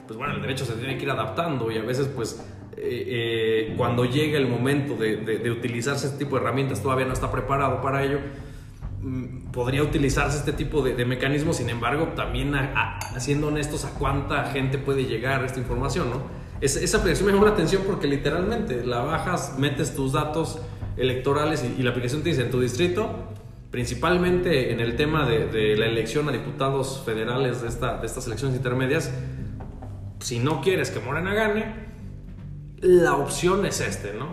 pues 0.06 0.18
bueno, 0.18 0.36
el 0.36 0.42
derecho 0.42 0.66
se 0.66 0.74
tiene 0.74 0.98
que 0.98 1.04
ir 1.04 1.12
adaptando 1.12 1.72
y 1.72 1.78
a 1.78 1.84
veces, 1.84 2.08
pues, 2.08 2.44
eh, 2.76 3.70
eh, 3.70 3.74
cuando 3.78 4.06
llega 4.06 4.38
el 4.38 4.48
momento 4.48 4.96
de, 4.96 5.18
de, 5.18 5.50
utilizarse 5.50 6.08
este 6.08 6.20
tipo 6.20 6.36
de 6.36 6.44
herramientas 6.44 6.84
todavía 6.84 7.08
no 7.08 7.14
está 7.14 7.32
preparado 7.32 7.82
para 7.82 8.04
ello 8.04 8.20
mm, 9.02 9.52
podría 9.52 9.82
utilizarse 9.82 10.38
este 10.38 10.54
tipo 10.54 10.84
de, 10.84 10.94
de 10.94 11.04
mecanismos, 11.04 11.58
sin 11.58 11.70
embargo, 11.70 12.10
también 12.16 12.54
siendo 13.18 13.48
honestos 13.48 13.84
a 13.86 13.90
cuánta 13.98 14.46
gente 14.52 14.78
puede 14.78 15.06
llegar 15.06 15.44
esta 15.44 15.60
información, 15.60 16.12
¿no? 16.12 16.37
Esa 16.62 16.98
aplicación 16.98 17.28
me 17.28 17.34
llama 17.34 17.46
la 17.46 17.54
atención 17.54 17.84
porque 17.86 18.08
literalmente 18.08 18.86
la 18.86 19.02
bajas, 19.02 19.56
metes 19.58 19.96
tus 19.96 20.14
datos 20.14 20.60
electorales 20.98 21.64
y, 21.64 21.84
la 21.84 21.92
aplicación 21.92 22.24
te 22.24 22.30
dice 22.30 22.42
en 22.42 22.52
tu 22.52 22.60
distrito, 22.60 23.10
principalmente 23.70 24.72
en 24.72 24.80
el 24.80 24.96
tema 24.96 25.28
de, 25.28 25.76
la 25.78 25.86
elección 25.86 26.28
a 26.30 26.32
diputados 26.32 27.04
federales 27.06 27.62
de, 27.62 27.68
esta, 27.68 27.98
de 28.00 28.08
estas 28.08 28.26
elecciones 28.28 28.58
intermedias, 28.58 29.12
si 30.20 30.40
no 30.40 30.62
quieres 30.62 30.90
que 30.90 31.00
Morena 31.00 31.34
gane, 31.34 31.88
la 32.80 33.16
opción 33.16 33.66
es 33.66 33.82
este, 33.82 34.14
¿no? 34.14 34.28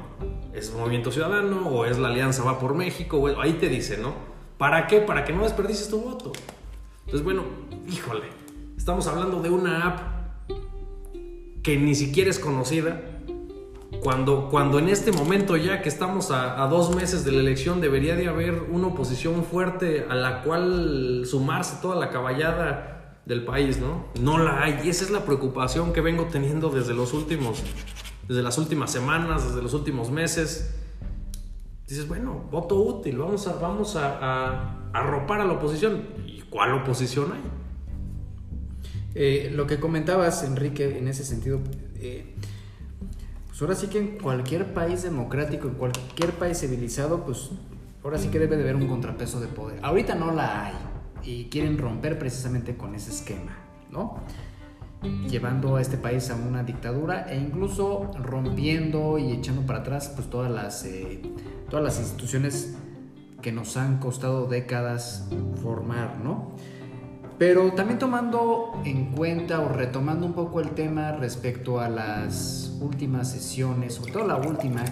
Es 0.55 0.73
Movimiento 0.73 1.11
Ciudadano 1.11 1.69
o 1.69 1.85
es 1.85 1.99
la 1.99 2.09
Alianza 2.09 2.43
Va 2.45 2.59
por 2.59 2.75
México, 2.75 3.27
ahí 3.41 3.55
te 3.55 3.69
dice, 3.69 3.99
¿no? 3.99 4.15
¿Para 4.57 4.87
qué? 4.87 5.01
Para 5.01 5.25
que 5.25 5.33
no 5.33 5.43
desperdicies 5.43 5.89
tu 5.89 6.01
voto. 6.01 6.33
Entonces, 7.01 7.23
bueno, 7.23 7.43
híjole, 7.89 8.27
estamos 8.77 9.07
hablando 9.07 9.43
de 9.43 9.51
una 9.51 9.87
app 9.87 10.14
que 11.65 11.79
ni 11.79 11.95
siquiera 11.95 12.31
es 12.31 12.39
conocida, 12.39 13.01
cuando, 14.01 14.51
cuando 14.51 14.79
en 14.79 14.91
este 14.91 15.13
momento 15.13 15.57
ya 15.57 15.81
que 15.81 15.89
estamos 15.89 16.31
a, 16.31 16.57
dos 16.69 16.95
meses 16.95 17.25
de 17.25 17.33
la 17.33 17.41
elección 17.41 17.81
debería 17.81 18.17
de 18.17 18.29
haber 18.29 18.69
una 18.71 18.89
oposición 18.89 19.45
fuerte 19.45 20.07
a 20.09 20.15
la 20.15 20.43
cual 20.43 21.25
sumarse 21.25 21.79
toda 21.81 21.97
la 21.97 22.11
caballada 22.11 23.19
del 23.25 23.47
país, 23.47 23.79
¿no? 23.79 24.05
No 24.21 24.37
la 24.37 24.63
hay 24.63 24.81
y 24.85 24.91
esa 24.91 25.05
es 25.05 25.11
la 25.11 25.25
preocupación 25.25 25.95
que 25.95 26.03
vengo 26.03 26.25
teniendo 26.25 26.69
desde 26.69 26.93
los 26.93 27.15
últimos, 27.15 27.63
desde 28.29 28.43
las 28.43 28.59
últimas 28.59 28.93
semanas, 28.93 29.49
desde 29.49 29.63
los 29.63 29.73
últimos 29.73 30.11
meses. 30.11 30.75
Dices, 31.89 32.07
bueno, 32.07 32.45
voto 32.51 32.77
útil, 32.77 33.17
vamos 33.17 33.47
a, 33.47 33.55
vamos 33.55 33.97
a, 33.97 34.91
arropar 34.93 35.41
a 35.41 35.47
la 35.47 35.55
oposición. 35.55 36.03
¿Y 36.27 36.43
cuál 36.43 36.75
oposición 36.75 37.33
hay? 37.33 37.64
Eh, 39.15 39.53
lo 39.55 39.67
que 39.67 39.79
comentabas, 39.79 40.43
Enrique, 40.43 40.99
en 40.99 41.07
ese 41.09 41.25
sentido, 41.25 41.61
eh, 41.97 42.35
pues 43.47 43.63
ahora 43.63 43.77
sí 43.77 43.87
que 43.87 43.99
en 43.99 44.19
cualquier 44.19 44.75
país 44.75 45.03
democrático, 45.03 45.69
en 45.69 45.75
cualquier 45.75 46.33
país 46.33 46.59
civilizado, 46.59 47.25
pues 47.25 47.51
ahora 48.03 48.19
sí 48.19 48.29
que 48.29 48.41
debe 48.41 48.57
de 48.57 48.63
haber 48.63 48.77
un 48.77 48.89
contrapeso 48.89 49.41
de 49.41 49.47
poder. 49.47 49.79
Ahorita 49.83 50.17
no 50.17 50.33
la 50.33 50.67
hay 50.67 50.75
y 51.23 51.45
quieren 51.45 51.79
romper 51.79 52.19
precisamente 52.19 52.77
con 52.77 52.95
ese 52.97 53.11
esquema, 53.11 53.57
¿no? 53.91 54.19
Llevando 55.29 55.77
a 55.77 55.83
este 55.83 55.99
país 55.99 56.31
a 56.31 56.35
una 56.35 56.65
dictadura 56.65 57.27
e 57.31 57.37
incluso 57.37 58.11
rompiendo 58.21 59.19
y 59.19 59.33
echando 59.33 59.63
para 59.63 59.81
atrás 59.81 60.11
pues 60.15 60.29
todas 60.31 60.51
las, 60.51 60.85
eh, 60.87 61.21
todas 61.69 61.85
las 61.85 61.99
instituciones 62.01 62.75
que 63.43 63.53
nos 63.53 63.77
han 63.77 63.99
costado 63.99 64.47
décadas 64.47 65.29
formar, 65.63 66.19
¿no? 66.19 66.57
Pero 67.39 67.73
también 67.73 67.99
tomando 67.99 68.81
en 68.85 69.07
cuenta 69.07 69.61
o 69.61 69.69
retomando 69.69 70.25
un 70.25 70.35
poco 70.35 70.61
el 70.61 70.71
tema 70.71 71.13
respecto 71.13 71.81
a 71.81 71.89
las 71.89 72.77
últimas 72.81 73.31
sesiones, 73.31 73.95
sobre 73.95 74.13
todo 74.13 74.27
la 74.27 74.37
última, 74.37 74.85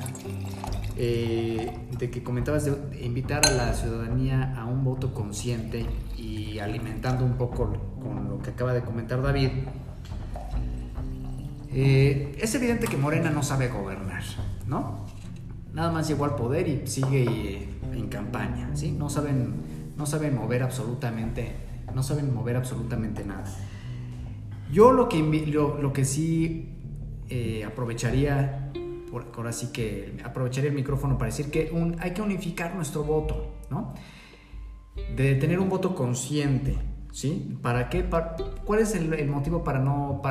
eh, 0.96 1.72
de 1.98 2.10
que 2.10 2.22
comentabas 2.22 2.64
de 2.64 3.04
invitar 3.04 3.46
a 3.46 3.50
la 3.50 3.72
ciudadanía 3.74 4.54
a 4.56 4.64
un 4.64 4.82
voto 4.82 5.14
consciente 5.14 5.86
y 6.16 6.58
alimentando 6.58 7.24
un 7.24 7.34
poco 7.34 7.72
con 8.00 8.28
lo 8.28 8.38
que 8.42 8.50
acaba 8.50 8.72
de 8.72 8.82
comentar 8.82 9.22
David, 9.22 9.50
eh, 11.74 12.36
es 12.38 12.54
evidente 12.54 12.86
que 12.86 12.96
Morena 12.96 13.30
no 13.30 13.42
sabe 13.42 13.68
gobernar, 13.68 14.22
¿no? 14.66 15.06
Nada 15.72 15.90
más 15.90 16.06
llegó 16.08 16.26
al 16.26 16.34
poder 16.34 16.68
y 16.68 16.86
sigue 16.86 17.22
eh, 17.22 17.68
en 17.92 18.08
campaña, 18.08 18.68
¿sí? 18.74 18.92
No 18.92 19.08
saben, 19.08 19.54
no 19.96 20.04
saben 20.04 20.34
mover 20.34 20.64
absolutamente 20.64 21.61
no 21.94 22.02
saben 22.02 22.34
mover 22.34 22.56
absolutamente 22.56 23.24
nada. 23.24 23.44
Yo 24.72 24.92
lo 24.92 25.08
que, 25.08 25.18
lo, 25.20 25.92
que 25.92 26.04
sí 26.04 26.70
eh, 27.28 27.64
aprovecharía, 27.64 28.72
por, 29.10 29.26
ahora 29.36 29.52
sí 29.52 29.70
que 29.72 30.16
aprovecharía 30.24 30.70
el 30.70 30.76
micrófono 30.76 31.18
para 31.18 31.30
decir 31.30 31.50
que 31.50 31.70
hay 32.00 32.12
que 32.12 32.22
unificar 32.22 32.74
nuestro 32.74 33.04
voto, 33.04 33.54
¿no? 33.70 33.92
De 35.14 35.34
tener 35.34 35.58
un 35.58 35.68
voto 35.68 35.94
consciente, 35.94 36.78
¿sí? 37.12 37.58
¿Para 37.60 37.90
qué? 37.90 38.08
¿Cuál 38.64 38.80
es 38.80 38.94
el, 38.94 39.28
motivo 39.28 39.62
para 39.62 39.78
no, 39.78 40.22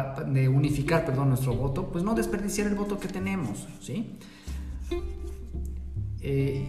unificar, 0.51 1.05
perdón, 1.05 1.29
nuestro 1.29 1.53
voto? 1.53 1.91
Pues 1.91 2.03
no 2.03 2.15
desperdiciar 2.15 2.65
el 2.67 2.75
voto 2.75 2.99
que 2.99 3.07
tenemos, 3.07 3.67
¿sí? 3.79 4.17
Eh, 6.21 6.67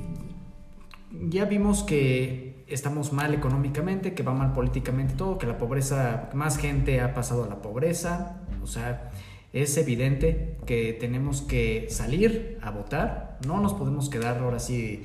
ya 1.28 1.46
vimos 1.46 1.82
que 1.82 2.51
estamos 2.74 3.12
mal 3.12 3.34
económicamente, 3.34 4.14
que 4.14 4.22
va 4.22 4.32
mal 4.32 4.52
políticamente 4.52 5.14
todo, 5.14 5.38
que 5.38 5.46
la 5.46 5.58
pobreza, 5.58 6.30
más 6.34 6.58
gente 6.58 7.00
ha 7.00 7.14
pasado 7.14 7.44
a 7.44 7.48
la 7.48 7.62
pobreza, 7.62 8.40
o 8.62 8.66
sea, 8.66 9.10
es 9.52 9.76
evidente 9.76 10.56
que 10.66 10.96
tenemos 10.98 11.42
que 11.42 11.86
salir 11.90 12.58
a 12.62 12.70
votar, 12.70 13.38
no 13.46 13.60
nos 13.60 13.74
podemos 13.74 14.08
quedar 14.08 14.38
ahora 14.38 14.58
sí 14.58 15.04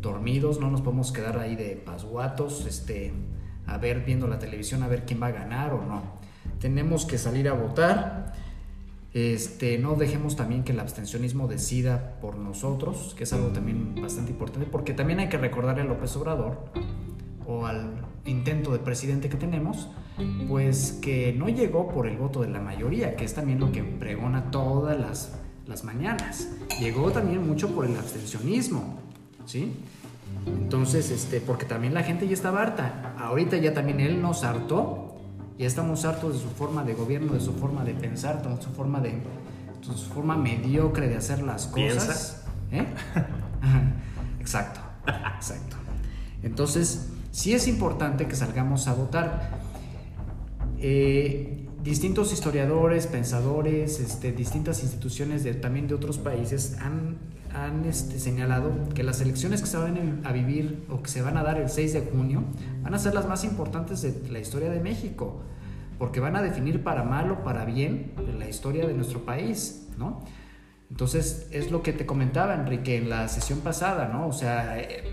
dormidos, 0.00 0.60
no 0.60 0.70
nos 0.70 0.80
podemos 0.80 1.12
quedar 1.12 1.38
ahí 1.38 1.56
de 1.56 1.76
pasguatos, 1.76 2.66
este, 2.66 3.12
a 3.66 3.78
ver 3.78 4.04
viendo 4.04 4.26
la 4.26 4.38
televisión 4.38 4.82
a 4.82 4.88
ver 4.88 5.04
quién 5.04 5.22
va 5.22 5.28
a 5.28 5.32
ganar 5.32 5.74
o 5.74 5.84
no. 5.84 6.18
Tenemos 6.60 7.04
que 7.04 7.18
salir 7.18 7.48
a 7.48 7.52
votar 7.52 8.32
este, 9.18 9.78
no 9.78 9.94
dejemos 9.94 10.36
también 10.36 10.64
que 10.64 10.72
el 10.72 10.80
abstencionismo 10.80 11.46
decida 11.48 12.18
por 12.20 12.36
nosotros, 12.36 13.14
que 13.16 13.24
es 13.24 13.32
algo 13.32 13.48
también 13.48 13.94
bastante 14.00 14.32
importante, 14.32 14.68
porque 14.70 14.92
también 14.92 15.20
hay 15.20 15.28
que 15.28 15.38
recordarle 15.38 15.82
a 15.82 15.84
López 15.84 16.14
Obrador 16.16 16.70
o 17.46 17.66
al 17.66 18.06
intento 18.24 18.72
de 18.72 18.78
presidente 18.78 19.28
que 19.28 19.36
tenemos, 19.36 19.88
pues 20.48 20.98
que 21.00 21.32
no 21.32 21.48
llegó 21.48 21.88
por 21.88 22.06
el 22.06 22.16
voto 22.16 22.42
de 22.42 22.48
la 22.48 22.60
mayoría, 22.60 23.16
que 23.16 23.24
es 23.24 23.34
también 23.34 23.60
lo 23.60 23.72
que 23.72 23.82
pregona 23.82 24.50
todas 24.50 24.98
las, 24.98 25.38
las 25.66 25.84
mañanas. 25.84 26.48
Llegó 26.80 27.10
también 27.10 27.46
mucho 27.46 27.74
por 27.74 27.86
el 27.86 27.96
abstencionismo, 27.96 28.98
¿sí? 29.46 29.72
Entonces, 30.46 31.10
este, 31.10 31.40
porque 31.40 31.64
también 31.64 31.94
la 31.94 32.02
gente 32.02 32.26
ya 32.26 32.34
estaba 32.34 32.62
harta. 32.62 33.14
Ahorita 33.18 33.56
ya 33.56 33.72
también 33.72 34.00
él 34.00 34.20
nos 34.20 34.44
hartó 34.44 35.07
ya 35.58 35.66
estamos 35.66 36.04
hartos 36.04 36.34
de 36.34 36.40
su 36.40 36.48
forma 36.50 36.84
de 36.84 36.94
gobierno, 36.94 37.32
de 37.32 37.40
su 37.40 37.52
forma 37.52 37.84
de 37.84 37.94
pensar, 37.94 38.42
de 38.42 38.62
su 38.62 38.70
forma 38.70 39.00
de 39.00 39.20
su 39.82 39.92
forma 39.94 40.36
mediocre 40.36 41.08
de 41.08 41.16
hacer 41.16 41.42
las 41.42 41.66
cosas. 41.66 42.44
¿Eh? 42.70 42.86
exacto, 44.40 44.80
exacto. 45.36 45.76
Entonces, 46.42 47.08
sí 47.32 47.54
es 47.54 47.66
importante 47.68 48.26
que 48.26 48.36
salgamos 48.36 48.86
a 48.86 48.94
votar. 48.94 49.58
Eh, 50.78 51.66
distintos 51.82 52.32
historiadores, 52.32 53.06
pensadores, 53.06 54.00
este, 54.00 54.32
distintas 54.32 54.82
instituciones 54.82 55.42
de, 55.44 55.54
también 55.54 55.88
de 55.88 55.94
otros 55.94 56.18
países 56.18 56.76
han, 56.80 57.16
han 57.54 57.84
este, 57.84 58.18
señalado 58.18 58.72
que 58.94 59.02
las 59.02 59.20
elecciones 59.20 59.60
que 59.60 59.66
se 59.66 59.76
van 59.76 60.22
a 60.24 60.32
vivir 60.32 60.84
o 60.90 61.02
que 61.02 61.08
se 61.08 61.22
van 61.22 61.36
a 61.36 61.42
dar 61.42 61.60
el 61.60 61.68
6 61.68 61.92
de 61.92 62.00
junio 62.02 62.44
van 62.82 62.94
a 62.94 62.98
ser 62.98 63.14
las 63.14 63.26
más 63.26 63.44
importantes 63.44 64.02
de 64.02 64.30
la 64.30 64.38
historia 64.38 64.70
de 64.70 64.80
México, 64.80 65.42
porque 65.98 66.20
van 66.20 66.36
a 66.36 66.42
definir 66.42 66.82
para 66.82 67.02
mal 67.02 67.30
o 67.30 67.44
para 67.44 67.64
bien 67.64 68.12
la 68.38 68.48
historia 68.48 68.86
de 68.86 68.94
nuestro 68.94 69.24
país, 69.24 69.88
¿no? 69.98 70.24
Entonces, 70.90 71.48
es 71.50 71.70
lo 71.70 71.82
que 71.82 71.92
te 71.92 72.06
comentaba, 72.06 72.54
Enrique, 72.54 72.96
en 72.96 73.10
la 73.10 73.28
sesión 73.28 73.60
pasada, 73.60 74.08
¿no? 74.08 74.26
O 74.26 74.32
sea, 74.32 74.80
eh, 74.80 75.04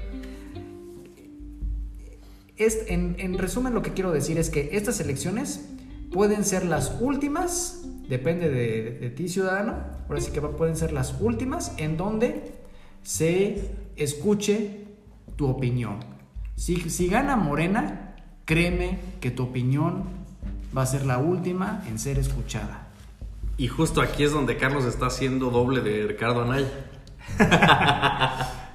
es, 2.56 2.86
en, 2.88 3.16
en 3.20 3.38
resumen 3.38 3.74
lo 3.74 3.82
que 3.82 3.92
quiero 3.92 4.12
decir 4.12 4.38
es 4.38 4.50
que 4.50 4.70
estas 4.74 5.02
elecciones 5.02 5.66
pueden 6.14 6.46
ser 6.46 6.66
las 6.66 7.02
últimas, 7.02 7.84
depende 8.10 8.50
de, 8.50 9.10
ti 9.10 9.28
ciudadano, 9.30 9.76
ahora 10.08 10.22
sí 10.22 10.32
que 10.32 10.42
pueden 10.42 10.76
ser 10.76 10.92
las 10.92 11.20
últimas 11.20 11.74
en 11.78 11.98
donde 11.98 12.54
se 13.04 13.72
escuche 13.96 14.86
tu 15.36 15.48
opinión. 15.48 16.00
Si, 16.56 16.90
si 16.90 17.08
gana 17.08 17.36
Morena, 17.36 18.16
créeme 18.46 19.00
que 19.20 19.32
tu 19.32 19.44
opinión 19.44 20.04
va 20.76 20.84
a 20.84 20.86
ser 20.86 21.06
la 21.06 21.18
última 21.18 21.84
en 21.88 22.00
ser 22.00 22.18
escuchada. 22.20 22.88
Y 23.58 23.68
justo 23.68 24.02
aquí 24.02 24.24
es 24.24 24.32
donde 24.32 24.58
Carlos 24.58 24.86
está 24.86 25.08
haciendo 25.08 25.50
doble 25.50 25.82
de 25.82 26.08
Ricardo 26.08 26.42
Anaya. 26.42 26.70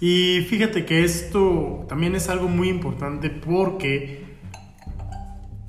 Y 0.00 0.42
fíjate 0.42 0.84
que 0.84 1.02
esto 1.02 1.84
también 1.88 2.14
es 2.14 2.28
algo 2.28 2.48
muy 2.48 2.68
importante 2.68 3.30
porque 3.30 4.24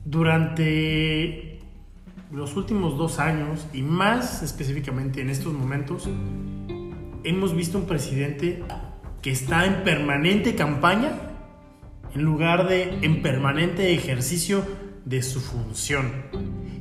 durante 0.06 1.49
los 2.32 2.56
últimos 2.56 2.98
dos 2.98 3.20
años 3.20 3.66
y 3.74 3.82
más 3.82 4.44
específicamente 4.44 5.22
en 5.22 5.30
estos 5.30 5.54
momentos, 5.54 6.08
hemos 7.24 7.56
visto 7.56 7.78
un 7.78 7.86
presidente 7.86 8.64
que 9.22 9.32
está 9.32 9.66
en 9.66 9.84
permanente 9.84 10.56
campaña 10.56 11.12
en 12.14 12.24
lugar 12.24 12.68
de 12.68 13.00
en 13.02 13.22
permanente 13.22 13.94
ejercicio 13.94 14.64
de 15.06 15.22
su 15.22 15.40
función. 15.40 16.12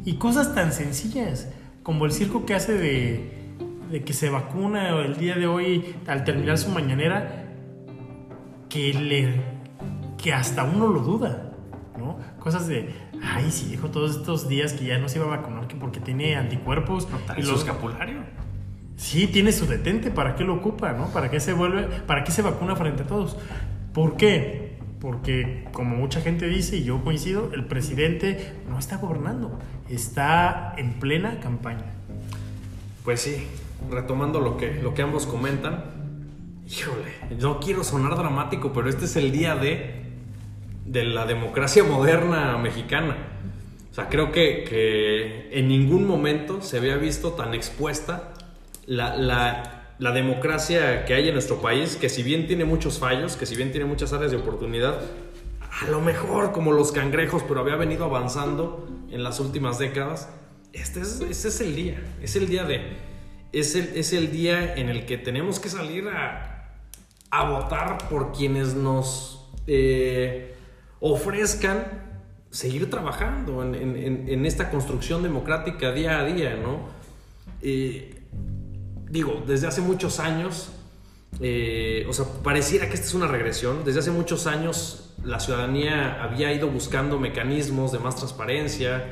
Y 0.05 0.15
cosas 0.15 0.55
tan 0.55 0.73
sencillas 0.73 1.49
como 1.83 2.05
el 2.05 2.13
circo 2.13 2.45
que 2.45 2.55
hace 2.55 2.75
de, 2.75 3.57
de 3.91 4.05
que 4.05 4.13
se 4.13 4.31
vacuna 4.31 4.91
el 5.01 5.17
día 5.17 5.35
de 5.35 5.47
hoy 5.47 5.97
al 6.07 6.25
terminar 6.25 6.59
su 6.59 6.71
mañanera, 6.71 7.47
que, 8.69 8.93
le, 8.93 9.41
que 10.23 10.33
hasta 10.33 10.65
uno 10.65 10.89
lo 10.89 11.01
duda, 11.01 11.48
¿no? 11.99 12.19
Cosas 12.39 12.67
de, 12.67 12.95
ay, 13.23 13.51
sí, 13.51 13.67
dijo 13.71 13.89
todos 13.89 14.17
estos 14.17 14.49
días 14.49 14.73
que 14.73 14.87
ya 14.87 14.99
no 14.99 15.09
se 15.09 15.19
iba 15.19 15.27
a 15.27 15.37
vacunar 15.37 15.67
que 15.67 15.77
porque 15.77 16.01
tiene 16.01 16.37
anticuerpos. 16.37 17.09
y 17.37 17.43
los 17.43 17.61
escapulario. 17.61 18.23
Sí, 18.97 19.29
tiene 19.29 19.53
su 19.53 19.67
detente, 19.67 20.11
¿para 20.11 20.35
qué 20.35 20.45
lo 20.45 20.55
ocupa, 20.55 20.93
no? 20.93 21.07
¿Para 21.09 21.31
qué 21.31 21.39
se 21.39 21.53
vuelve, 21.53 21.85
para 22.07 22.25
qué 22.25 22.33
se 22.33 22.43
vacuna 22.43 22.75
frente 22.75 23.05
a 23.05 23.07
todos? 23.07 23.37
¿Por 23.93 24.17
qué? 24.17 24.79
Porque, 25.01 25.69
como 25.73 25.95
mucha 25.95 26.21
gente 26.21 26.49
dice, 26.49 26.77
y 26.79 26.85
yo 26.85 27.05
coincido, 27.05 27.51
el 27.55 27.65
presidente 27.67 28.55
no 28.69 28.79
está 28.79 28.97
gobernando, 28.97 29.57
está 29.89 30.75
en 30.77 30.95
plena 30.95 31.39
campaña. 31.39 31.85
Pues 33.05 33.21
sí, 33.21 33.47
retomando 33.91 34.41
lo 34.41 34.57
que, 34.57 34.75
lo 34.83 34.95
que 34.95 35.03
ambos 35.03 35.27
comentan, 35.27 35.85
híjole, 36.69 37.39
no 37.41 37.61
quiero 37.61 37.85
sonar 37.85 38.17
dramático, 38.17 38.73
pero 38.73 38.89
este 38.89 39.05
es 39.05 39.17
el 39.17 39.31
día 39.31 39.55
de, 39.55 40.08
de 40.89 41.05
la 41.05 41.27
democracia 41.27 41.85
moderna 41.85 42.57
mexicana. 42.57 43.17
O 43.91 43.95
sea, 43.95 44.09
creo 44.09 44.33
que, 44.33 44.65
que 44.65 45.51
en 45.53 45.69
ningún 45.69 46.07
momento 46.07 46.63
se 46.63 46.79
había 46.79 46.97
visto 46.97 47.33
tan 47.33 47.53
expuesta 47.53 48.33
la, 48.87 49.17
la, 49.99 50.13
democracia 50.13 51.05
que 51.05 51.13
hay 51.15 51.29
en 51.29 51.35
nuestro 51.35 51.61
país, 51.61 51.97
que 51.97 52.09
si 52.09 52.23
bien 52.23 52.47
tiene 52.47 52.65
muchos 52.65 52.99
fallos, 52.99 53.37
que 53.37 53.45
si 53.45 53.55
bien 53.55 53.71
tiene 53.71 53.87
muchas 53.87 54.13
áreas 54.15 54.31
de 54.31 54.39
oportunidad, 54.39 55.01
a 55.83 55.91
lo 55.91 56.01
mejor 56.01 56.53
como 56.53 56.73
los 56.73 56.93
cangrejos, 56.93 57.43
pero 57.47 57.61
había 57.61 57.77
venido 57.77 58.05
avanzando 58.05 58.89
en 59.11 59.23
las 59.23 59.41
últimas 59.41 59.79
décadas, 59.79 60.31
este 60.73 61.01
es, 61.01 61.21
este 61.21 61.49
es 61.49 61.61
el 61.61 61.77
día, 61.77 62.03
es 62.23 62.37
el 62.37 62.49
día 62.49 62.65
de, 62.65 62.81
es 63.53 63.75
el, 63.75 63.91
es 63.95 64.13
el 64.15 64.31
día 64.31 64.75
en 64.75 64.89
el 64.89 65.05
que 65.05 65.19
tenemos 65.19 65.61
que 65.61 65.69
salir 65.69 66.09
a, 66.09 66.73
a 67.31 67.51
votar 67.51 68.09
por 68.09 68.33
quienes 68.33 68.75
nos 68.75 69.51
eh, 69.67 70.55
ofrezcan 71.01 72.09
seguir 72.51 72.89
trabajando 72.91 73.63
en, 73.63 73.75
en, 73.75 74.29
en, 74.29 74.47
esta 74.47 74.71
construcción 74.71 75.23
democrática 75.23 75.93
día 75.93 76.19
a 76.19 76.25
día, 76.25 76.57
¿no? 76.57 76.89
Eh, 77.63 78.23
digo, 79.11 79.43
desde 79.47 79.67
hace 79.67 79.81
muchos 79.81 80.19
años, 80.19 80.71
eh, 81.41 82.07
o 82.09 82.13
sea, 82.13 82.25
pareciera 82.43 82.89
que 82.89 82.95
esta 82.95 83.07
es 83.07 83.15
una 83.15 83.27
regresión. 83.27 83.85
Desde 83.85 84.01
hace 84.01 84.11
muchos 84.11 84.47
años 84.47 85.15
la 85.25 85.41
ciudadanía 85.41 86.23
había 86.23 86.53
ido 86.53 86.69
buscando 86.69 87.19
mecanismos 87.19 87.93
de 87.93 87.99
más 87.99 88.17
transparencia, 88.17 89.05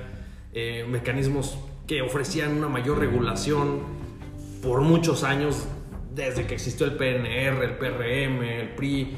eh, 0.53 0.87
mecanismos 0.89 1.59
que 1.87 2.03
ofrecían 2.03 2.57
una 2.57 2.68
mayor 2.68 2.99
regulación 2.99 3.80
por 4.62 4.80
muchos 4.80 5.22
años, 5.22 5.66
desde 6.14 6.47
que 6.47 6.55
existió 6.55 6.87
el 6.87 6.93
PNR, 6.93 7.62
el 7.62 7.76
PRM, 7.76 8.43
el 8.43 8.68
PRI. 8.70 9.16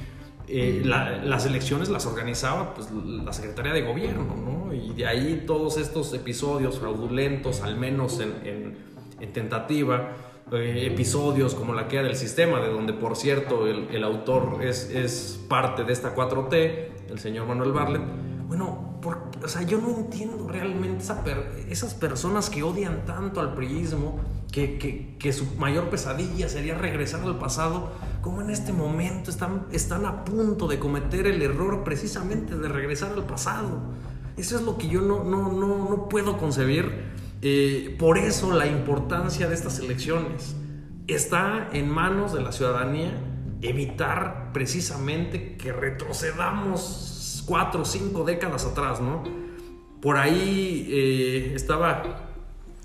Eh, 0.51 0.83
las 0.85 1.45
elecciones 1.45 1.91
las 1.91 2.07
organizaba 2.07 2.75
pues, 2.75 2.89
la 2.91 3.33
Secretaría 3.33 3.73
de 3.73 3.83
Gobierno, 3.83 4.35
¿no? 4.35 4.73
Y 4.73 4.95
de 4.95 5.07
ahí 5.07 5.45
todos 5.47 5.77
estos 5.77 6.13
episodios 6.15 6.79
fraudulentos, 6.79 7.61
al 7.61 7.77
menos 7.77 8.21
en, 8.21 8.35
en, 8.45 8.77
en 9.21 9.33
tentativa, 9.33 10.15
eh, 10.51 10.89
episodios 10.91 11.55
como 11.55 11.75
la 11.75 11.89
queda 11.89 12.05
del 12.05 12.17
sistema, 12.17 12.61
de 12.61 12.69
donde 12.69 12.95
por 12.95 13.17
cierto 13.17 13.67
el, 13.67 13.89
el 13.91 14.03
autor 14.03 14.61
es, 14.63 14.89
es, 14.89 15.39
parte 15.47 15.85
de 15.85 15.93
esta 15.93 16.15
4T, 16.15 16.89
el 17.11 17.19
señor 17.19 17.47
Manuel 17.47 17.73
Barlet. 17.73 18.03
Bueno, 18.47 18.99
o 19.45 19.49
sea, 19.49 19.63
yo 19.63 19.79
no 19.79 19.91
entiendo 19.91 20.49
realmente 20.49 21.05
esa 21.05 21.23
esas 21.69 21.93
personas 21.93 22.49
que 22.49 22.63
odian 22.63 23.05
tanto 23.05 23.43
al 23.43 23.53
priismo, 23.55 24.21
que, 24.53 24.79
que, 24.79 25.17
que, 25.19 25.33
su 25.33 25.45
mayor 25.57 25.91
pesadilla 25.91 26.49
sería 26.49 26.75
regresar 26.75 27.23
al 27.23 27.39
pasado, 27.39 27.93
como 28.23 28.41
en 28.41 28.51
este 28.51 28.73
momento 28.73 29.31
están, 29.31 29.67
están 29.73 30.07
a 30.07 30.25
punto 30.25 30.69
de 30.69 30.79
cometer 30.79 31.27
el 31.27 31.43
error 31.43 31.85
precisamente 31.85 32.57
de 32.57 32.69
regresar 32.69 33.13
al 33.13 33.25
pasado. 33.25 33.81
Eso 34.37 34.57
es 34.57 34.63
lo 34.63 34.79
que 34.79 34.89
yo 34.89 35.03
no, 35.03 35.25
no, 35.25 35.53
no, 35.53 35.89
no 35.91 36.09
puedo 36.09 36.39
concebir 36.39 37.19
eh, 37.41 37.95
por 37.99 38.19
eso 38.19 38.53
la 38.53 38.67
importancia 38.67 39.49
de 39.49 39.55
estas 39.55 39.79
elecciones 39.79 40.57
está 41.07 41.69
en 41.73 41.89
manos 41.89 42.33
de 42.33 42.43
la 42.43 42.51
ciudadanía 42.51 43.13
evitar 43.63 44.51
precisamente 44.53 45.57
que 45.57 45.73
retrocedamos 45.73 47.45
cuatro 47.47 47.83
o 47.83 47.85
cinco 47.85 48.25
décadas 48.25 48.65
atrás, 48.65 49.01
¿no? 49.01 49.23
Por 50.03 50.17
ahí 50.17 50.89
eh, 50.91 51.53
estaba 51.55 52.28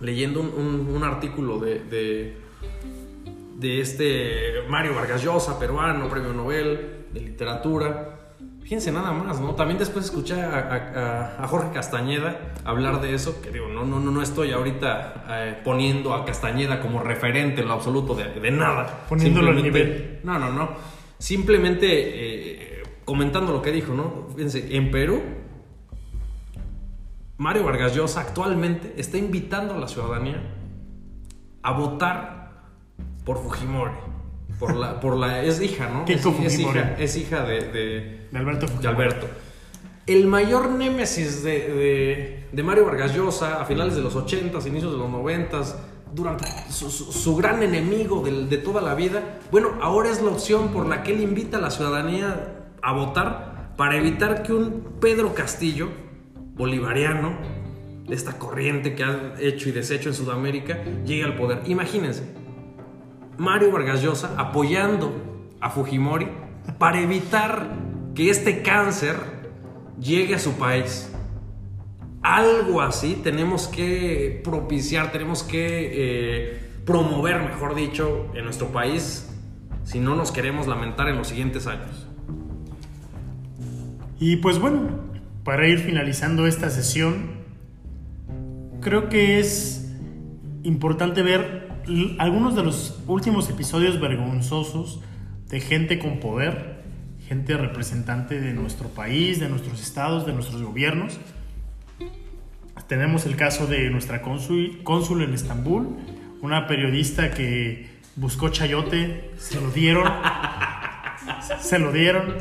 leyendo 0.04 0.42
un, 0.42 0.88
un, 0.94 1.04
artículo 1.04 1.60
de, 1.60 1.80
de, 1.80 2.38
de, 3.56 3.82
este 3.82 4.62
Mario 4.70 4.94
Vargas 4.94 5.24
Llosa, 5.24 5.58
peruano, 5.58 6.10
premio 6.10 6.34
Nobel 6.34 7.06
de 7.12 7.22
literatura, 7.22 8.14
Fíjense 8.64 8.94
nada 8.94 9.12
más, 9.12 9.42
¿no? 9.42 9.56
También 9.56 9.78
después 9.78 10.06
escuché 10.06 10.42
a, 10.42 11.36
a, 11.38 11.44
a, 11.44 11.48
Jorge 11.50 11.74
Castañeda 11.74 12.54
hablar 12.64 13.02
de 13.02 13.14
eso, 13.14 13.42
que 13.42 13.52
digo, 13.52 13.68
no, 13.68 13.84
no, 13.84 14.00
no, 14.00 14.10
no 14.10 14.22
estoy 14.22 14.54
ahorita 14.54 15.26
eh, 15.30 15.58
poniendo 15.66 16.14
a 16.14 16.24
Castañeda 16.24 16.80
como 16.80 17.02
referente 17.02 17.62
en 17.62 17.68
lo 17.68 17.74
absoluto 17.74 18.16
de, 18.16 18.30
de 18.40 18.52
nada. 18.52 19.06
Poniéndolo 19.10 19.50
al 19.50 19.62
nivel. 19.62 20.22
No, 20.24 20.40
no, 20.40 20.50
no. 20.50 20.70
Simplemente 21.18 21.88
eh, 21.90 22.84
comentando 23.04 23.52
lo 23.52 23.62
que 23.62 23.72
dijo, 23.74 23.94
¿no? 23.94 24.30
Fíjense, 24.34 24.78
en 24.78 24.92
Perú, 24.92 25.22
Mario 27.38 27.64
Vargas 27.64 27.96
Llosa 27.96 28.22
actualmente 28.22 28.94
está 28.98 29.18
invitando 29.18 29.74
a 29.74 29.78
la 29.78 29.88
ciudadanía 29.88 30.42
a 31.62 31.72
votar 31.72 32.62
por 33.26 33.42
Fujimori. 33.42 33.94
Por 34.60 34.76
la, 34.76 35.00
por 35.00 35.18
la, 35.18 35.44
es 35.44 35.62
hija, 35.62 35.90
¿no? 35.90 36.06
Es, 36.08 36.26
es, 36.26 36.60
hija, 36.60 36.96
es 36.98 37.18
hija 37.18 37.44
de, 37.44 37.62
de, 37.72 38.28
de 38.32 38.38
Alberto 38.38 38.68
de 38.68 38.88
Alberto. 38.88 39.28
El 40.06 40.28
mayor 40.28 40.70
némesis 40.70 41.44
de, 41.44 41.52
de, 41.52 42.48
de, 42.52 42.64
Mario 42.64 42.86
Vargas 42.86 43.16
Llosa 43.16 43.62
a 43.62 43.66
finales 43.66 43.96
de 43.96 44.02
los 44.02 44.16
80s, 44.16 44.68
inicios 44.68 44.92
de 44.92 44.98
los 44.98 45.10
90s, 45.10 45.76
durante 46.14 46.46
su, 46.70 46.92
su, 46.92 47.12
su 47.12 47.36
gran 47.36 47.64
enemigo 47.64 48.22
de, 48.22 48.46
de, 48.46 48.58
toda 48.58 48.82
la 48.82 48.94
vida, 48.94 49.40
bueno, 49.52 49.72
ahora 49.82 50.12
es 50.12 50.22
la 50.22 50.30
opción 50.30 50.70
por 50.70 50.86
la 50.86 51.04
que 51.04 51.14
él 51.14 51.22
invita 51.22 51.58
a 51.58 51.62
la 51.62 51.72
ciudadanía 51.72 52.68
a 52.82 52.94
votar 52.94 53.74
para 53.76 53.98
evitar 53.98 54.44
que 54.44 54.54
un 54.54 54.98
Pedro 55.00 55.34
Castillo, 55.34 55.90
bolivariano, 56.56 57.34
de 58.08 58.16
esta 58.16 58.38
corriente 58.38 58.96
que 58.96 59.04
ha 59.04 59.34
hecho 59.40 59.70
y 59.70 59.72
deshecho 59.72 60.10
en 60.10 60.16
Sudamérica, 60.16 60.84
llegue 61.06 61.24
al 61.24 61.36
poder. 61.36 61.62
Imagínense, 61.66 62.24
Mario 63.38 63.72
Vargas 63.72 64.02
Llosa 64.02 64.36
apoyando 64.38 65.14
a 65.60 65.70
Fujimori 65.70 66.28
para 66.78 67.00
evitar 67.02 67.68
que 68.14 68.30
este 68.30 68.62
cáncer 68.62 69.16
llegue 70.00 70.36
a 70.36 70.40
su 70.40 70.54
país. 70.54 71.10
Algo 72.22 72.82
así 72.82 73.20
tenemos 73.22 73.68
que 73.68 74.42
propiciar, 74.44 75.12
tenemos 75.12 75.44
que 75.44 75.92
eh, 75.94 76.70
promover, 76.86 77.42
mejor 77.42 77.76
dicho, 77.76 78.28
en 78.34 78.46
nuestro 78.46 78.68
país 78.68 79.30
si 79.84 80.00
no 80.00 80.16
nos 80.16 80.32
queremos 80.32 80.68
lamentar 80.68 81.10
en 81.10 81.18
los 81.18 81.28
siguientes 81.28 81.68
años. 81.68 82.08
Y 84.20 84.38
pues 84.38 84.60
bueno, 84.60 85.13
para 85.44 85.68
ir 85.68 85.80
finalizando 85.80 86.48
esta 86.48 86.70
sesión, 86.70 87.44
creo 88.82 89.10
que 89.10 89.40
es 89.40 89.92
importante 90.64 91.22
ver 91.22 91.70
algunos 92.18 92.56
de 92.56 92.64
los 92.64 93.00
últimos 93.08 93.50
episodios 93.50 94.00
vergonzosos 94.00 95.02
de 95.50 95.60
gente 95.60 96.00
con 96.00 96.20
poder, 96.20 96.84
gente 97.28 97.58
representante 97.58 98.40
de 98.40 98.54
nuestro 98.54 98.90
país, 98.90 99.40
de 99.40 99.50
nuestros 99.50 99.82
estados, 99.82 100.26
de 100.26 100.34
nuestros 100.34 100.62
gobiernos. 100.62 101.20
Tenemos 102.88 103.26
el 103.26 103.36
caso 103.36 103.66
de 103.66 103.90
nuestra 103.90 104.22
cónsul, 104.22 105.24
en 105.24 105.34
Estambul, 105.34 105.98
una 106.42 106.68
periodista 106.68 107.32
que 107.32 107.88
buscó 108.16 108.50
chayote, 108.50 109.32
se 109.38 109.60
lo 109.60 109.72
dieron, 109.72 110.12
se 111.60 111.80
lo 111.80 111.92
dieron, 111.92 112.36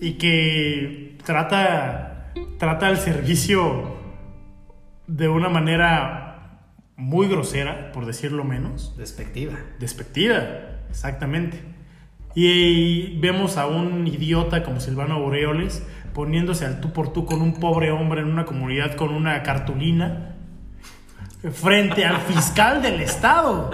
y 0.00 0.12
que 0.12 1.09
trata, 1.24 2.32
trata 2.58 2.88
el 2.88 2.98
servicio 2.98 3.96
de 5.06 5.28
una 5.28 5.48
manera 5.48 6.30
muy 6.96 7.28
grosera, 7.28 7.92
por 7.92 8.06
decirlo 8.06 8.44
menos. 8.44 8.96
Despectiva. 8.96 9.54
Despectiva, 9.78 10.42
exactamente. 10.90 11.62
Y 12.34 13.18
vemos 13.18 13.56
a 13.56 13.66
un 13.66 14.06
idiota 14.06 14.62
como 14.62 14.80
Silvano 14.80 15.20
Boreoles 15.20 15.84
poniéndose 16.14 16.66
al 16.66 16.80
tú 16.80 16.92
por 16.92 17.12
tú 17.12 17.24
con 17.24 17.40
un 17.40 17.54
pobre 17.54 17.90
hombre 17.90 18.20
en 18.20 18.28
una 18.28 18.44
comunidad 18.44 18.94
con 18.94 19.10
una 19.14 19.42
cartulina 19.42 20.36
frente 21.52 22.04
al 22.04 22.18
fiscal 22.20 22.82
del 22.82 23.00
estado. 23.00 23.70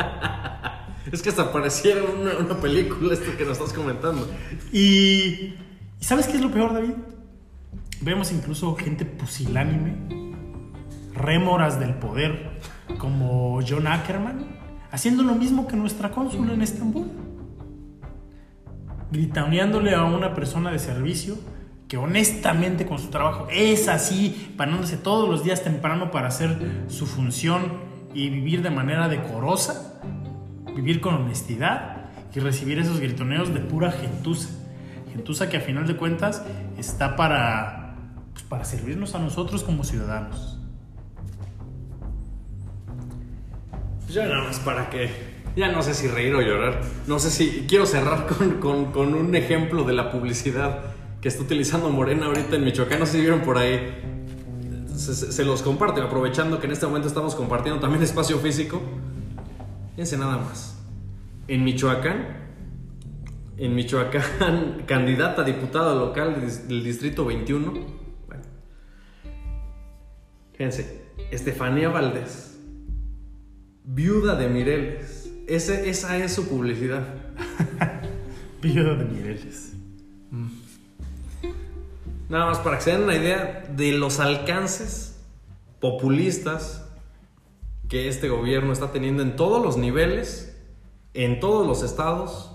Es 1.10 1.22
que 1.22 1.28
hasta 1.28 1.52
pareciera 1.52 2.02
una, 2.02 2.36
una 2.38 2.60
película 2.60 3.14
esto 3.14 3.36
que 3.36 3.44
nos 3.44 3.58
estás 3.58 3.72
comentando. 3.72 4.28
Y, 4.72 5.54
¿y 6.00 6.04
¿sabes 6.04 6.26
qué 6.26 6.36
es 6.36 6.42
lo 6.42 6.50
peor, 6.50 6.72
David? 6.72 6.94
Vemos 8.00 8.32
incluso 8.32 8.74
gente 8.76 9.04
pusilánime, 9.04 9.94
rémoras 11.14 11.80
del 11.80 11.94
poder, 11.94 12.60
como 12.98 13.60
John 13.66 13.86
Ackerman, 13.86 14.46
haciendo 14.90 15.22
lo 15.22 15.34
mismo 15.34 15.66
que 15.66 15.76
nuestra 15.76 16.10
cónsul 16.10 16.50
en 16.50 16.62
Estambul. 16.62 17.10
Gritaneándole 19.10 19.94
a 19.94 20.04
una 20.04 20.34
persona 20.34 20.70
de 20.70 20.78
servicio 20.78 21.36
que 21.88 21.96
honestamente 21.96 22.86
con 22.86 22.98
su 22.98 23.08
trabajo 23.08 23.46
es 23.50 23.88
así, 23.88 24.54
parándose 24.56 24.96
todos 24.96 25.28
los 25.28 25.44
días 25.44 25.62
temprano 25.62 26.10
para 26.10 26.28
hacer 26.28 26.84
su 26.88 27.06
función 27.06 27.72
y 28.12 28.28
vivir 28.28 28.62
de 28.62 28.70
manera 28.70 29.08
decorosa, 29.08 30.00
vivir 30.74 31.00
con 31.00 31.14
honestidad 31.14 31.96
y 32.34 32.40
recibir 32.40 32.78
esos 32.78 33.00
gritoneos 33.00 33.54
de 33.54 33.60
pura 33.60 33.90
gentuza. 33.90 34.50
Gentuza 35.12 35.48
que 35.48 35.56
a 35.56 35.60
final 35.60 35.86
de 35.86 35.96
cuentas 35.96 36.44
está 36.76 37.16
para, 37.16 37.85
para 38.48 38.64
servirnos 38.64 39.14
a 39.14 39.18
nosotros 39.18 39.62
como 39.64 39.84
ciudadanos. 39.84 40.58
Ya 44.08 44.26
nada 44.26 44.44
más 44.44 44.58
para 44.60 44.88
que. 44.90 45.10
Ya 45.56 45.72
no 45.72 45.82
sé 45.82 45.94
si 45.94 46.06
reír 46.08 46.34
o 46.34 46.40
llorar. 46.42 46.80
No 47.06 47.18
sé 47.18 47.30
si. 47.30 47.66
Quiero 47.68 47.86
cerrar 47.86 48.26
con, 48.26 48.52
con- 48.60 48.92
con 48.92 49.14
un 49.14 49.34
ejemplo 49.34 49.84
de 49.84 49.92
la 49.94 50.10
publicidad 50.12 50.80
que 51.20 51.28
está 51.28 51.42
utilizando 51.42 51.88
Morena 51.90 52.26
ahorita 52.26 52.56
en 52.56 52.64
Michoacán. 52.64 53.00
No 53.00 53.06
sé 53.06 53.12
si 53.12 53.20
vieron 53.20 53.40
por 53.40 53.58
ahí. 53.58 54.02
Se, 54.96 55.44
los 55.44 55.60
comparto, 55.62 56.02
aprovechando 56.02 56.58
que 56.58 56.66
en 56.66 56.72
este 56.72 56.86
momento 56.86 57.06
estamos 57.08 57.34
compartiendo 57.34 57.80
también 57.80 58.02
espacio 58.02 58.38
físico. 58.38 58.80
Fíjense 59.90 60.16
nada 60.16 60.38
más. 60.38 60.78
En 61.48 61.64
Michoacán, 61.64 62.26
en 63.58 63.74
Michoacán, 63.74 64.82
candidata 64.86 65.42
a 65.42 65.44
diputada 65.44 65.94
local 65.94 66.40
del 66.68 66.82
distrito 66.84 67.24
21. 67.26 68.05
Fíjense, 70.56 71.02
Estefanía 71.30 71.90
Valdés, 71.90 72.58
viuda 73.84 74.36
de 74.36 74.48
Mireles. 74.48 75.30
Ese, 75.46 75.90
esa 75.90 76.16
es 76.16 76.32
su 76.32 76.48
publicidad. 76.48 77.06
Viuda 78.62 78.94
de 78.94 79.04
Mireles. 79.04 79.74
Nada 82.28 82.46
más 82.46 82.58
para 82.58 82.78
que 82.78 82.84
se 82.84 82.92
den 82.92 83.02
una 83.02 83.14
idea 83.14 83.64
de 83.76 83.92
los 83.92 84.18
alcances 84.18 85.20
populistas 85.78 86.88
que 87.88 88.08
este 88.08 88.28
gobierno 88.28 88.72
está 88.72 88.90
teniendo 88.90 89.22
en 89.22 89.36
todos 89.36 89.62
los 89.62 89.76
niveles, 89.76 90.56
en 91.14 91.38
todos 91.38 91.66
los 91.66 91.82
estados, 91.84 92.50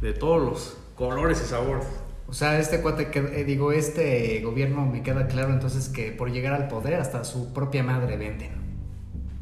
de 0.00 0.12
todos 0.12 0.40
los 0.40 0.76
colores 0.94 1.42
y 1.44 1.48
sabores. 1.48 1.86
O 2.28 2.34
sea, 2.34 2.58
este 2.58 2.82
cuate, 2.82 3.10
que, 3.10 3.20
eh, 3.20 3.44
digo, 3.44 3.72
este 3.72 4.40
gobierno 4.42 4.84
me 4.84 5.02
queda 5.02 5.28
claro 5.28 5.50
entonces 5.52 5.88
que 5.88 6.12
por 6.12 6.30
llegar 6.30 6.52
al 6.52 6.68
poder 6.68 7.00
hasta 7.00 7.24
su 7.24 7.54
propia 7.54 7.82
madre 7.82 8.18
venden. 8.18 8.50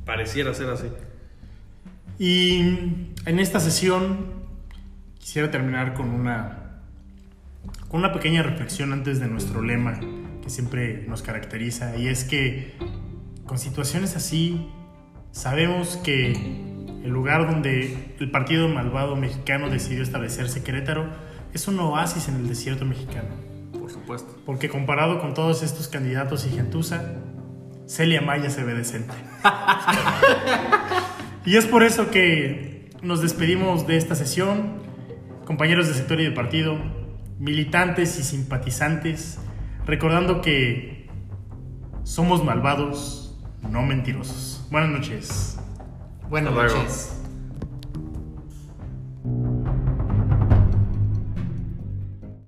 Pareciera 0.05 0.55
ser 0.55 0.70
así. 0.70 0.87
Y 2.18 2.61
en 3.26 3.39
esta 3.41 3.59
sesión 3.59 4.47
quisiera 5.18 5.51
terminar 5.51 5.95
con 5.95 6.11
una, 6.11 6.80
con 7.89 8.01
una 8.01 8.12
pequeña 8.12 8.45
reflexión 8.45 8.93
antes 8.93 9.18
de 9.18 9.26
nuestro 9.26 9.62
lema 9.62 9.99
que 10.43 10.49
siempre 10.49 11.05
nos 11.09 11.22
caracteriza 11.22 11.97
y 11.97 12.07
es 12.07 12.22
que 12.22 12.76
con 13.45 13.59
situaciones 13.59 14.14
así 14.14 14.70
sabemos 15.32 15.97
que 15.97 16.32
el 16.32 17.11
lugar 17.11 17.51
donde 17.51 18.14
el 18.18 18.30
partido 18.30 18.68
malvado 18.68 19.16
mexicano 19.16 19.68
decidió 19.68 20.05
establecerse, 20.05 20.62
Querétaro, 20.62 21.26
es 21.57 21.66
un 21.68 21.80
oasis 21.80 22.28
en 22.28 22.36
el 22.36 22.48
desierto 22.48 22.84
mexicano. 22.84 23.30
Por 23.72 23.90
supuesto. 23.90 24.36
Porque 24.44 24.68
comparado 24.68 25.20
con 25.20 25.32
todos 25.32 25.62
estos 25.62 25.88
candidatos 25.88 26.46
y 26.46 26.50
gentuza, 26.50 27.14
Celia 27.86 28.20
Maya 28.20 28.50
se 28.50 28.62
ve 28.62 28.74
decente. 28.74 29.14
y 31.46 31.57
es 31.57 31.64
por 31.64 31.82
eso 31.82 32.11
que 32.11 32.90
nos 33.02 33.22
despedimos 33.22 33.86
de 33.86 33.96
esta 33.96 34.14
sesión, 34.14 34.82
compañeros 35.46 35.88
de 35.88 35.94
sector 35.94 36.20
y 36.20 36.24
de 36.24 36.32
partido, 36.32 36.76
militantes 37.38 38.18
y 38.18 38.22
simpatizantes, 38.22 39.38
recordando 39.86 40.42
que 40.42 41.09
somos 42.02 42.44
malvados, 42.44 43.38
no 43.70 43.82
mentirosos. 43.82 44.66
Buenas 44.70 44.90
noches. 44.90 45.59
Buenas 46.28 46.52
noches. 46.52 47.15